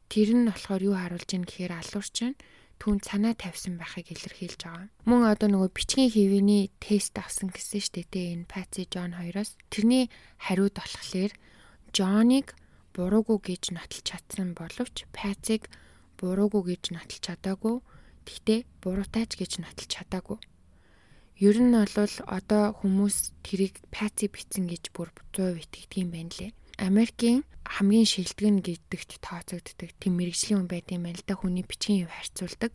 [0.09, 2.37] Тэр нь болохоор юу харуулж ийн гэхээр алуурч нь
[2.81, 4.87] түн санаа тавьсан байхыг илэрхийлж байгаа.
[5.07, 9.55] Мөн одоо нөгөө бичгийн хэвийн тест авсан гэсэн шүү дээ энэ Паци Джон хоёроос.
[9.71, 11.33] Тэрний хариуд болохоор
[11.95, 12.47] Джоныг
[12.95, 15.71] буруугүй гэж нотолж чадсан боловч Пациг
[16.19, 17.79] буруугүй гэж нотолж чадаагүй.
[18.27, 20.39] Гэхдээ буруутайч гэж нотолж чадаагүй.
[21.39, 26.51] Ер нь бол одоо хүмүүс тэрийг Паци битсэн гэж бүр 100% итгэдэг юм байна лээ.
[26.77, 32.05] Америкийн хамгийн шилдэг гэдэгт тооцогддог тийм мэрэгжлийн хүн байт юм байна л да хүний бичгийн
[32.05, 32.73] хэв харьцуулдаг.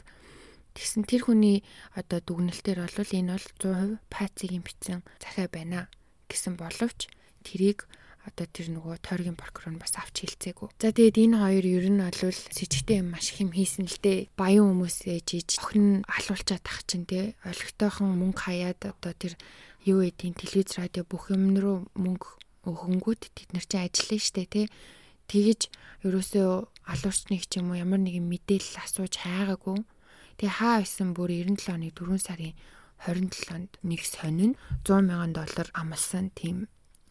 [0.74, 1.62] Тэгсэн тэр хүний
[1.94, 5.90] одоо дүгнэлтээр бол энэ бол 100% пацигийн бичсэн захиа байна
[6.30, 7.11] гэсэн боловч
[7.46, 7.86] тэрийг
[8.26, 10.68] одоо тэр нөгөө тойргийн прокурор нь бас авч хэлцээгүй.
[10.76, 14.28] За тэгээд энэ хоёр ер нь бол сэжигтэй юм маш их юм хийсэн л дээ.
[14.36, 19.34] Баян хүмүүс ээжиж охин алуулчаад тах чинь те олигтойхон мөнгө хаяад одоо тэр
[19.88, 22.28] юу эдийн телевиз радио бүх юм руу мөнгө
[22.64, 24.66] хөнгүүд тэд нар чинь ажиллана штэ тий.
[25.30, 25.61] Тэгэж
[26.04, 26.50] ерөөсөө
[26.90, 29.78] алуурчныг ч юм уу ямар нэгэн мэдээлэл асууж хайгаагүй.
[30.36, 32.54] Тэгээ хаа байсан бүр 97 оны 4 сарын
[33.00, 34.52] 27-нд нэг сонин
[34.84, 36.68] 100 мянган доллар амлсан тийм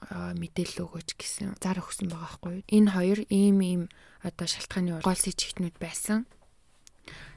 [0.10, 2.68] мэдээлэл өгөөч гэсэн зар өгсөн байгаа байхгүй юу.
[2.70, 3.82] Энэ хоёр ийм ийм
[4.22, 6.30] одоо шалтгааны гол сэжигтнүүд байсан.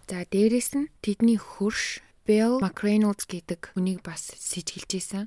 [0.07, 5.27] За дээрэс нь тэдний хөрш Bill McReynolds гэдэг хүнийг бас сэжгэлж исэн.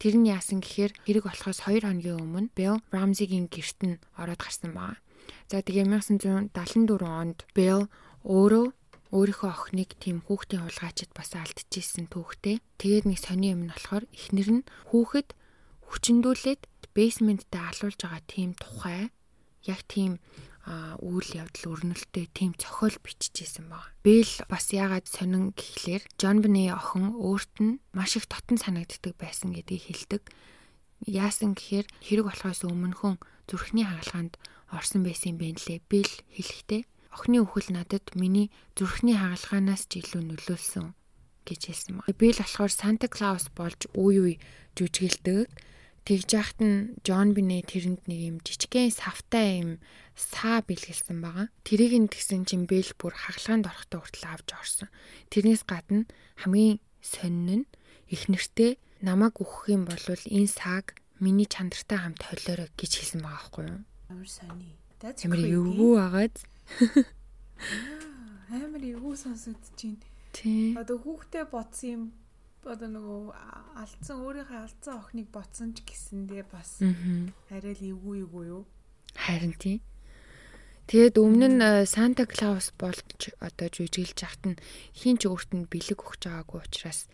[0.00, 4.72] Тэр нь яасан гэхээр хэрэг болохоос 2 хоногийн өмнө Bill Ramsey-гийн гэрт нь ороод гарсан
[4.72, 4.96] байна.
[5.52, 7.84] За тэгээ 1974 онд Bill
[8.24, 8.66] өөрөө
[9.12, 12.64] өөрийнхөө охиныг тийм хүүхдийн хулгайчид бас алдчихсэн түүхтэй.
[12.80, 15.28] Тэгээд нэг сони юм нь болохоор эхнэр нь хүүхэд
[15.90, 16.62] хүчндүүлээд
[16.94, 19.10] бейсменттэй алуулж байгаа тийм тухай
[19.66, 20.22] яг тийм
[20.66, 23.90] үйл явдал өрнөлттэй тийм цохол биччихсэн баг.
[24.04, 29.56] Бэл бас яагаад сонин гэхлээр Джон Бны охин өөрт нь маш их дотн санагддаг байсан
[29.56, 30.22] гэдгийг хэлдэг.
[31.08, 33.16] Яасан гэхээр хэрэг болохоос өмнөхөн
[33.48, 34.36] зүрхний хагалгаанд
[34.68, 35.80] орсон байсан юм байна лээ.
[35.88, 40.92] Бэл хэлэхдээ охины үхэл надад миний зүрхний хагалгаанаас ч илүү нөлөөлсөн
[41.48, 42.12] гэж хэлсэн баг.
[42.14, 44.34] Бэл болохоор Санта Клаус болж үе үе
[44.76, 45.48] жүжиглдэг
[46.08, 49.70] Тэгж яхад нь Джон Бинэ тэрэнд нэг юм жижигхэн савтай юм
[50.16, 51.52] саа бэлгэлсэн байгаа.
[51.64, 54.88] Тэрийг нь тэгсэн чинь Бэл бүр хагалгаанд орохдоо хүртэл авч орсон.
[55.28, 56.08] Тэрнээс гадна
[56.40, 57.70] хамгийн сонин нь
[58.08, 63.40] их нэртэй намайг үхэх юм бол энэ сааг миний чандартай хамт холиорой гэж хэлсэн байгаа
[63.44, 63.80] байхгүй юу?
[64.08, 64.76] Амар сони.
[65.04, 66.36] Амар эвгүй агаад.
[68.50, 70.04] Амар эвгүй сонсогдож байна.
[70.32, 70.76] Тий.
[70.76, 72.02] Одоо хүүхдээ бодсон юм
[72.64, 73.20] одоо нөгөө
[73.80, 76.80] алдсан өөрийнхөө алдсан охиныг ботсон ч гэсэндээ бас
[77.48, 78.64] арай л эвгүй эвгүй юу?
[79.16, 79.80] Харин тийм.
[80.90, 83.06] Тэгээд өмнө нь Санта Клаус болж
[83.38, 87.06] одоо жүжиглж яхад нь хин ч өөрт нь бэлэг өгч байгаагүй учраас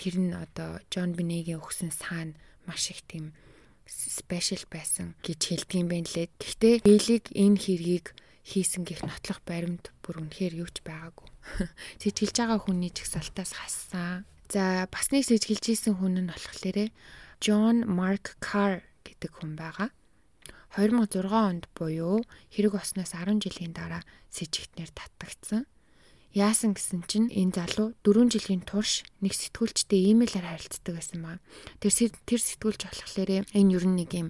[0.00, 2.32] тэр нь одоо Джон Бинегийн өгсөн саана
[2.64, 3.36] маш их тийм
[3.84, 6.32] спешиал байсан гэж хэлдэг юм байна лээ.
[6.40, 8.06] Гэхдээ Бэлийг энэ хэргийг
[8.48, 11.28] хийсэн гих нотлох баримт бүр үнэхээр юу ч байгаагүй.
[12.00, 14.24] Сэжгэлж байгаа хүний чагсалтаас хассан.
[14.48, 16.88] За бас нэг сэжгэлж исэн хүн нь болохоор
[17.44, 19.92] John Mark Carr гэдэг хүн байгаа.
[20.72, 24.00] 2006 онд буюу хэрэг осноос 10 жилийн дараа
[24.32, 25.68] сэжигтнэр татагдсан.
[26.36, 31.40] Яасан гэсэн чинь энэ залуу 4 жилийн турш нэг сэтгүүлчтэй имэйлээр харилцдаг байсан ба.
[31.80, 31.92] Тэр
[32.28, 34.28] тэр сэтгүүлч болохоор энэ ер нь нэг юм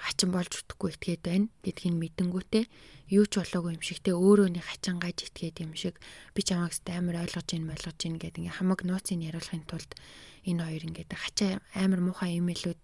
[0.00, 2.64] хачин болж утггүй итгээд байна гэдгийг мэдэнгүүтээ
[3.12, 6.00] юу ч болоогүй юм шигтэй өөрөө нэг хачингааж итгээд юм шиг
[6.32, 9.92] би чамайг амар ойлгож ийн болгож ийн гэдэг ингээ хамаг нууцыг яриулахын тулд
[10.48, 12.82] энэ хоёр ингээ хачаа амар муухай имэйлүүд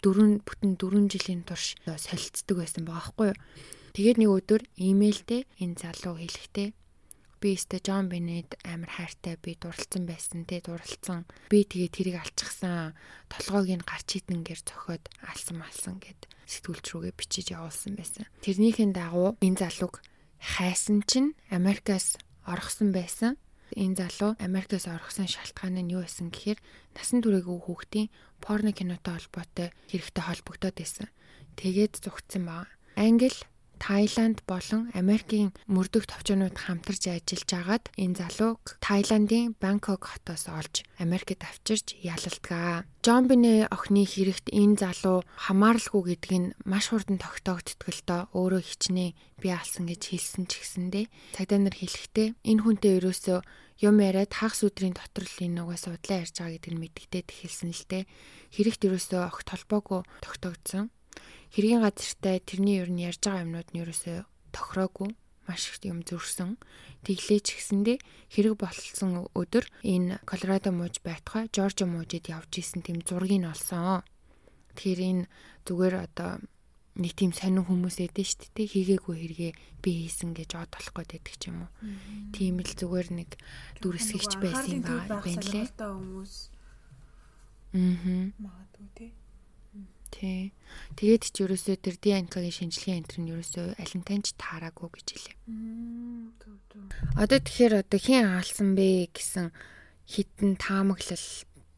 [0.00, 3.38] дөрөв бүтэн 4 жилийн турш солилцдог байсан байгаа байхгүй юу.
[3.92, 6.68] Тэгээд нэг өдөр имэйлдээ энэ залуу хэлэхдээ
[7.42, 12.94] би өстө Джон Бенед амар хайртай би дурлцсан байсан те дурлцсан би тэгээ тэрийг алчихсан
[13.26, 18.30] толгойг нь гарч идэнгээр цохоод алсан малсан гэд сэтгүүлч рүүгээ бичиж явуулсан байсан.
[18.46, 19.98] Тэрнийхэн дагуу энэ залууг
[20.38, 22.14] хайсан чинь Америкаас
[22.46, 23.34] орхсон байсан.
[23.74, 26.62] Энэ залуу Америкаас орхсон шалтгаан нь юу байсан гэхээр
[26.94, 31.08] насан туршаагүй хүүхдийн порно кинотой холбоотой хэрэгтэй холбогдоод байсан.
[31.58, 32.68] Тэгээд зүгтсэн баг.
[32.94, 33.32] Англи
[33.82, 41.42] Таиланд болон Америкийн мөрдөх товчоонууд хамтарч ажиллаж агаад энэ залууг Таиландын Бангкок хотоос олж Америкт
[41.42, 42.86] авчирч ялалтгаа.
[43.02, 48.62] Джон Бине охины хэрэгт энэ залуу хамааралгүй гэдг нь маш хурдан тогтоогдтго л доо өөрөө
[48.62, 53.38] хичнээн би алсан гэж хэлсэн ч гэсэндэ цагдаа нар хэлэхдээ энэ хүнтэй ерөөсөө
[53.82, 57.84] юм яриад хагас өдрийн дотор л энэ угаас судлаа ярьж байгаа гэдгийг мэддэгдээд хэлсэн л
[57.90, 58.06] дээ.
[58.54, 60.94] Хэрэгт ерөөсөө огт толбоогүй тогтоогдсон
[61.52, 64.18] хэргийн газартай тэрний ер нь ярьж байгаа юмнууд нь ерөөсөө
[64.56, 65.12] тохироогүй
[65.46, 66.56] маш их юм зөрсөн.
[67.04, 67.98] Тэглээч гэсэндээ
[68.30, 74.06] хэрэг болсон өдөр энэ Колорадо мууж байтугай Жоржиа муужид явж исэн тэм зургийг нь олсон.
[74.78, 75.24] Тэгэхээр энэ
[75.66, 76.40] зүгээр одоо
[76.96, 81.10] нэг тийм сонин хүмүүс эдэн шүү дээ хийгээгүй хэрэгээ би хийсэн гэж од болох гээд
[81.10, 81.70] байдаг ч юм уу.
[82.36, 83.30] Тийм л зүгээр нэг
[83.80, 85.68] дүрсгийч байсан юм байна лээ.
[85.74, 86.34] хүмүүс.
[87.72, 88.32] Аа.
[88.36, 89.10] Магадгүй тий.
[90.12, 90.52] Тий.
[91.00, 95.36] Тэгээд ч ерөөсөө тэр ДНК-гийн шинжилгээ энэ нь ерөөсөө алинтанч таараагүй гэж хэлээ.
[97.16, 99.46] Одоо тэгэхээр одоо хин хаалсан бэ гэсэн
[100.04, 101.26] хитэн таамаглал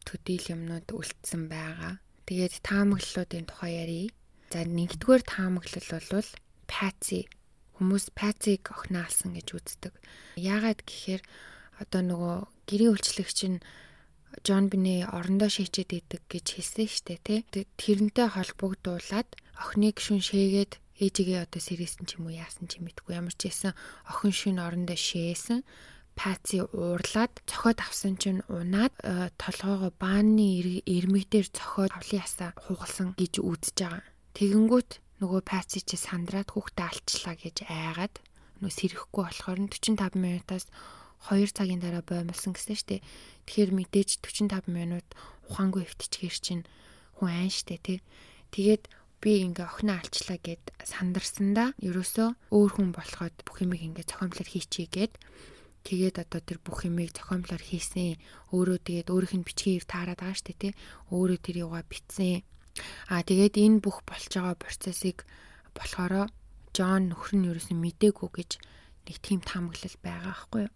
[0.02, 2.02] төдийл юмнууд үлдсэн байгаа.
[2.26, 4.10] Тэгээд таамаглалуудын тухай ярив.
[4.50, 6.30] За нэгдүгээр таамаглал бол
[6.66, 7.26] паци
[7.78, 9.94] хүмүүс пациг охин алсан гэж үздэг.
[10.38, 11.22] Яагаад гэхээр
[11.82, 12.36] одоо нөгөө
[12.70, 13.58] гэрийн үйлчлэгч нь
[14.42, 17.40] Джон Бине орондоо шийчээд идэг гэж хэлсэн штэ тий.
[17.78, 23.34] Тэрнтэй холбогдуулаад охиныг шүн шээгээд ээжигээ одоо сэрээсэн ч юм уу яасан ч мэдгүй ямар
[23.34, 23.72] ч байсан
[24.10, 25.60] охин шүн орондоо шээсэн
[26.14, 30.46] паци уурлаад цохоод авсан чинь унаад э, толгоогоо бааны
[30.86, 34.06] ирмэг дээр цохоод авлын ясаа хугалсан гэж үзэж байгаа.
[34.38, 38.14] Тэгэнгүүт нөгөө паци чи сандраад хүүхдээ алчлаа гэж айгаад
[38.62, 40.66] нөгөө сэрэхгүй болохоор 45 минутаас
[41.30, 43.02] 2 цагийн дараа боомлсон гэсэн штеп.
[43.48, 45.06] Тэгэхээр мэдээж 45 минут
[45.48, 46.64] ухаангүй хөвтчихэр чинь
[47.16, 47.98] хүн айн штэ тий.
[48.52, 48.92] Тэгээд
[49.24, 54.88] би ингээ охиноо алчлаа гэд сандарсандаа ерөөсөө өөр хүн болоход бүх юмыг ингээ зохиомлоор хийчихье
[54.92, 55.12] гэд
[55.88, 58.20] тэгээд одоо тэр бүх юмыг зохиомлоор хийсэн.
[58.52, 60.72] Өөрөө тэгээд өөрийнх нь бичгийг таарад байгаа штэ тий.
[61.08, 62.44] Өөрөө тэр юугаа битсэн.
[63.08, 65.24] Аа тэгээд энэ бүх болж байгаа процессыг
[65.72, 66.28] болохоро
[66.74, 68.50] Джон нөхөр нь ерөөсөн мдээгүй гэж
[69.06, 70.72] нэг тийм таамаглал байгаа байхгүй юу?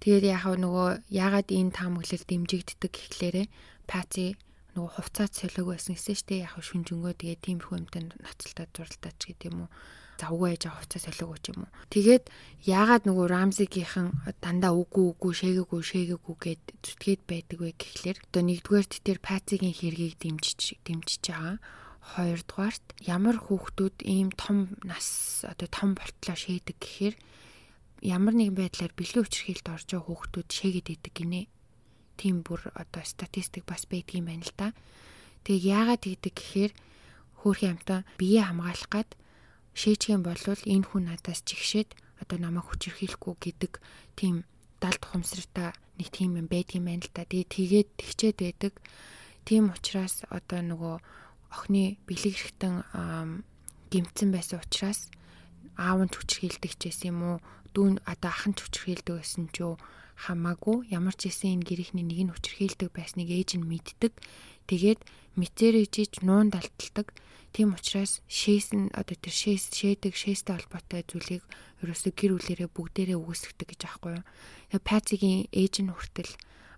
[0.00, 3.42] Тэгээд яхав нөгөө ягаад энэ таамаглал дэмжигддэг гэхлээрэ
[3.84, 4.36] паци
[4.74, 9.48] нөгөө хувцаад солиог байсан гэсэн штэ яхав шүнжэнгөө тэгээд тийм их юмтай ноцолтой зурлаач гэдэг
[9.52, 9.70] юм уу
[10.20, 11.72] завгүй ээж хувцас солиог ч юм уу.
[11.88, 12.24] Тэгээд
[12.68, 14.08] яагаад нөгөө Рамзигийнхан
[14.44, 20.14] дандаа үгүй үгүй шээгээгүй шээгээгүй гэд зүтгээд байдаг вэ гэхлээр одоо нэгдүгээрт тэр пацигийн хэргийг
[20.20, 21.56] дэмжиж дэмжиж байгаа.
[22.00, 27.16] Хоёрдугаарт ямар хүүхдүүд ийм том нас одоо том болтлоо шээдэг гэхээр
[28.00, 31.42] ямар нэгэн байдлаар бэлгийн хүчрхийлд орж байгаа хүүхдүүд шээгээд идэг гинэ.
[32.16, 34.72] Тийм бүр одоо статистик бас байдаг юм байна л да.
[35.44, 36.72] Тэгээ яагаад тэгдэг гэхээр
[37.44, 39.10] хөөрхөн амтан бие хамгаалах гад
[39.76, 43.72] шээжгийн болвол энэ хүн надаас чигшээд одоо намайг хүчрхийлэхгүй гэдэг
[44.16, 44.44] тийм
[44.80, 47.24] далд ухамсартай нэг тийм юм байдаг юм байна л да.
[47.24, 48.74] Тэгээ тэгээд тэгчээд байдаг.
[49.44, 50.96] Тийм учраас одоо нөгөө
[51.52, 52.74] охины бэлэг хэрэгтэн
[53.92, 55.08] гимцэн байсан учраас
[55.80, 57.36] аав нь хүчрхийлдэг ч гэсэн юм уу
[57.74, 59.74] дүүн одоо ах нь хүчрхийлдэг байсан ч юу
[60.24, 64.12] хамаагүй ямар ч хэсэн энэ гэрийнхний нэг нь хүчрхийлдэг байсныг ээж нь мэддэг.
[64.68, 65.00] Тэгээд
[65.40, 65.92] мицэрэж
[66.26, 67.16] нуун далталдаг.
[67.50, 71.42] Тийм учраас шээс нь одоо тэр шээс шээдэг шээстэй холбоотой зүйлийг
[71.82, 74.24] ерөөсөө гэр бүлэрээ бүгдээрээ үүсгдэг гэж аахгүй юу.
[74.70, 76.32] Тэгээд пацигийн ээж нь хүртэл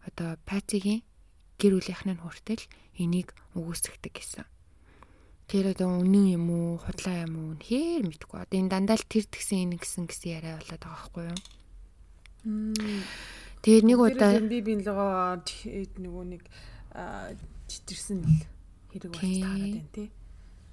[0.08, 1.04] одоо пацигийн
[1.60, 2.64] гэр бүлийнх нь хүртэл
[2.96, 4.46] энийг үүсгдэг гэсэн.
[5.52, 8.38] Тэр одоо үнэн юм уу, худлаа юм уу үнэхээр мэдгүй.
[8.40, 11.38] Одоо энэ дандаа л тэр тэгсэн энэ гэсэн гэсэн яриа болоод байгаа байхгүй юу?
[13.60, 16.42] Тэгээ нэг удаа би би лгоо нөгөө нэг
[17.68, 18.40] чичирсэн л
[18.96, 20.08] хэрэг болж таарад байна тий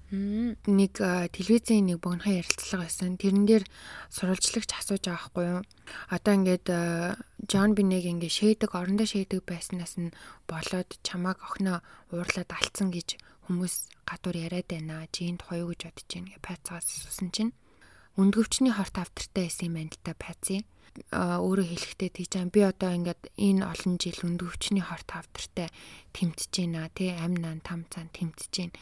[0.10, 3.14] нэг телевизийн нэг богинохон ярилцлага байсан.
[3.22, 3.64] Тэрэн дээр
[4.10, 5.62] сурвалжлагч асууж байгаа хгүй юу.
[6.10, 6.66] Одоо ингээд
[7.46, 10.10] Джон Бинэг ингээд шээдэг, орондоо шээдэг байснаас нь
[10.50, 15.10] болоод чамааг охиноо уурлаад алдсан гэж хүмүүс гадуур яриад байна.
[15.10, 16.30] Чи энд хоёо гэж бодож байна.
[16.30, 17.52] Гэ пайцаас сусан чинь
[18.16, 20.64] өндгөвчний хорт автартай байсан юм байна л та пайцын
[21.10, 25.68] өөрөө хэлэхдээ тийж би одоо ингээд энэ олон жил өндгөвчний хорт автартай
[26.14, 28.78] тэмтэж байна тий амь наан там цаан тэмтэж байна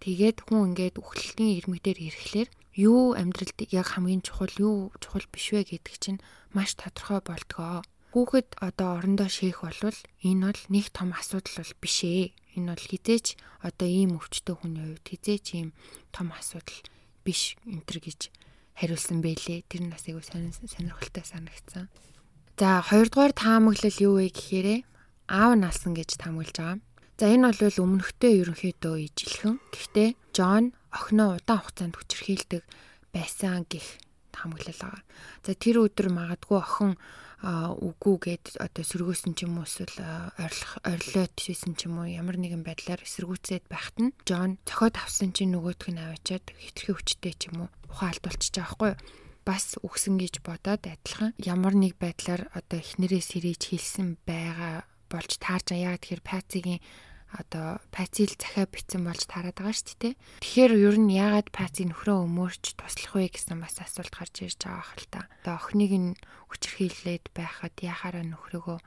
[0.00, 2.48] Тэгээд хүн ингээд үхлэлтийн ирмэг дээр ирэхлээр
[2.80, 6.24] юу амьдралд яг хамгийн чухал юу чухал биш вэ гэдэг чинь
[6.56, 7.84] маш тодорхой болдгоо.
[8.16, 12.32] Хүүхэд одоо орондоо шээх болвол энэ бол нэг том асуудал бол биш ээ.
[12.56, 13.26] Энэ бол хизээч
[13.62, 15.68] одоо ийм өвчтөе хүний хувьд хизээч ийм
[16.10, 16.80] том асуудал
[17.22, 18.30] биш энтер гэж
[18.78, 19.66] хариулсан байлээ.
[19.68, 21.86] Тэр нь бас айгүй сонирхолтой санагдсан.
[22.56, 24.84] За хоёрдугаар таамаглал юу вэ гэхээр
[25.28, 26.78] аав налсан гэж таамаглаж байгаа.
[27.20, 29.56] За энэ бол өмнөхтэй ерөнхийдөө ижилхэн.
[29.72, 32.64] Гэхдээ Джон охиноо удаан хугацаанд хүчирхийлдэг
[33.12, 34.00] байсан гих
[34.32, 35.02] таамаглал байгаа.
[35.44, 36.96] За тэр өдөр магадгүй охин
[37.40, 39.96] үгүй гэд одоо сөргөөсөн ч юм уу эсвэл
[40.36, 45.32] орилох орилоод хийсэн ч юм уу ямар нэгэн байдлаар эсэргүүцээд байхад нь Джон цохоод авсан
[45.32, 48.92] чинь нөгөөдг нь аваачаад хитрхи хүчтэй ч юм уу ухаан алдуулчих байгаа байхгүй
[49.48, 55.72] бас үгсэн гэж бодоод адилхан ямар нэг байдлаар одоо эхнэрээ сэрэж хэлсэн байгаа болж таарж
[55.72, 56.80] аяа тэгэхээр пацигийн
[57.36, 60.14] одоо пацил захиа битсэн болж тараад байгаа шүү дээ.
[60.42, 64.86] Тэгэхээр ер нь яагаад паци нөхрөө өмөрч туслах вэ гэсэн бас асуулт гарч ирж байгаа
[64.90, 65.20] хэл та.
[65.46, 66.08] Одоо охиныг нь
[66.50, 68.78] хүчрхийлээд байхад яхаараа нөхрөөгөө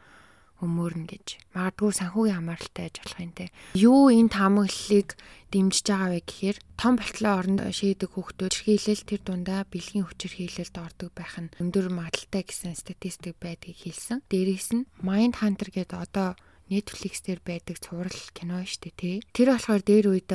[0.63, 1.27] өмөрнө гэж.
[1.53, 3.45] Магадгүй санхүүгийн хамааралтай аж болох юм те.
[3.75, 5.09] Юу энэ таамаглалыг
[5.51, 11.11] дэмжиж байгаа вэ гэхээр том болтлоо оронд шийдэг хүүхдүүд хэрхийлэл тэр дундаа бэлгийн хүчирхийлэлд ордог
[11.11, 14.23] байх нь өндөр магадaltaй гэсэн статистик байдгийг хэлсэн.
[14.31, 16.39] Дээрээс нь Mind Hunter гэдэг одоо
[16.71, 19.15] Netflix дээр байдаг цуврал кино дээ тий.
[19.35, 20.31] Тэр болохоор дээр үед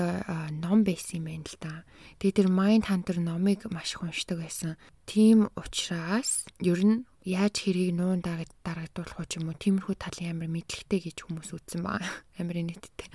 [0.61, 1.75] ном байсан юм байна л да.
[2.21, 4.77] Тэгээ тэр Mind Hunter номыг маш их уншдаг байсан.
[5.09, 11.01] Тийм учраас ер нь яаж хэрийг нуун дарагдуулах ч юм уу тиймэрхүү талын амар мэдлэгтэй
[11.09, 12.01] гэж хүмүүс үзсэн баа.
[12.41, 13.09] Амар нийттэй.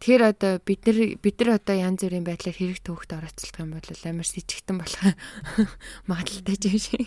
[0.00, 3.84] Тэгэхээр одоо бид нар бид нар одоо янз бүрийн байдлаар хэрэг төвхт орооцолдог юм бол
[3.84, 5.04] амар с ิจ гтэн болох
[6.08, 7.04] магадaltaй юм шиг.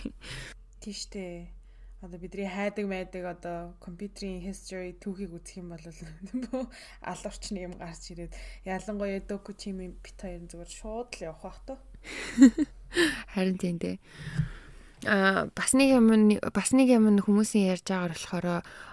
[0.78, 1.63] Тийш дээ
[2.04, 5.80] одоо бидний хайдаг майдаг одоо компьютерийн history түүхийг үзэх юм бол
[7.00, 8.36] алуурчны юм гарч ирээд
[8.68, 11.80] ялангуяа доку чимийн бит хоёр зүгээр шууд л явах бах тоо.
[13.34, 14.04] Харин тийм дээ.
[15.08, 16.12] А бас нэг юм
[16.52, 18.48] бас нэг юм хүмүүсийн ярьж байгаа болохоор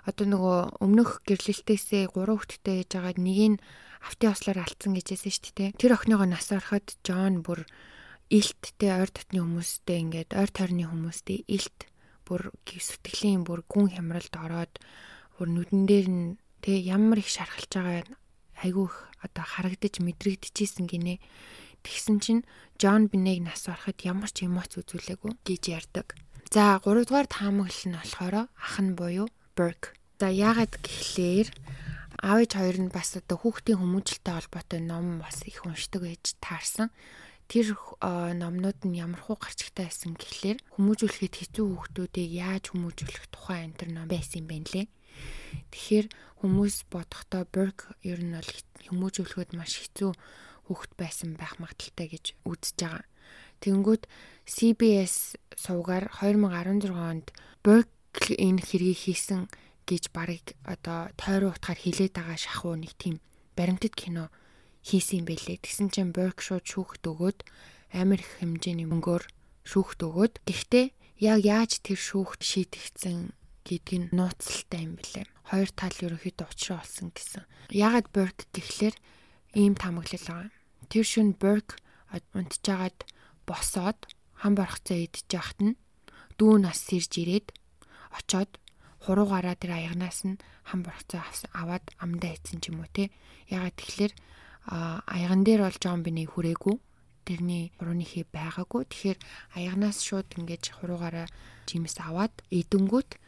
[0.07, 3.63] одоо нөгөө өмнөх гэрлэлтээсээ 3 хүүхэдтэй ээж байгаа нэг нь
[4.07, 5.75] автын ослоор алдсан гэжсэн шүү дээ.
[5.75, 7.67] Тэр охиныгоо нас ороход Джон бүр
[8.31, 11.91] илттэй ойр дотны хүмүүстэй ингээд ойр тойрны хүмүүстэй илт
[12.31, 14.79] бүр сэтгэлийн бүр гүн хямралд ороод
[15.35, 18.07] бүр нүдэн дээр нь тэг ямар их шархалж байгаа
[18.63, 21.19] айгүй их одоо харагдаж мэдрэгдэжсэн гинэ.
[21.83, 22.43] Тэгсэн чинь
[22.79, 26.15] Джон Бинег нас ороход ямар ч эмоц үзүүлээгүй гэж ярьдаг.
[26.53, 29.97] За 3 дугаар таамаглал нь болохоор ах нь буюу Burke.
[30.21, 31.49] За яагаад гэхлээр
[32.21, 36.93] аав ээж хоёр нь бас одоо хүүхдийн хүмүүжлэлтэй холбоотой ном бас их уншдаг байж таарсан
[37.51, 37.75] тэр
[38.07, 43.91] номнууд нь ямар хуу гарчигтай байсан гэхлээр хүмүүжүүлэхэд хэцүү хүүхдүүдийг яаж хүмүүжүүлэх тухай энэ төр
[43.91, 44.87] ном байсан юм байна лээ.
[45.75, 46.07] Тэгэхээр
[46.39, 48.53] хүмүүс бодохдоо Burke ер нь бол
[48.87, 50.11] хүмүүжүүлэхэд маш хэцүү
[50.71, 53.05] хүүхд байсан байх магадaltaй гэж үзэж байгаа.
[53.61, 54.03] Тэнгүүд
[54.47, 57.35] CBS сувгаар 2016 онд
[57.67, 59.51] Burke энэ хэргийг хийсэн
[59.91, 63.19] гэж барыг одоо тойроо утгаар хилээд байгаа шахуу нэг тийм
[63.59, 64.31] баримтат кино
[64.85, 65.59] хийсэн юм бэлээ.
[65.65, 67.39] Тэгсэн чинь Burke шууд шүүхт өгөөд
[67.93, 69.25] амар их хэмжээний мөнгөөр
[69.67, 70.87] шүүхт өгөөд гэхдээ
[71.21, 75.27] яг яаж тэр шүүхт шийдэгдсэн гэдг нь нууцлалтай юм бэлээ.
[75.53, 77.45] Хоёр тал ерөнхийдөө учраа олсон гэсэн.
[77.71, 78.97] Ягаад Burke гэхлээр
[79.55, 80.51] ийм таамаглал байгаа.
[80.89, 81.77] Тэр шүн Burke
[82.35, 83.05] унтжгаад
[83.45, 83.99] босоод
[84.41, 85.79] хам барахцаа идэж яхад нь
[86.41, 87.47] дүү нас сэрж ирээд
[88.17, 88.57] очоод
[89.05, 93.13] хуруугаараа тэр аягнаас нь хам барахцаа аваад амдаа ийцэн ч юм уу те.
[93.53, 94.13] Ягаад тэгэхээр
[94.67, 96.77] аяган дээр бол Джон Бини хүрээгүй.
[97.25, 98.83] Тэрний хурууныхээ байгаагүй.
[98.91, 99.19] Тэгэхээр
[99.57, 101.29] аягнаас шууд ингэж хуруугаараа
[101.69, 103.21] жимс аваад идэнгүүт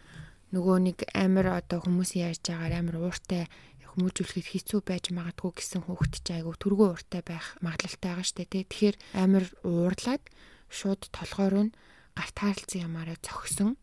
[0.53, 3.49] нөгөө нэг амар одоо хүмүүс яаж байгаагаар амар ууртай
[3.93, 8.65] хүмүүжүүлэхэд хэцүү байж магадгүй гэсэн хүүхэд ч айгу түргүү ууртай байх магадлалтай байгаа штэ тий.
[8.65, 10.25] Тэгэхээр амар уурлаад
[10.73, 11.75] шууд толгойр нь
[12.17, 13.77] гарт хаалцсан ямаараа зогсон.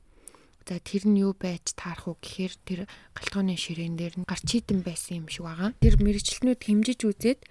[0.67, 2.79] За тэр нь юу байж таарах уу гэхээр тэр
[3.15, 5.73] галтгооны ширээн дээр нь гарч идэн байсан юм шиг байгаа.
[5.79, 7.41] Тэр мэрэгчлэнүүд хэмжиж үзээд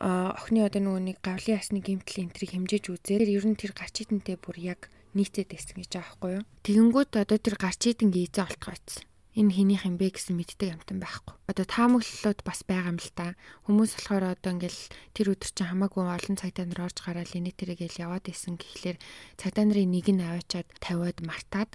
[0.00, 4.40] охины одоо нөгөө нэг гавлын ясны гимтэл энтрийг хэмжиж үзээр ер нь тэр гарч идэнтэй
[4.40, 6.44] бүр яг нийцээд байсан гэж байгаа байхгүй юу.
[6.64, 11.36] Тэгэнгүүт одоо тэр гарч идэн гизээ олтгойцсон энэ хинийх юм бэ гэсэн мэддэг амтан байхгүй.
[11.48, 13.32] Одоо таамаглалууд бас байгаа юм л та.
[13.64, 14.80] Хүмүүс болохоор одоо ингээл
[15.16, 19.00] тэр өдөр чинь хамаагүй олон цагтаа нар орж гараад энэ тэрэгэл яваад исэн гэхлээр
[19.40, 21.72] цагтаа нарын нэг нь аваачаад тавиад мартаад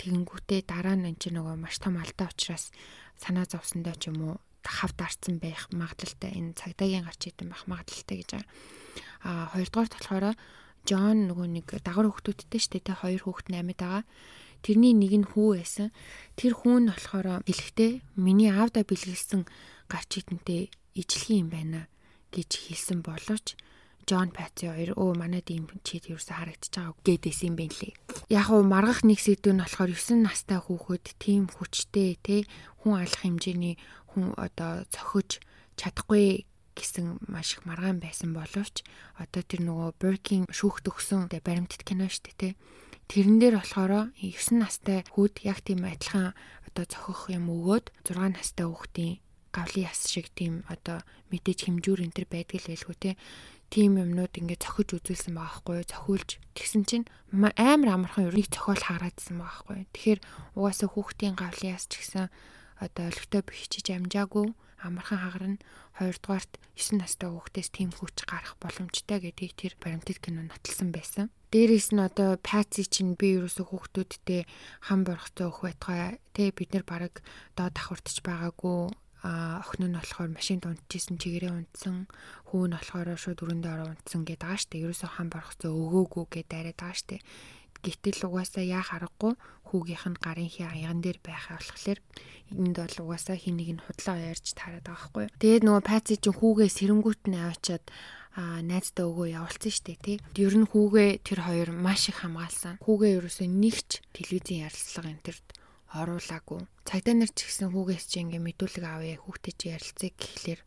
[0.00, 2.72] тэгэнгүүтээ дараа нь энэ чинь нөгөө маш том алдаа учраас
[3.16, 4.36] санаа зовсондоо ч юм уу
[4.66, 8.48] хав дарцсан байх магадлалтай энэ цагдаагийн гарч идэм байх магадлалтай гэж байгаа.
[9.22, 10.26] А хоёрдугаарт болохоор
[10.86, 14.04] Джон нөгөө нэг дагвар хүүхдүүдтэй штэ тэ хоёр хүүхэд наймад байгаа.
[14.62, 15.88] Тэрний нэг нь хүү байсан.
[16.38, 19.46] Тэр хүү нь болохоор хэлэхдээ миний аавда бэлгэлсэн
[19.90, 21.80] гарч идэнтэй ижлэгийн юм байна
[22.30, 23.58] гэж хэлсэн боловч
[24.06, 27.94] Джон Пати хоёр өө манайд ийм чид юусэн харагдаж байгаа гэдээс юм байна лээ.
[28.30, 32.46] Яг уу маргах нэг сэдв нь болохоор 9 настай хүүхэд тийм хүчтэй те
[32.86, 33.74] хүн алах хэмжээний
[34.14, 35.42] хүн одоо цохиж
[35.74, 36.46] чадахгүй
[36.78, 38.86] гэсэн маш их маргаан байсан боловч
[39.18, 42.48] одоо тэр нөгөө Birkin шүүхт өгсөн баримтат кино шүү дээ те
[43.06, 46.34] Тэрэн дээр болохоор 9 настай хүүд яг тийм адилхан
[46.66, 49.22] одоо зохих юм өгөөд 6 настай хүүхдийн
[49.54, 53.10] гавлын яс шиг тийм одоо мэдээж хэмжүүр энэ төр байдаг л байлгүй те
[53.72, 59.36] тийм юмнууд ингээд цохиж үзүүлсэн байгаа хгүй цохиулж тэгсэн чинь амар амархан нэг цохиол хараадсан
[59.42, 60.20] байгаа хгүй тэгэхээр
[60.54, 62.30] угаасаа хүүхдийн гавлын яс ч гэсэн
[62.80, 64.54] одоо өлегтэй бичиж амжаагүй
[64.86, 65.58] амархан хагарна
[65.98, 71.32] хоёрдугаарт 9 настай хүүхдээс тийм хүч гарах боломжтой гэдгийг тэр баримтат кино нотолсон байсан.
[71.50, 74.44] Дээрээс нь одоо паци чинь би ерөөсө хүүхдүүдтэй
[74.86, 77.24] хам борхоцоо өөх байтугай тэ бид нар баг
[77.56, 78.92] доод давхурдч байгаагүй
[79.26, 82.06] а охин нь болохоор машинд унтчихсэн чигээрээ унтсан
[82.48, 86.50] хүү нь болохоор шууд өрөндөө ороо унтсан гэдэг байгаа штэ ерөөсөө хам борхоцоо өгөөгүй гэдэг
[86.52, 87.16] дайраад байгаа штэ
[87.86, 92.00] Гэтэл угаасаа яах аргагүй хүүгийнх нь гарын хий аяган дээр байхаа болохоор
[92.50, 95.26] энд бол угаасаа хин нэг нь худлаа ярьж таарад байгаа байхгүй.
[95.38, 97.84] Тэгээд нөгөө паци чинь хүүгээ сэрэнгүүт нь аваачаад
[98.36, 100.16] а найздаа өгөө явуулсан штэ тий.
[100.34, 102.82] Ер нь хүүгээ тэр хоёр маш их хамгаалсан.
[102.84, 105.38] Хүүгээ ерөөсөө нэгч телевизийн ярилцлага энэ төр
[106.02, 106.60] оруулаагүй.
[106.88, 110.60] Цагдаа нар ч гэсэн хүүгээс чи ингээ мэдүүлэг авъя хүүхдээ чи ярилцъя гэхлээр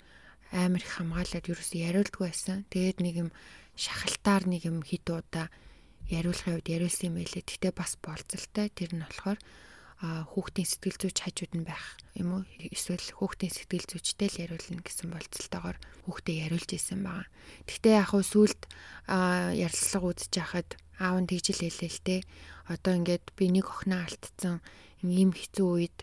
[0.55, 2.65] амар их хамгаалаад ерөөсөө яриулдгүй байсан.
[2.73, 3.30] Тэгээд нэг юм
[3.77, 5.47] шахалтаар нэг юм хит удаа
[6.09, 7.45] яриулахын үед яриулсан юм байлээ.
[7.45, 8.67] Тэгтээ бас болцолтой.
[8.73, 9.39] Тэр нь болохоор
[9.99, 12.43] хүүхдийн сэтгэл зүйч хажууд нь байх юм уу?
[12.55, 15.77] Эсвэл хүүхдийн сэтгэл зүйчтэй л яриулна гэсэн болцолтойгоор
[16.07, 17.27] хүүхдээ яриулж исэн байгаа.
[17.67, 18.61] Тэгтээ яг хөө сүулт
[19.59, 20.69] ярилцлага үзэж хахад
[21.03, 22.15] аав нь тэгжил хэлээ л те.
[22.71, 24.63] Одоо ингээд би нэг охиноо алдсан
[25.04, 25.97] ийм хэцүү үед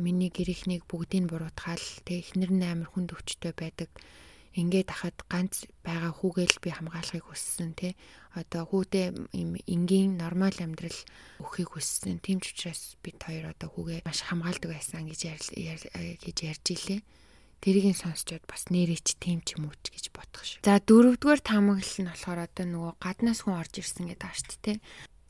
[0.00, 3.90] миний гэрийнхнийг бүгдийг буруутгаал те эхнэр нь амар хүнд өвчтөй байдаг
[4.56, 7.94] ингээд ахад ганц байгаа хүүгээл би хамгаалахыг хүссэн тий
[8.34, 10.98] одоо хүүтэй юм энгийн нормал амьдрал
[11.38, 15.20] өгөхийг хүссэн тийм ч учраас бид хоёр одоо хүүгээ маш хамгаалдаг байсан гэж
[16.18, 17.00] гэж ярьж илээ
[17.60, 20.64] тэрийг сонсчод бас нэрээч тийм ч юм уу ч гэж бодох шүү.
[20.64, 24.80] За дөрөвдүгээр таамаглал нь болохоор одоо нөгөө гаднаас хүн орж ирсэн гэдэг ааш тий.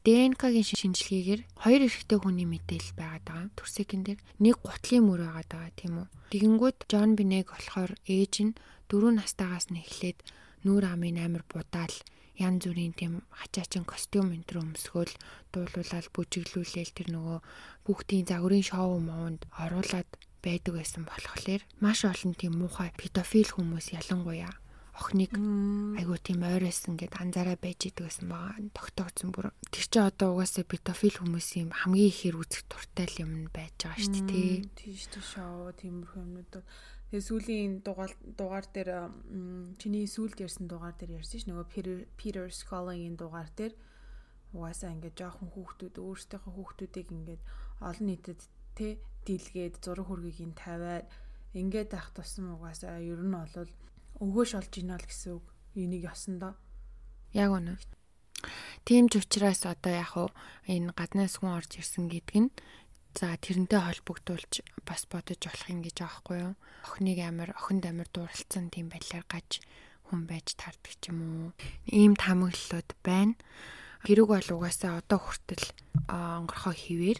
[0.00, 3.52] ДНК-гийн шинжилгээгээр хоёр эрэгтэй хүний мэдээлэл байгаад байгаа.
[3.52, 6.08] Төрсөкөн дээр нэг гутлын мөр байгаад байгаа тийм үү.
[6.32, 8.56] Тэгэнгүүт Джон Бинег болохоор ээж нь
[8.88, 10.18] 4 настайгаас нь эхлээд
[10.64, 11.92] нүүр амын амир будаал
[12.40, 15.12] янз бүрийн тийм хачаачин костюм энэ төр өмсгөөл
[15.52, 17.38] дуулуулаад бүжиглүүлээл тэр нөгөө
[17.84, 20.08] хүүхдийн загварын шоу муунд оруулаад
[20.40, 24.56] байдаг байсан болохоор маш олон тийм муухай педофил хүмүүс ялангуяа
[25.00, 25.32] охиныг
[25.96, 28.60] айгуу тийм ойройсон гэд анзаараа байж идэг гэсэн байгаа.
[28.76, 33.98] Тогтоогдсон бүр тэр чи одоо угаасаа педофил хүмүүсийн хамгийн ихээр үзэх туртай юм байж байгаа
[34.04, 34.52] шүү дээ тий.
[34.76, 36.52] Тийм шүү шоу тиймэрхүү юмнууд
[37.10, 39.10] Тэгээ сүүлийн дугаар дугаар дээр
[39.82, 41.66] чиний сүүлд ярьсан дугаар дээр ярьсан ш нөгөө
[42.14, 43.74] Peter Scully-ийн дугаар дээр
[44.54, 47.42] угаасаа ингээд жоохон хүүхдүүд өөрсдийнхөө хүүхдүүдийг ингээд
[47.82, 48.40] олон нийтэд
[48.78, 51.06] тэ дийлгээд зураг хүргийг нь тавиад
[51.50, 53.70] ингээд ах тусам угаасаа ер нь бол
[54.20, 55.44] өвгөөш олж ийнэ л гэсэн үг.
[55.74, 56.54] Энийг ёсондоо.
[57.34, 57.80] Яг үнэ.
[58.84, 60.12] Тийм ч учраас одоо яг
[60.68, 62.50] энэ гаднаас хүн орж ирсэн гэдэг нь
[63.10, 66.54] За тэрнтэй холбогдуулж бас бодож болох юм гэж аахгүй юу.
[66.86, 69.58] Охиныг амир охинд амир дууралцсан тийм байдлаар гаж
[70.06, 71.50] хүн байж таардаг ч юм уу.
[71.90, 73.34] Ийм таамаглалууд байна.
[74.06, 75.66] Хэрэг бол угаасаа одоо хүртэл
[76.06, 77.18] онгорхоо хിവэр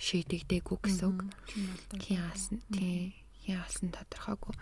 [0.00, 1.20] шийдэгдээгүй гэсэн үг.
[2.00, 3.20] Хин хаасан тий.
[3.44, 4.56] Хин хаасан тодорхойгүй.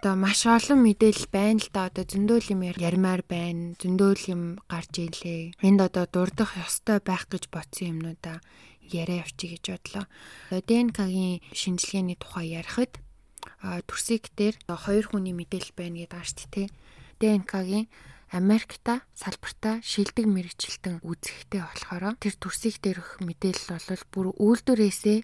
[0.00, 3.76] Одоо маш олон мэдээлэл байна л да одоо зөндөл юм ярмаар байна.
[3.76, 5.60] Зөндөл юм гарч ийлээ.
[5.60, 8.40] Энд одоо дурдах ёстой байх гэж бодсон юмнуудаа
[8.80, 10.08] яриа явчих гэж бодлоо.
[10.48, 12.96] ДНК-гийн шинжилгээний тухай ярихад
[13.60, 16.72] төрсийг дээр хоёр хүний мэдээлэл байна гэдэг ааш тий.
[17.20, 17.92] ДНК-гийн
[18.32, 25.20] Америкта салбартаа шилдэг мэрэгчлэлтэн үзэхтэй болохоор тэр төрсийг дээрх мэдээлэл бол бүр үйлдвэрээсээ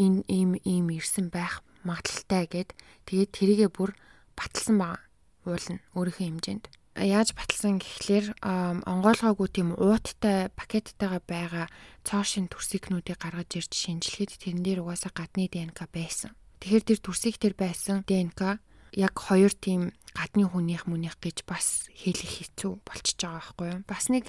[0.00, 2.70] энэ ийм ийм ирсэн байх магадaltaй гэд
[3.08, 3.96] тэгээд тэрийгэ бүр
[4.36, 5.02] баталсан байгаа.
[5.48, 6.64] уулна өөрийнхөө хэмжээнд.
[6.98, 11.66] Яаж баталсан гэхлээр онгойлгоогүй тийм ууттай пакеттайгаа байгаа
[12.04, 16.34] цоошин төрсикнүүдийг гаргаж ирж шинжилгээд тэрэн дээр угаасаа гадны ДНК байсан.
[16.58, 18.58] Тэгэхээр тэр төрсийг тэр байсан ДНК
[18.98, 23.80] яг хоёр тийм гадны хүнийх мүнийх гэж бас хэлэх хэцүү болчихж байгаа байхгүй юу.
[23.86, 24.24] Бас нэг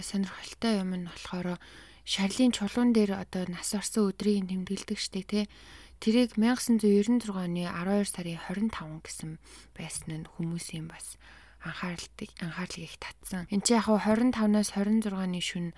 [0.00, 1.60] сонирхолтой юм нь болохоор
[2.04, 5.44] Шарлийн чулуун дээр одоо нас орсон өдрийг тэмдэглэдэг штэ тий.
[6.04, 9.40] Тэрийг 1996 оны 12 сарын 25 гэсэн
[9.72, 11.16] байсан нь хүмүүсийн бас
[11.64, 13.48] анхаарлыг анхаарлыг их татсан.
[13.48, 15.72] Энд чинь яг 25-наас 26-ны шүн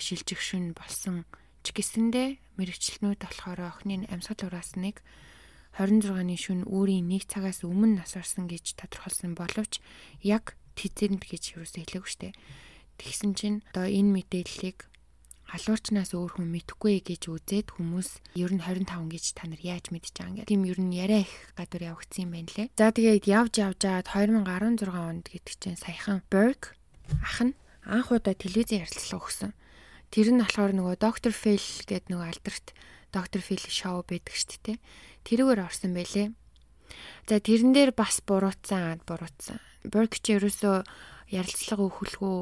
[0.00, 1.28] шилжих шүн болсон
[1.60, 5.04] ч гэсэндээ мэрэгчлэнүүд болохоор охины амьсгал ураас нэг
[5.76, 9.84] 26-ны шүн өөрийн нэг цагаас өмнө нас орсон гэж тодорхойлсон боловч
[10.24, 12.32] яг тэзэнд гэж юу ч хэлээгүй штэ.
[12.96, 14.88] Тэгсэн чинь одоо энэ мэдээллийг
[15.52, 20.40] халуурчнаас өөр хүн мэдхгүй гэж үзээд хүмүүс ер нь 25 гэж та нар яаж байгаа
[20.40, 20.48] юм.
[20.48, 22.72] Тийм ер нь яриа их гадуур явагдсан юм байна лээ.
[22.72, 26.72] За тэгээд явж явж жаад 2016 онд гэдэг чинь саяхан Berg
[27.20, 27.52] ах нь
[27.84, 29.52] анх удаа телевизэн ярилцлага өгсөн.
[30.08, 32.66] Тэр нь болохоор нөгөө доктор Фэл гэдэг нөгөө алдарт
[33.12, 34.78] доктор Фэл шоу байдаг шүү дээ.
[35.28, 36.32] Тэрүүгээр орсон байлээ.
[37.28, 39.60] За тэрэн дээр бас буруутсан, буруутсан.
[39.84, 40.84] Berg ч ерөөсөө
[41.32, 42.36] ярилцлага өгөхөлгүй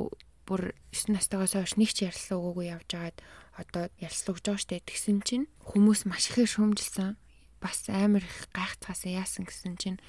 [0.50, 3.18] бүр 9 настайгаас хойш нэг ч ярилцлага өгөөгүй явж агаад
[3.54, 4.82] одоо ярилцлага өгж байгаа штэ.
[4.82, 7.14] Тэгсэн чинь хүмүүс маш ихээр шүүмжилсэн
[7.62, 10.02] бас амар их гайхацгаасаа яасан гэсэн чинь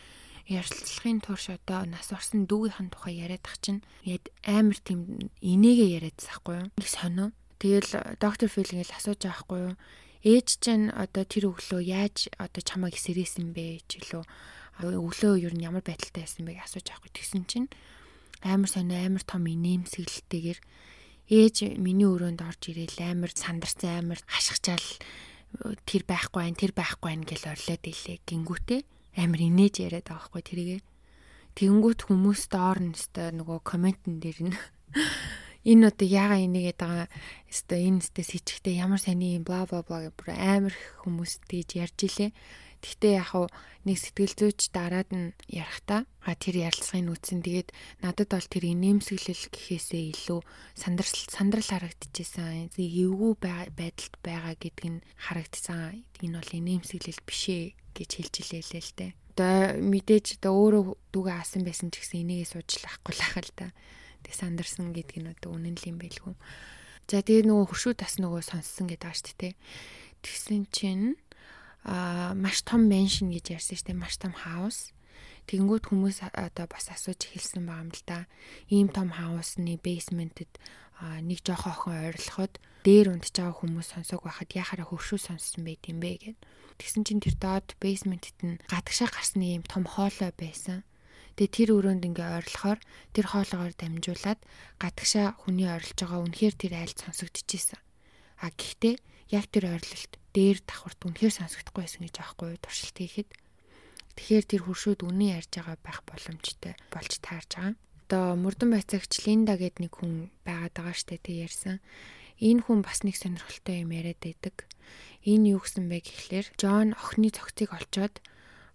[0.50, 6.18] ярилцлагын турш одоо нас орсон дүүгийнхэн тухай яриад ах чинь яд амар тийм инээгээ яриад
[6.18, 6.68] байхгүй юу?
[6.74, 7.30] Нэг сонио.
[7.62, 9.76] Тэгэл доктор Фил ингээл асууж байгаа байхгүй юу?
[10.26, 14.26] Ээж чинь одоо тэр өглөө яаж одоо чамайг сэрээсэн бэ ч гэлөө
[14.90, 17.70] өглөө ер нь ямар байдалтай байсан бэ асууж байхгүй тэгсэн чинь
[18.44, 20.60] амар сонио амар том инээмсэглэлтэйгэр
[21.32, 24.88] ээж миний өрөөнд орж ирээл амар сандарсан амар хашгичаал
[25.88, 28.18] тэр байхгүй байх тэр байхгүй байх гэж орлоод илээ.
[28.28, 28.82] Гингүүтээ
[29.22, 30.80] амар инээж яриад байгаа байхгүй тэрийгэ.
[31.56, 34.56] Тэгэнгүүт хүмүүс доор нь өстой нөгөө комментэн дээр нь
[35.72, 37.08] энэ одоо яага инээгээд байгаа
[37.52, 40.74] өстой энэ өстой сичгтэй ямар сони юм бла бла бла бүр амар
[41.04, 42.32] хүмүүс тэгж ярьж илээ
[42.82, 43.46] Гэхдээ яг хав
[43.86, 47.70] нэг сэтгэл зүйч дараад нь ярахтаа а тэр ярилцлагын үтсэн тэгээд
[48.06, 50.40] надад бол тэр инээмсэглэл гэхээсээ илүү
[50.78, 52.70] сандрал сандрал харагдчихсан.
[52.78, 56.06] Эвгүй байдалд байгаа гэдг нь харагдсан.
[56.22, 57.66] Энэ бол инээмсэглэл биш ээ
[57.98, 59.12] гэж хэлж илээлээ л дээ.
[59.34, 63.74] Одоо мэдээж одоо өөрөө дүүгээ асан байсан ч гэсэн энийгээ суучлахгүй л ахал та.
[64.22, 66.38] Тэг сандарсан гэдг нь одоо үнэн л юм байлгүй.
[67.10, 69.58] За тэгээ нөгөө хуршуу тас нөгөө сонссон гэдэг ааш тээ.
[70.22, 71.18] Тэгсэн чинь
[71.84, 74.02] аа маш том меншн гэж ярьсан шүү дээ.
[74.02, 74.94] Маш том хаус.
[75.50, 78.20] Тэгэнгүүт хүмүүс одоо бас асууж эхэлсэн байгаа юм л да.
[78.70, 80.52] Ийм том хаусны бейсментэд
[81.02, 82.54] нэг жоохоо охин ойрлоход
[82.86, 86.38] дээр унтж байгаа хүмүүс сонсог байхад яхаараа хөвшүү сонссон байт юм бэ гэд.
[86.78, 90.86] Тэгсэн чинь тэр доод бейсментэд нь гадагшаа гарсны ийм том хоолой байсан.
[91.42, 92.80] Тэгээ тэр өрөөнд ингээ ойрлохоор
[93.18, 94.40] тэр хоолоогоор дамжуулаад
[94.78, 97.82] гадагшаа хүний ойрлож байгаа үнэхээр тэр айлд сонсогдчихсэн.
[98.46, 98.96] А гэхдээ
[99.34, 103.30] яг тэр ойрлолт дээр давхарт үнэхээр сонсогдохгүй байсан гэж аахгүй туршилт хийхэд.
[104.16, 107.76] Тэгэхээр тэр хуршууд үнэн ярьж байгаа байх боломжтой болж таарж байгаа.
[108.08, 111.80] Одоо мөрдөн байцаагч Линда гэд нэг хүн байгаад байгаа штэ тэг ярьсан.
[112.42, 114.68] Энэ хүн бас нэг сонирхолтой юм яриад байдаг.
[115.24, 118.20] Энэ юу гэсэн бэ гэхлээр Джон охины цогцыг олцоод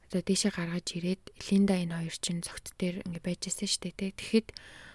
[0.07, 4.17] одоо дээшээ гаргаж ирээд Линда энэ хоёр чинь цогц дээр ингэ байжсэн штэ тэг.
[4.17, 4.49] Тэгэхэд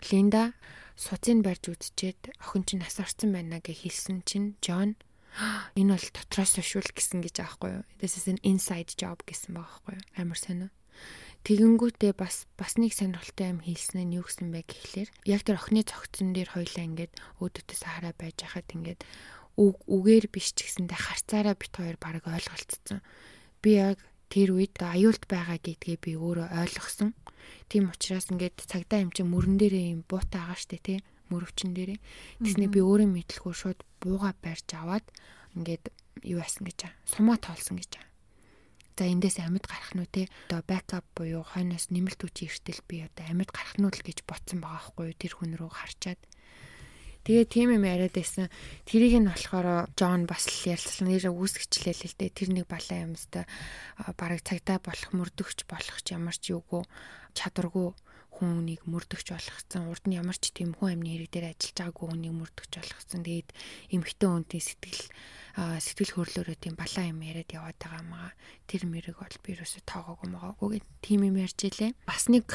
[0.10, 0.56] Линда
[0.96, 4.96] суцыг барьж үзчихэд охин чинь нас орсон байна гэж хэлсэн чинь Джон
[5.80, 7.84] энэ бол дотроос өшүүл гэсэн гэж аахгүй юу.
[8.04, 10.06] This is an inside job гэсэн байгаа байхгүй юу.
[10.20, 10.70] Амар сонио.
[11.42, 15.82] Тэгэнгүүтээ бас бас нэг сонирхолтой юм хэлсэн нь юу гэсэн бэ гэхлээр яг тэр охины
[15.82, 19.02] цогцсон дээр хоёлаа ингээд өөдөөс хараа байж хахад ингээд
[19.58, 23.02] үг үгээр биш ч гэсэндээ харцаараа бит хоёр баг ойлголцсон.
[23.66, 23.98] Би яг
[24.30, 27.18] тэр үед аюулт байгаа гэдгээ би өөрөө ойлгосон.
[27.74, 31.00] Тийм учраас ингээд цагдаа юм чи мөрөн дээрээ юм буутай байгаа штэ тий
[31.32, 32.00] мөрөвчин дээрээ.
[32.44, 35.06] Тэсний би өөрөө мэдлгүй шууд бууга барьж аваад
[35.56, 35.90] ингээд
[36.28, 36.94] юу яасан гэж аа.
[37.08, 38.12] Сумаа тоолсон гэж аа.
[39.02, 43.26] За эндээс амьд гарах нь те одоо бэкап буюу хойноос нэмэлт хүчийн эртэл би одоо
[43.34, 46.22] амьд гарах нь л гэж ботсон байгаа хгүй тэр хүн рүү харчаад
[47.22, 48.50] Тэгээ тийм юм яриад байсан.
[48.86, 52.30] Тэрийг нь болохоор Джон бас л ялцсан нэр үүсгэчлээ л дээ.
[52.34, 53.46] Тэр нэг балан юмстай
[54.18, 56.82] бараг цагтаа болох мөрдөгч болох ч ямар ч юугүй
[57.38, 57.94] чадваргүй
[58.50, 59.92] хүнийг мөрдөгч болгоцсон.
[59.94, 63.22] Урд нь ямар ч тийм хүн амны хэрэг дээр ажиллаж байгаагүй хүнийг мөрдөгч болгоцсон.
[63.22, 63.50] Тэгээд
[63.94, 65.04] эмэгтэй хүнтэй сэтгэл
[65.58, 68.30] сэтгэл хөдлөлөөрөө тийм балаа юм яриад яваад байгаа маа.
[68.66, 71.92] Тэр мэрэг бол би юусоо тоогоогүй могоогүй гэд тийм юм ярьж илээ.
[72.08, 72.48] Бас нэг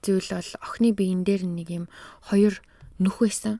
[0.00, 1.84] зүйл бол охины биеин дээр нэг юм
[2.30, 2.62] хоёр
[3.02, 3.58] нүх байсан.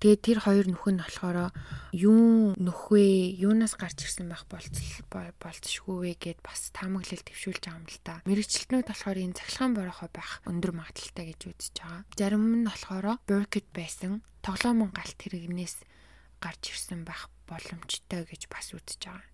[0.00, 1.52] Тэгээд тэр хоёр нөхөн нь болохоор
[1.92, 8.00] юун нөхвэ, юунаас гарч ирсэн байх болцшгүй вэ гэд бас таамаглал төвшүүлж байгаа юм л
[8.00, 8.24] та.
[8.24, 12.02] Мэргэжилтнүүд болохоор энэ цахилгаан борохоо байх өндөр магадaltaй гэж үзэж байгаа.
[12.16, 15.84] Зарим нь болохоор burkett байсан тоглоомон галт хэрэгнээс
[16.40, 19.28] гарч ирсэн байх боломжтой гэж бас үзэж байгаа.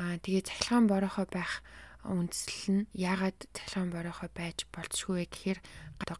[0.00, 1.60] Аа тэгээ цахилгаан борохоо байх
[2.06, 5.60] үндсэл нь яагаад цахилгаан борохоо байж болцшгүй гэхээр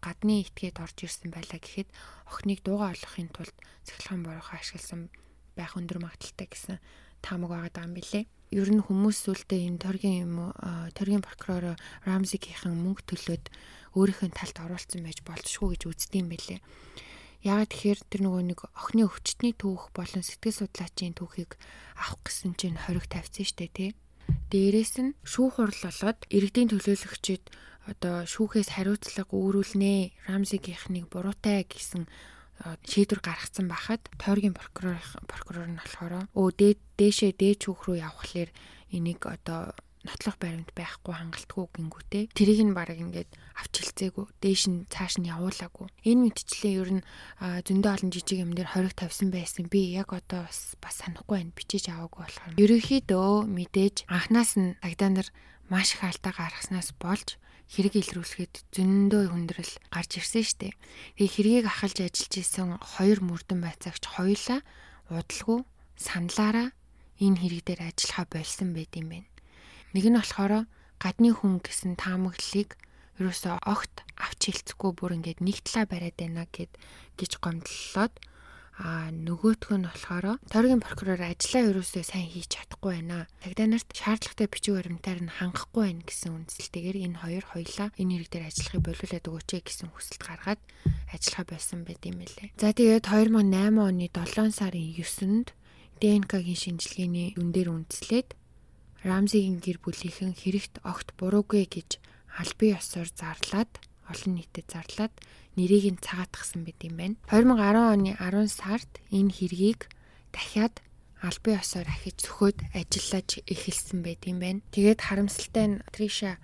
[0.03, 1.89] гадны этгээд орж ирсэн байлаа гэхэд
[2.31, 3.57] охиныг дууга олохын тулд
[3.87, 5.11] цахилгаан борохоо ашигласан
[5.57, 6.77] байх өндөр магадaltaй гэсэн
[7.25, 8.29] таамаг байгаа юм билэ.
[8.55, 10.53] Ер нь хүмүүс сүлдээ энэ торгийн юм уу
[10.95, 11.75] торгийн прокурор
[12.07, 13.45] Рамзигийнхэн мөнгө төлөөд
[13.99, 16.63] өөрийнхөө талд оруулсан байж болцшгүй гэж үздэг юм билэ.
[17.43, 21.59] Яагаад тэгэхээр тэр нөгөө нэг охины өвчтний түүх болон сэтгэл судлаачийн түүхийг
[21.99, 23.91] авах гэсэн чинь хориг тавьсан штэ тий.
[24.51, 27.45] Дээрээс нь шүүх хурал болоод иргэдийн төлөөлөгчид
[27.87, 30.27] одоо шүүхээс хариуцлага өөрүүлнэ.
[30.27, 32.11] Рамзигийнхнийг буруутай гэсэн
[32.87, 34.99] шийдвэр гаргацсан байхад тойргийн прокурор
[35.31, 36.49] прокурор нь болохоор өө
[36.99, 38.51] дээшээ дээч хүүх рүү явхлаэр
[38.97, 42.25] энийг одоо нотлох баримт байхгүй хангалтгүй гингүүтэй.
[42.35, 44.27] Тэрийг нь баг ингээд авч хэлцээгүй.
[44.43, 45.87] Дээш нь цааш нь явуулаагүй.
[46.07, 47.07] Энэ мэдчлээ ер нь
[47.41, 49.71] зөндөө олон жижиг юм дээр хориг тавьсан байсан.
[49.71, 51.57] Би яг одоо бас бас санахгүй байна.
[51.57, 52.55] Бичиж аваагүй болохоор.
[52.59, 55.29] Ерөнхийдөө мэдээж анханаас нь цагдаа нар
[55.69, 57.37] маш их алдаа гаргаснаас болж
[57.69, 60.73] хэрэг илрүүлэхэд зөндөө хүндрэл гарч ирсэн штэ.
[61.19, 64.61] Тэгээ хэргийг ахалж ажиллаж исэн хоёр мөрдөн байцаагч хоёулаа
[65.11, 65.61] удалгүй
[65.99, 66.69] саналаараа
[67.21, 69.29] энэ хэрэг дээр ажиллахаа болсон байт юм байна.
[69.97, 70.69] Нэг нь болохоор
[71.01, 72.77] гадны хүн гэсэн таамаглалыг
[73.17, 76.69] ерөөсөө огт авч хэлцэхгүй бүр ингээд нэг талаа бариад байна гэд
[77.17, 78.13] гэж гомдлолоод
[78.77, 83.25] а нөгөөх нь болохоор тойргийн прокурор ажлаа ерөөсөө сайн хийж чадахгүй байна.
[83.41, 88.29] Цагдаа нарт шаардлагатай бичиг баримтаар нь хангахгүй байна гэсэн үндсэлтэйгээр энэ хоёр хоёлаа энэ хэрэг
[88.37, 90.61] дээр ажиллахыг болиулаад өгөөч гэсэн хүсэлт гаргаад
[91.09, 92.53] ажиллахаа байсан байт юм лээ.
[92.61, 95.49] За тэгээд 2008 оны 7 сарын 9-нд
[96.05, 98.37] ДНК-гийн шинжилгээний дүн дээр үндэслээд
[99.07, 102.03] Рамзигийн гэр бүлийнхэн хэрэгт огт буруугүй гэж
[102.43, 103.71] албан ёсоор зарлаад
[104.11, 105.15] олон нийтэд зарлаад
[105.55, 107.15] нэрийг нь цагаатгсан байт юм байна.
[107.31, 109.87] 2010 оны 10 сард энэ хэргийг
[110.35, 110.83] дахиад
[111.23, 114.67] албан ёсоор ахиж зөвхөд ажиллаж эхэлсэн байт юм байна.
[114.75, 116.43] Тэгээд харамсалтай нь Триша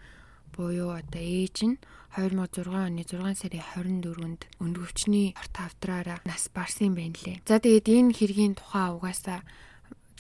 [0.55, 1.77] буюу одоо ээж нь
[2.15, 3.65] 2006 оны 6 сарын
[4.05, 7.43] 24-нд өндгөвчний хорт авдраараа нас барсан юм байна лээ.
[7.49, 9.41] За тэгээд энэ хэргийн тухай угаасаа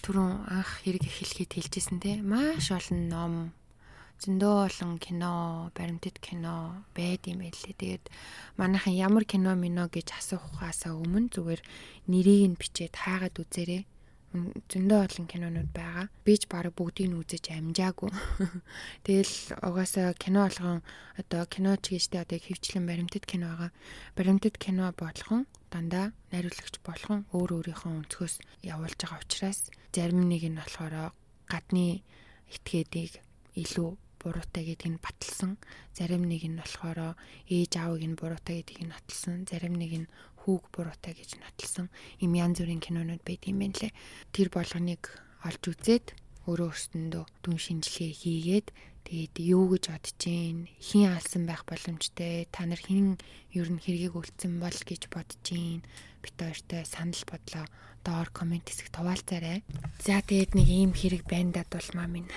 [0.03, 2.19] түрүүн анх хэрэг эхлэхэд хэлжсэн те.
[2.19, 3.35] Маш олон ном.
[4.23, 7.75] Зөндөө олон кино, баримтат кино байд юм байлээ.
[7.75, 8.05] Тэгээд
[8.59, 11.61] манайхан ямар кино мино гэж асуухаасаа өмнө зүгээр
[12.11, 13.83] нэрийг нь бичээд хаагаад үзээрэй
[14.33, 16.07] зөндөө олон кинонууд байгаа.
[16.25, 18.11] Би ч баг бүгдийг нь үзэж амжаагүй.
[19.07, 20.81] Тэгэл угаасаа кино болгон
[21.21, 23.71] одоо кино ч гэжтэй одоо хөвчлэн баримтат кино байгаа.
[24.17, 28.35] Баримтат кино болгон дандаа найруулагч болгон өөр өөрийнхөө өнцгөөс
[28.65, 31.13] явуулж байгаа учраас зарим нэг нь болохоор
[31.53, 32.01] гадны
[32.49, 33.21] этгээдийг
[33.57, 33.91] илүү
[34.23, 35.59] буруутай гэдгийг нь баталсан.
[35.93, 37.19] Зарим нэг нь болохоор
[37.51, 39.37] ээж аавыг нь буруутай гэдгийг нь баталсан.
[39.51, 40.11] Зарим нэг нь
[40.43, 41.87] хүүг буруутай гэж наталсан
[42.19, 43.95] им янз бүрийн кинонууд байд юм байна лээ.
[44.35, 45.03] Тэр болгоныг
[45.47, 46.19] олж үзээд
[46.51, 48.69] өөрөө өөртөндөө дүн шинжилгээ хийгээд
[49.07, 53.23] тэгээд юу гэж бодож гин хин алсан байх боломжтой та нар хин
[53.55, 55.87] ер нь хэргийг үлдсэн бол гэж бодож гин
[56.23, 57.67] бит хоёртой санал бодлоо
[58.03, 59.63] доор комент хэсэгт хуваалцаарай.
[60.03, 62.31] За тэгээд нэг ийм хэрэг байна дад бол маа минь.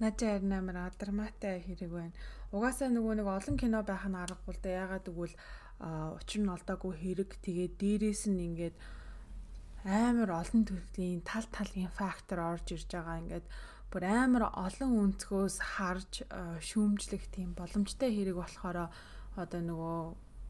[0.00, 2.12] Нажаа харин амар драматай хэрэг байна.
[2.52, 4.68] Угаасаа нөгөө нэг олон кино байх нь аргагүй л да.
[4.84, 5.36] Ягаад гэвэл
[5.80, 7.30] учир нь олдоогүй хэрэг.
[7.42, 8.76] Тэгээд дээрээс нь ингээд
[9.86, 13.22] амар олон төрлийн тал талын фактор орж ирж байгаа.
[13.22, 13.46] Ингээд
[13.88, 16.26] бүр амар олон өнцгөөс харж
[16.60, 18.90] шүүмжлэх тийм боломжтой хэрэг болохоор
[19.38, 20.00] одоо нөгөө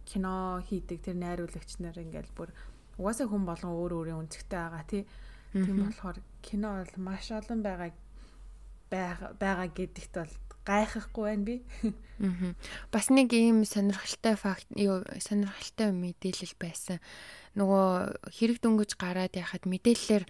[0.08, 2.50] кино хийдэг тэр найруулагч нар ингээд бүр
[2.96, 5.04] угаасаа хүн болгон өөр өөрийн өнцгтэй байгаа тий.
[5.52, 7.92] Тийм болохоор кино бол маш олон байгаа
[8.90, 10.34] байгаа гэдэгт бол
[10.68, 11.56] гайхахгүй байна би.
[12.20, 12.52] Аа.
[12.92, 17.00] Бас нэг ийм сонирхолтой факт юу сонирхолтой мэдээлэл байсан.
[17.56, 20.28] Нөгөө хэрэг дөнгөж гараад яхад мэдээллээр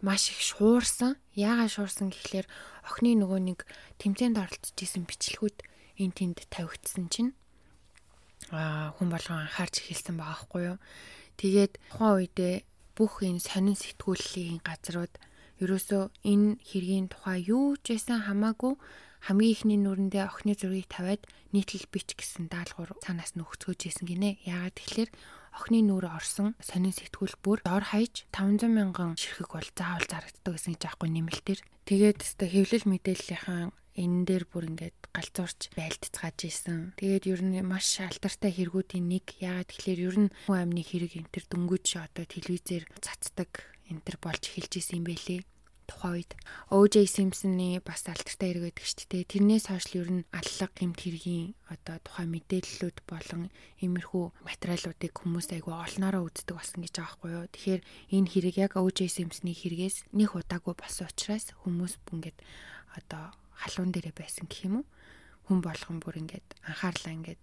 [0.00, 1.20] маш их шуурсан.
[1.36, 2.48] Яагаад шуурсан гэхлээр
[2.88, 3.58] охины нөгөө нэг
[4.00, 5.58] тэмцээнд оролцож исэн бичлэгүүд
[6.00, 7.32] эн тэнд тавигдсан чинь
[8.52, 10.78] аа хүн болгон анхаарч эхэлсэн байгаа хгүй юу.
[11.36, 12.54] Тэгээд тухайн үедээ
[12.96, 15.14] бүх энэ сонин сэтгүүллийн газрууд
[15.60, 18.76] ерөөсөө энэ хэргийн тухай юу ч байсан хамаагүй
[19.26, 24.38] хамгийн ихний нүрэндээ охины зургийг тавиад нийтлэл бич гэсэн даалгавар цаанаас нь өгцгөөж исэн гинэ.
[24.46, 25.10] Яагаад тэгэхээр
[25.50, 30.78] охины нүрэ орсон сонин сэтгүүл бүр дор хаяж 500 мянган ширхэг бол заавал зарагддаг гэсэн
[30.78, 31.60] гэж аахгүй нэмэлтээр.
[31.90, 36.94] Тэгээд өстө хэвлэл мэдээллийнхэн энэ дээр бүр ингээд галзуурч байлдцгааж исэн.
[36.94, 39.42] Тэгээд ер нь маш алдартай хэрэгүүдийн нэг.
[39.42, 44.16] Яагаад тэгэхээр ер нь хүн амны хэрэг энэ төр дөнгөж одоо телевизээр цацдаг энэ төр
[44.22, 45.42] болж эхэлж исэн юм бэлээ
[45.86, 46.32] тухайн үед
[46.68, 49.30] OJ Simpson-ы бас алдартай хэрэг байдаг шүү дээ.
[49.30, 53.42] Тэрнээс хойш л ер нь аллаг гэмт хэргийн одоо тухайн мэдээллүүд болон
[53.80, 57.46] иймэрхүү материалуудыг хүмүүс айгүй олноороо үздэг болсон гэж байгаа байхгүй юу.
[57.54, 57.82] Тэгэхээр
[58.18, 62.38] энэ хэрэг яг OJ Simpson-ы хэрэгээс нэг удаагүй болсон учраас хүмүүс ингээд
[62.98, 63.24] одоо
[63.62, 64.86] халуун дээрээ байсан гэх юм уу.
[65.46, 67.42] Хүн болгон бүр ингээд анхаарлаа ингээд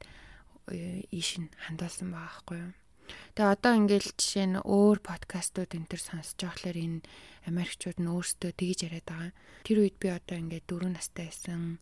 [0.76, 2.72] э, ийш нь хандуулсан байгаа байхгүй юу.
[3.34, 6.99] Тэгээ одоо ингээл жишээ нь өөр подкастууд энэ төр сонсож байхлаар энэ
[7.49, 9.31] Америкчууд нь өөрсдөө тэгж яриад байгаа.
[9.67, 11.81] Тэр үед би одоо ингээд 4 настай байсан.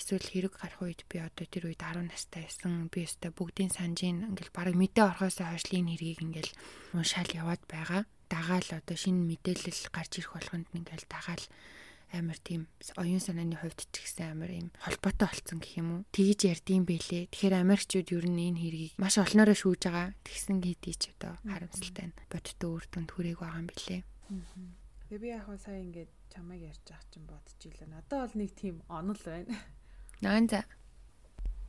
[0.00, 2.88] Эсвэл хэрэг гарах үед би одоо тэр үед 10 настай байсан.
[2.92, 6.52] Би өстой бүгдийн санджийн ингээл баг мэдээ орхосоо хойш энэ хэргийг ингээл
[6.96, 8.02] уншаал яваад байгаа.
[8.30, 11.44] Дагаал одоо шинэ мэдээлэл гарч ирэх болгонд ингээл дагаал
[12.12, 12.66] амар тийм
[12.98, 16.00] оюун санааны хувьд ч гэсэн амар юм холбоотой болцсон гэх юм уу.
[16.10, 17.30] Тэгж ярдсан бэлээ.
[17.30, 20.14] Тэгэхээр Америкчууд ер нь энэ хэргийг маш олноороо шүүж байгаа.
[20.26, 24.02] Тэгсэн гэдгийг ч одоо харамсалтай нь бодтой өөр түнд хүрээг байгаа юм бэлээ.
[25.10, 27.90] Тэгээ би яг хөө сая ингээд чамайг ярьж ах чинь илээ.
[27.90, 29.54] Надад бол нэг тийм онол байна.
[30.22, 30.66] Наан за.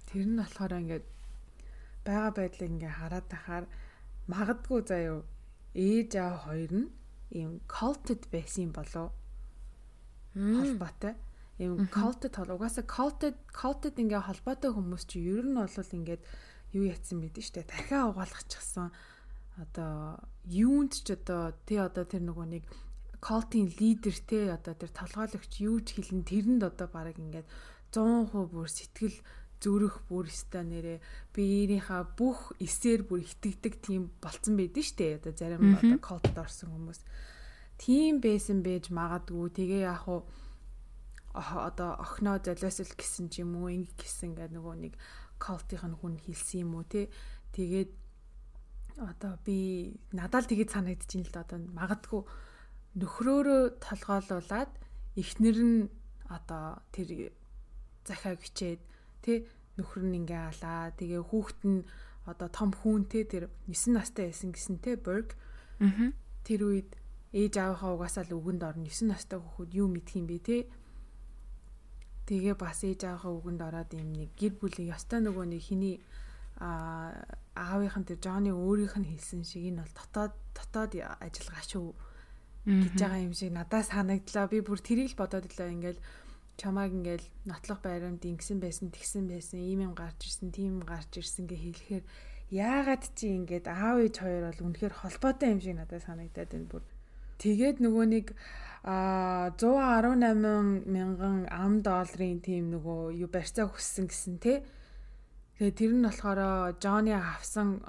[0.09, 1.05] Тэр нь болохоор ингээд
[2.05, 3.65] байгаа байдлыг ингээ хараад тахаар
[4.29, 5.19] магадгүй заяо
[5.73, 6.89] ээж аа хоёр нь
[7.31, 9.09] ийм culted байсан болов
[10.35, 11.15] холбоотой.
[11.59, 16.21] Ийм culted хол угаасаа culted culted ингээ холбоотой хүмүүс чи ер нь бол ингээд
[16.73, 17.67] юу ятсан мэдэн штэ.
[17.67, 18.89] Дахиад угаалгачихсан
[19.59, 22.63] одоо юунд ч одоо тий одоо тэр нөгөө нэг
[23.19, 27.45] колтын лидер те одоо тэр толгойлогч юу ч хэлэн тэрэнд одоо баг ингээд
[27.93, 29.17] 100% бүр сэтгэл
[29.61, 31.03] зүрх бүр өстой нэрэ.
[31.35, 35.21] Биеийнхаа бүх эсээр бүр итгэдэг тийм болцсон байдэн штэ.
[35.21, 36.99] Одоо зарим одоо колтод орсон хүмүүс
[37.81, 39.49] тийм байсан байж магадгүй.
[39.57, 40.21] Тэгээ яг уу
[41.33, 44.93] одоо охноо золиосол гэсэн ч юм уу ингэ гэсэн гэдэг нөгөө нэг
[45.41, 47.09] колтынх нь хүн хэлсэн юм уу те
[47.57, 47.89] тэгээд
[49.01, 52.21] одоо би надад тэгээд санагдчихээн л да одоо магадгүй
[52.99, 54.71] нөхрөөрөө толгоолуулаад
[55.15, 55.79] эхнэр нь
[56.27, 57.31] одоо тэр
[58.03, 58.81] захаа гिचээд
[59.23, 59.47] тэ
[59.79, 60.91] нөхөр нь ингээ алаа.
[60.99, 61.87] Тэгээ хүүхэд нь
[62.27, 65.33] одоо том хүүн тэ тэр 9 настай байсан гэсэн тэ Berg
[66.43, 66.91] тэр үед
[67.31, 68.87] ээж аавынхаа угаасаа л үгэнд орно.
[68.87, 70.57] 9 настай хүүхэд юу мэдх юм бэ те?
[72.27, 75.97] Тэгээ бас ээж аавынхаа үгэнд ороод юм нэг гэр бүлийн ёстой нөгөө нэг хиний
[76.59, 77.15] а
[77.55, 80.91] аавынхан тэр Жонни өөрийнх нь хэлсэн шиг энэ бол дотоод дотоод
[81.23, 81.87] ажиллагаа шүү
[82.67, 84.51] гэж байгаа юм шиг надад санагдлаа.
[84.51, 85.99] Би бүр тэрийг л бодоод илаа ингээл
[86.59, 91.49] чамааг ингээл нотлох байрамд ингэсэн байсан тэгсэн байсан ийм юм гарч ирсэн тийм гарч ирсэн
[91.49, 92.05] гэ хэлэхээр
[92.51, 96.83] яагаад чи ингээд аав ээж хоёр бол үнэхээр холбоотой юм шиг надад санагдаад байна бүр
[97.41, 98.25] Тэгээд нөгөө нэг
[98.85, 104.61] а 118 мянган ам долларын тийм нөгөө юу барьцаа хүссэн гэсэн тий.
[105.57, 107.81] Тэгээд тэр нь болохоор Жонни авсан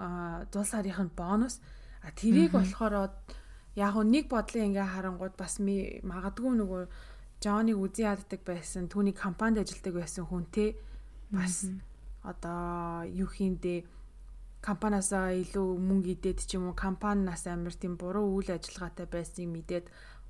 [0.52, 1.60] зул сарын бонус.
[2.00, 3.12] А тэрийг болохоор
[3.76, 6.82] яг нэг бодлын ингээ харангууд бас магадгүй нөгөө
[7.40, 10.76] Жонниг үзий яддаг байсан түүний компанид ажилладаг байсан хүн те
[11.32, 11.68] бас
[12.22, 13.82] одоо юу хийндээ
[14.62, 19.86] компаниасаа илүү мөнгө идээд ч юм уу компаниас амар тийм буруу үйл ажиллагаатай байсныг мэдээд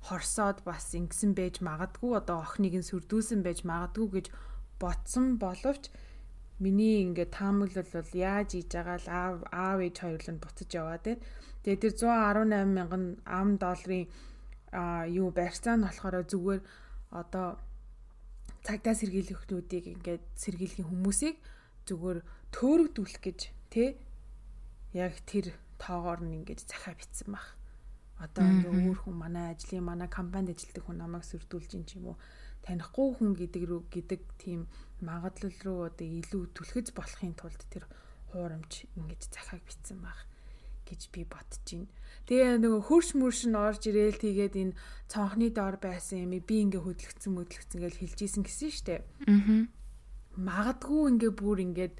[0.09, 4.27] хорсоод бас ингэсэн байж магадгүй одоо охиныг нь сүрдүүлсэн байж магадгүй гэж
[4.81, 5.93] ботсон боловч
[6.63, 11.03] миний ингээд таамаглал бол яаж хийж байгаа л аав аав ээж хоёр л буцаж яваад
[11.05, 11.21] байна.
[11.63, 13.03] Тэгээ тэр 118 мянган
[13.39, 14.05] ам долларын
[14.73, 16.61] а юу барьцаа нь болохоор зүгээр
[17.21, 17.47] одоо
[18.65, 21.35] цагдаа сэргийлэгчдүүдийг ингээд сэргийлэх хүмүүсийг
[21.87, 22.19] зүгээр
[22.55, 23.39] төөрөгдүүлэх гэж
[23.69, 23.89] тий
[24.93, 27.47] яг тэр тоогоор нь ингэж захаа битсэн баг.
[28.21, 32.13] Одоо ингээ өөр хүн манай ажлын манай компанид ажилладаг хүн намайг сөрдүүлж ин ч юм
[32.13, 32.17] уу
[32.63, 34.69] танихгүй хүн гэдэг рүү гэдэг тийм
[35.03, 37.83] магадлал руу одоо илүү түлхэж болохын тулд тэр
[38.31, 40.19] хуурамч ингэж захааг битсэн баг
[40.87, 41.91] гэж би бодож байна.
[42.27, 44.77] Тэгээ нөгөө хөрш мөрш нь орж ирээл тэгээд энэ
[45.11, 49.03] цонхны доор байсан юм би ингээ хөдлөгцөн хөдлөгцөн гэж хэлж ийсэн гэсэн штэ.
[49.27, 49.67] Аа.
[50.39, 51.95] Магадгүй ингээ бүр ингээд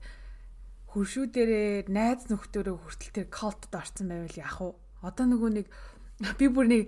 [0.94, 4.70] хөршүү дээрээ найз нөхдөрөө хүртэл тэр колтод орсон байвал яах вэ?
[5.02, 5.68] Одоо нөгөө нэг
[6.38, 6.84] би бүр нэг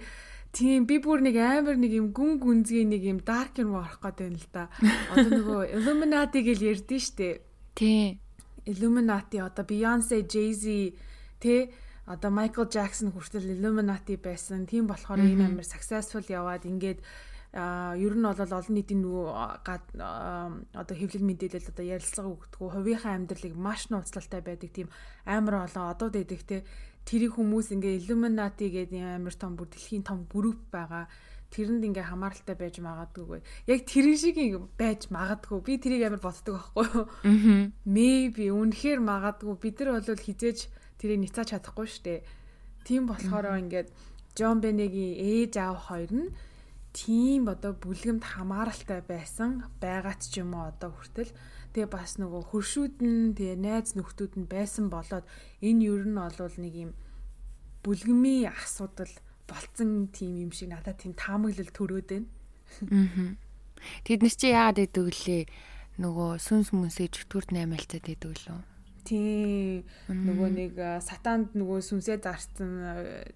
[0.54, 4.18] тийм би бүр нэг амар нэг юм гүн гүнзгий нэг юм dark юм орох гээд
[4.22, 4.64] байна л да.
[5.12, 7.30] Одоо нөгөө Illuminati гэж ярьдэн штэ.
[7.74, 8.22] Тийм.
[8.70, 10.94] Illuminati одоо Beyoncé, Jay-Z
[11.42, 11.74] тэ
[12.06, 14.70] одоо Michael Jackson хүртэл Illuminati байсан.
[14.70, 17.02] Тийм болохоор ийм амар successful яваад ингээд
[17.56, 19.28] ер нь бол олон нийтийн нөгөө
[20.76, 24.92] одоо хэвлэл мэдээлэл одоо ярилцлага өгдөг хувийнхаа амьдралыг маш нууцлалтай байдаг тийм
[25.24, 26.68] амар олон одууд байдаг те
[27.08, 31.08] тэрийг хүмүүс ингээ Illuminati гэдэг амар том бүр дэлхийн том групп байгаа
[31.54, 33.40] тэрэнд ингээ хамааралтай байж магадгүй.
[33.72, 34.36] Яг тэрэн шиг
[34.76, 35.60] байж магадгүй.
[35.64, 37.06] Би тэрийг амар боддог байхгүй юу?
[37.24, 37.72] Аа.
[37.88, 39.56] Maybe үнэхээр магадгүй.
[39.64, 40.68] Бид нар бол хизээж
[41.00, 42.26] тэрийг ницааж чадахгүй штэ.
[42.84, 43.94] Тийм болохоор ингээд
[44.36, 46.30] Джон Бенегийн ээж аав хоёр нь
[46.96, 51.32] тийм одоо бүлгэмд хамааралтай байсан байгаад ч юм уу одоо хүртэл
[51.76, 55.28] тэгээ бас нөгөө хөршүүд нь тэгээ найз нөхдүүд нь байсан болоод
[55.60, 56.92] энэ юу нь олвол нэг юм
[57.84, 59.12] бүлгэмийн асуудал
[59.44, 62.30] болцсон тийм юм шиг надад тийм таамаглал төрөөд байна.
[62.90, 63.36] Аа.
[64.08, 65.44] Тэд нар чи яагаад гэдэг вүлээ
[66.02, 68.62] нөгөө сүнс мүнсээ чөтгөрт наймаалцаад байдаг лөө.
[69.06, 70.74] Тийм нөгөө нэг
[71.04, 72.72] сатаанд нөгөө сүнсээ зарцсан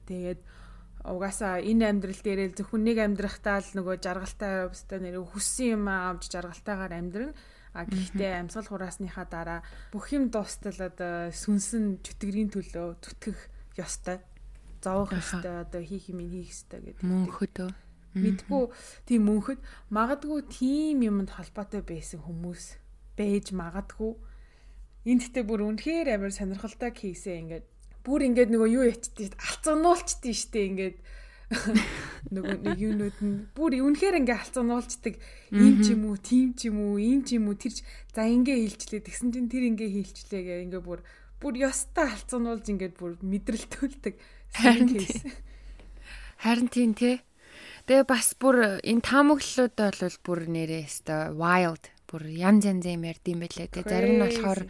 [0.10, 0.42] тэгээд
[1.10, 6.30] угаасаа энэ амьдрал дээрээ зөвхөн нэг амьдрахтаа л нөгөө жаргалтай өстэй нэр хүссэн юм авч
[6.30, 7.34] жаргалтайгаар амьдрна.
[7.74, 9.62] А гэхдээ амьсгал хураасныхаа дараа
[9.94, 13.40] бүх юм дуустал одоо сүнсэн чөтгөрийн төлөө зүтгэх
[13.78, 14.18] ёстой.
[14.82, 17.06] Зовох ёстой одоо хийх юм хийх ёстой гэдэг.
[17.06, 17.70] Мөнхөдөө
[18.18, 18.64] мэдгүй
[19.06, 19.60] тийм мөнхөд
[19.94, 22.82] магадгүй тийм юмд холбоотой байсан хүмүүс
[23.14, 24.18] байж магадгүй.
[25.06, 27.66] Энд тэгтээ бүр үнэхээр амар сонирхолтой кейсээ ингээд
[28.10, 30.98] бүр ингээд нөгөө юу ячдээ алцгануулчдээ штэ ингээд.
[32.34, 35.18] Нөгөө нэг юунууд нь бүр үнэхээр ингээ алцгануулцдаг
[35.54, 38.70] ийм ч юм уу тийм ч юм уу ийм ч юм уу тэр за ингээ
[38.70, 41.02] хилчлээ тэгсэн чинь тэр ингээ хилчлээ гэ ингээ бүр
[41.42, 44.14] бүр ёстой алцгануулж ингээд бүр мэдрэлтүүлдэг.
[44.54, 45.26] Кейс
[46.38, 47.26] харин тийм те.
[47.90, 53.26] Тэгээ бас бүр энэ таамаглалууд бол бүр нэрээ өстой wild бүр янз янз юм ярьд
[53.26, 53.82] юм байлээ те.
[53.82, 54.62] Зарим нь болохоор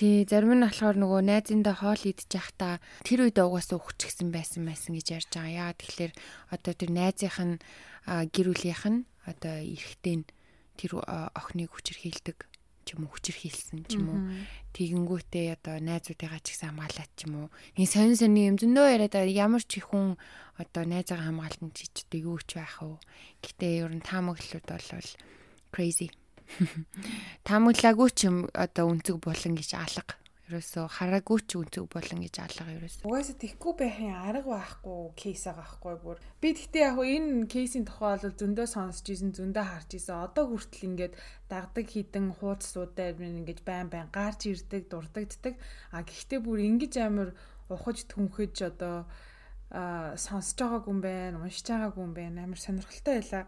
[0.00, 4.96] Тий, зарим нь болохоор нөгөө найзындаа хоол идчих байхдаа тэр үед угаасаа өгчихсэн байсан байсан
[4.96, 5.76] гэж ярьж байгаа.
[5.76, 6.12] Яагаад тэгэхээр
[6.56, 7.60] одоо тэр найзынх нь
[8.08, 10.28] гэр бүлийнх нь одоо эрэхтэй нь
[10.80, 12.48] тэр охиныг хүчрхийлдэг
[12.88, 14.20] ч юм уу хүчрхийлсэн ч юм уу.
[14.72, 17.48] Тэгэнгүүтээ одоо найзуудыгаа ч гэсэн хамгаалаад ч юм уу.
[17.76, 20.16] Энэ сонин сонин юм зөндөө яриад ямар ч их хүн
[20.56, 22.96] одоо найзаагаа хамгаалсан ч ч одоо юу ч байх вэ
[23.44, 24.88] гэтээ ер нь таамаглалууд бол
[25.76, 26.08] crazy
[27.46, 30.14] Таамаглаагүй ч юм одоо үнцэг болон гэж алга.
[30.50, 33.06] Ерөөсөө хараагүй ч үнцэг болон гэж алга ерөөсөө.
[33.06, 36.18] Угаасаа тэгхгүй байхын арга байхгүй кейс байгаа байхгүй бүр.
[36.42, 40.26] Би тэгтээ яг энэ кейсийн тухай бол зөндөө сонсч ийсэн зөндөө харж ийсэн.
[40.26, 41.14] Одоо хүртэл ингээд
[41.46, 45.54] дагдаг хідэн хууц суудаар ингээд байн байн гарч ирдэг, дурддагддаг.
[45.94, 47.30] А гэхдээ бүр ингэж амар
[47.70, 49.06] ухаж түнхэж одоо
[49.70, 52.42] а сонсож байгаагүй юм байна, уншиж байгаагүй юм байна.
[52.42, 53.46] Амар сонирхолтой байлаа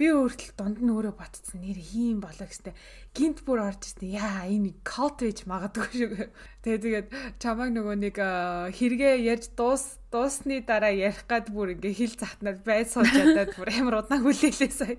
[0.00, 2.72] би өөртөл дунд нь өөрөө ботцсон нэр хийм болоо гэстэй.
[3.12, 4.08] Гинт бүр орж ирсэн.
[4.16, 6.32] Яа энэ калт байж магадгүй шүү.
[6.64, 12.16] Тэгээ тэгээд чамайг нөгөө нэг хэрэгээ ярьж дуус дуусны дараа ярих гад бүр ингээ хил
[12.16, 14.96] затнаад бай сууж ядаад бүр амар удаан хүлээлээ сая.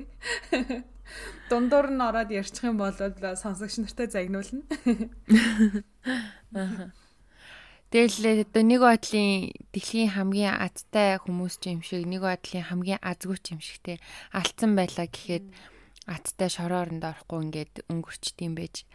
[1.50, 4.62] Дундуур нь ороод ярьчих юм бол сонсогч нартай загнуулна.
[6.54, 6.94] Аа
[7.92, 13.36] Тэгэл одоо нэг бодлын дэлхийн хамгийн азтай хүмүүс ч юм шиг нэг бодлын хамгийн азгүй
[13.44, 14.00] ч юм шигтэй
[14.32, 15.52] алдсан байлаа гэхэд
[16.08, 18.88] азтай шорооронд орохгүй ингээд өнгөрчдөм байж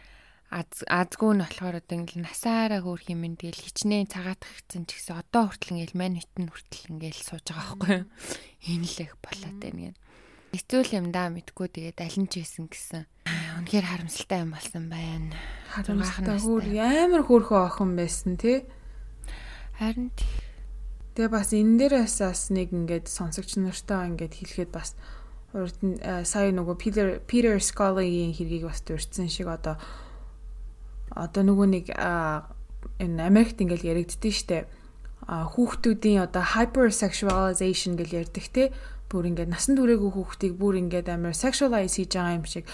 [0.49, 5.21] аз азгүй нь болохоор одоо ингээл насаараа хөөх юм ин тэгэл хичнээн цагаатгцсан ч гэсэн
[5.21, 8.05] одоо хүртэл ингээл мань хитэн хүртэл ингээл сууж байгаа байхгүй юу?
[8.73, 9.97] Энэ л их болоод байна гэн.
[10.55, 11.67] Хэцүү юм да мэдгүй.
[11.67, 13.03] Тэгээд аль нь ч хийсэн гэсэн.
[13.59, 15.35] Үнэхээр харамсалтай юм болсон байна.
[15.75, 18.63] Харамсалтай хөөр амар хөөрхөн охин байсан тий
[19.77, 20.09] Харин
[21.13, 24.97] тэгээ бас энэ дээрээс бас нэг ингээд сонсогч нартай ингээд хэлэхэд бас
[25.53, 29.77] урд нь э, сая нөгөө Peter Peter Scully-ийн хэргийг бас дурдсан шиг одоо
[31.13, 34.59] одоо нөгөө нэг энэ Америкт ингээд яригддээ штэ.
[35.27, 38.63] Хүүхдүүдийн одоо hypersexualization гэж ярьдаг те.
[39.09, 42.65] Бүр ингээд насан туршаагүй хүүхдийг бүр ингээд амар sexualize хийж байгаа юм шиг.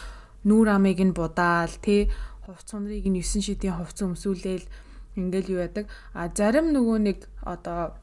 [0.48, 2.12] Нүүр амыг нь будаал те.
[2.46, 4.66] Хувц цунрыг нь 9 шидийн хувц өмсүүлээл
[5.16, 7.98] ингээл юу яадаг а зарим нөгөө нэг одоо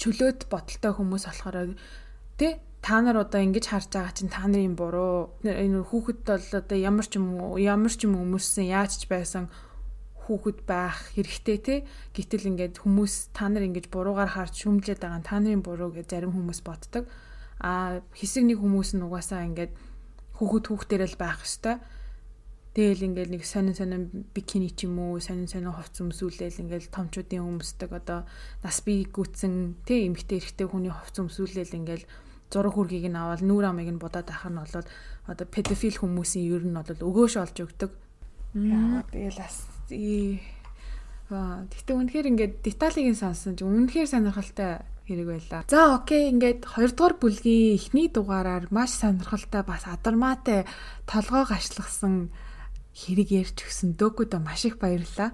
[0.00, 1.76] чөлөөт боталтай хүмүүс болохоор
[2.40, 5.36] тий та нар одоо ингэж харж байгаа чинь та нарын буруу.
[5.44, 9.52] Энэ хүүхэд бол одоо ямар ч юм ямар ч юм өмөрсөн яаж ч байсан
[10.24, 11.74] хүүхэд байх хэрэгтэй те
[12.16, 16.32] гэтэл ингээд хүмүүс та нар ингэж буруугаар харж шүмжлээд байгаа та нарын буруу гэж зарим
[16.32, 17.04] хүмүүс боддог.
[17.60, 19.76] А хэсэг нэг хүмүүс нь угаасаа ингээд
[20.40, 21.84] хүүхэд хүүхдэрэл байх хэвээр
[22.70, 27.42] Тэгэл ингээл нэг сонин сонин бикини ч юм уу сонин сонин хувц өмсүүлээл ингээл томчуудын
[27.42, 28.30] өмсдөг одоо
[28.62, 32.06] нас бие гүйтсэн тэ эмгтэй эрэгтэй хүний хувц өмсүүлээл ингээл
[32.46, 34.86] зураг хүргийг нь аваад нүүр амыг нь будаад ахар нь бол
[35.26, 37.90] одоо педофил хүмүүсийн ер нь бол өгөөш олж өгдөг.
[38.54, 39.66] Яа тэгэл бас
[41.30, 45.62] аа тэгтээ үнэхээр ингээд деталийг нь сонсон чи үнэхээр сонирхолтой хэрэг байлаа.
[45.70, 50.66] За окей ингээд 2 дугаар бүлгийн эхний дугаараар маш сонирхолтой бас адармаатай
[51.06, 52.30] толгоо гашлахсан
[52.94, 55.30] хэрэг ярьж өгсөн дөөгөөдөө маш их баярлалаа.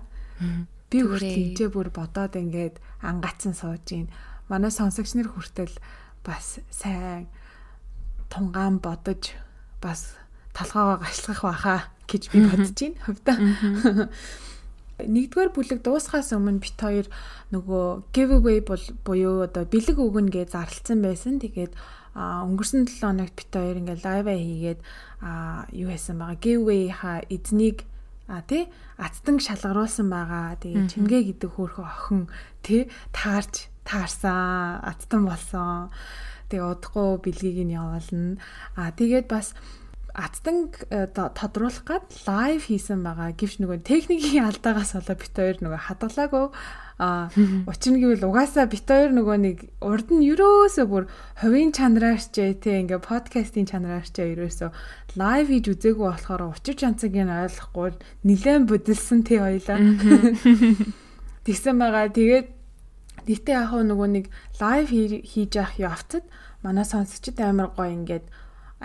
[0.91, 4.09] Би хүртэл энэ бүр бодоод ингээд ангацсан сууж ийн.
[4.47, 5.75] Манай сонсогч нар хүртэл
[6.23, 7.27] бас сайн
[8.31, 9.35] тунгаан бодож
[9.83, 10.15] бас
[10.55, 13.37] талхаагаа гашлах байхаа гэж би бодож байна хувьдаа.
[14.97, 17.07] Нэгдүгээр бүлэг дуусхаас өмнө бит хоёр
[17.53, 21.37] нөгөө giveaway бол буюу одоо бэлэг өгнө гэж зарлцсан байсан.
[21.37, 21.77] Тэгээд
[22.17, 24.81] өнгөрсөн 7 хоногт бит хоёр ингээ лайв хийгээд
[25.77, 27.85] юу хийсэн байгаа giveaway ха эзнийг
[28.27, 28.67] а тий
[28.97, 30.57] ацтан шалгаруулсан байгаа.
[30.57, 32.23] Тэгээ чимгээ гэдэг хөөрхөн охин
[32.65, 35.93] тий таарч таарсан ацтан болсон.
[36.49, 38.41] Тэгээ удахгүй бэлгийг нь явуулна.
[38.75, 39.55] А тэгээд бас
[40.17, 43.37] ацдан э, тодруулах гад лайв хийсэн байгаа.
[43.37, 46.47] Гэвч нөгөө техникийн алдаагаас болоо бит хоёр нөгөө хадгалаагүй.
[46.97, 47.29] А
[47.69, 51.05] учир нь гэвэл угаасаа бит хоёр нөгөө нэг урд нь ерөөсөө бүр
[51.37, 54.71] хувийн чанараарчээ те ингээ подкастын чанараарчээ ерөөсөө
[55.21, 59.77] лайв хийж үзээгүй болохоор учир чанцыг нь ойлгохгүй нилээн бүдэлсэн те хоёлаа.
[61.45, 62.09] Тэгсэн байгаа.
[62.17, 62.49] Тэгээд
[63.29, 64.25] гэтээ яг нөгөө нэг
[64.57, 66.25] лайв хийж явах явцад
[66.65, 68.25] манай сонсогчд амар гоё ингээд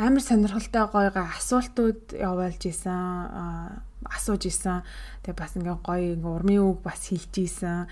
[0.01, 4.81] амар сонирхолтой гойгоо асуултууд явуулж исэн асууж исэн.
[5.21, 7.85] Тэгээ бас ингээ гоё ингээ урмын үг бас хэлж исэн.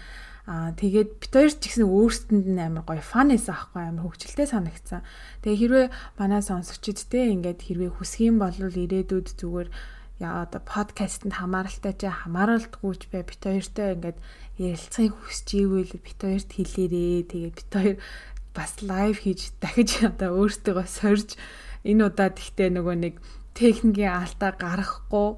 [0.49, 4.49] Аа тэгээд бит хоёр ч гэсэн өөрсдөнд нь амар гоё фан эс аахгүй амар хөвгчлээ
[4.49, 5.05] санагцсан.
[5.45, 5.87] Тэгээ хэрвээ
[6.17, 7.93] манай сонсогчид те ингээд хэрвээ
[8.25, 9.69] юм бол ирээдүйд зүгээр
[10.19, 14.17] яа одоо подкастэнд хамааралтай ч хамааралтгүй ч бай бит хоёртой ингээд
[14.57, 17.97] ярилцахыг хүсэж ивэл бит хоёрт хэлээрээ тэгээд бит хоёр
[18.57, 21.37] бас лайв хийж дахиж одоо өөртөө сорж
[21.83, 23.15] энэ удаад ихтэй нөгөө нэг
[23.55, 25.29] техникийн алдаа гаргахгүй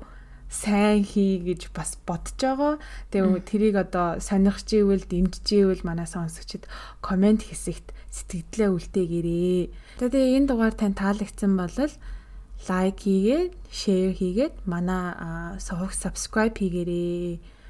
[0.52, 2.74] сайн хий гэж бас бодож байгаа.
[3.10, 6.68] Тэгээ тэрийг одоо сонирхч ивэл дэмжиж ивэл манай сонсогчид
[7.00, 9.62] комент хэсэгт сэтгэлдээ үлдээгээрээ.
[10.04, 11.72] Тэгээ энэ дугаар тань таалагдсан бол
[12.68, 15.16] лайк хийгээд, шеэр хийгээд манай
[15.64, 17.61] сувг subscribe хийгээрээ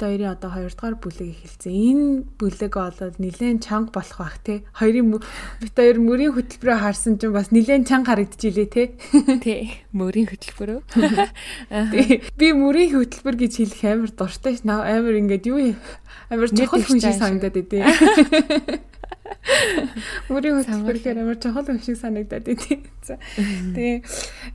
[0.00, 1.72] хоёрын одоо 2 дугаар бүлэг эхэлсэн.
[1.72, 2.06] Энэ
[2.38, 4.62] бүлэг бол нилээн чанга болох бах те.
[4.74, 5.18] Хоёрын
[5.62, 8.82] бит хоёр мөрийн хөтөлбөрөөр харсан чинь бас нилээн чанга харагдчихилээ те.
[9.44, 9.82] Тий.
[9.92, 10.80] Мөрийн хөтөлбөрөө.
[12.38, 14.66] Би мөрийн хөтөлбөр гэж хэлэх амар дуртай ш.
[14.66, 15.74] Амар ингээд юу
[16.30, 17.84] амар чухал хүн шиг санагдаад идэв.
[20.28, 22.84] Мөрийн хөтөлбөрөөр амар чухал юм шиг санагдаад идэв.
[23.04, 23.96] Тэгээ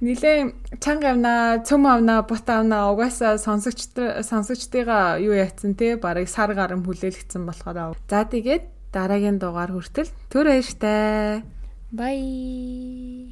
[0.05, 0.37] нилээ
[0.77, 6.85] чанга авнаа, цөм авнаа, бут авнаа угаасаа сонсогч сонсогчдыгаа юу яатсан те барыг сар гарам
[6.85, 7.97] хүлээлгцэн болохоор.
[8.09, 11.41] За тэгээд дараагийн дугаар хүртэл түр баяртай.
[11.93, 13.29] Bye.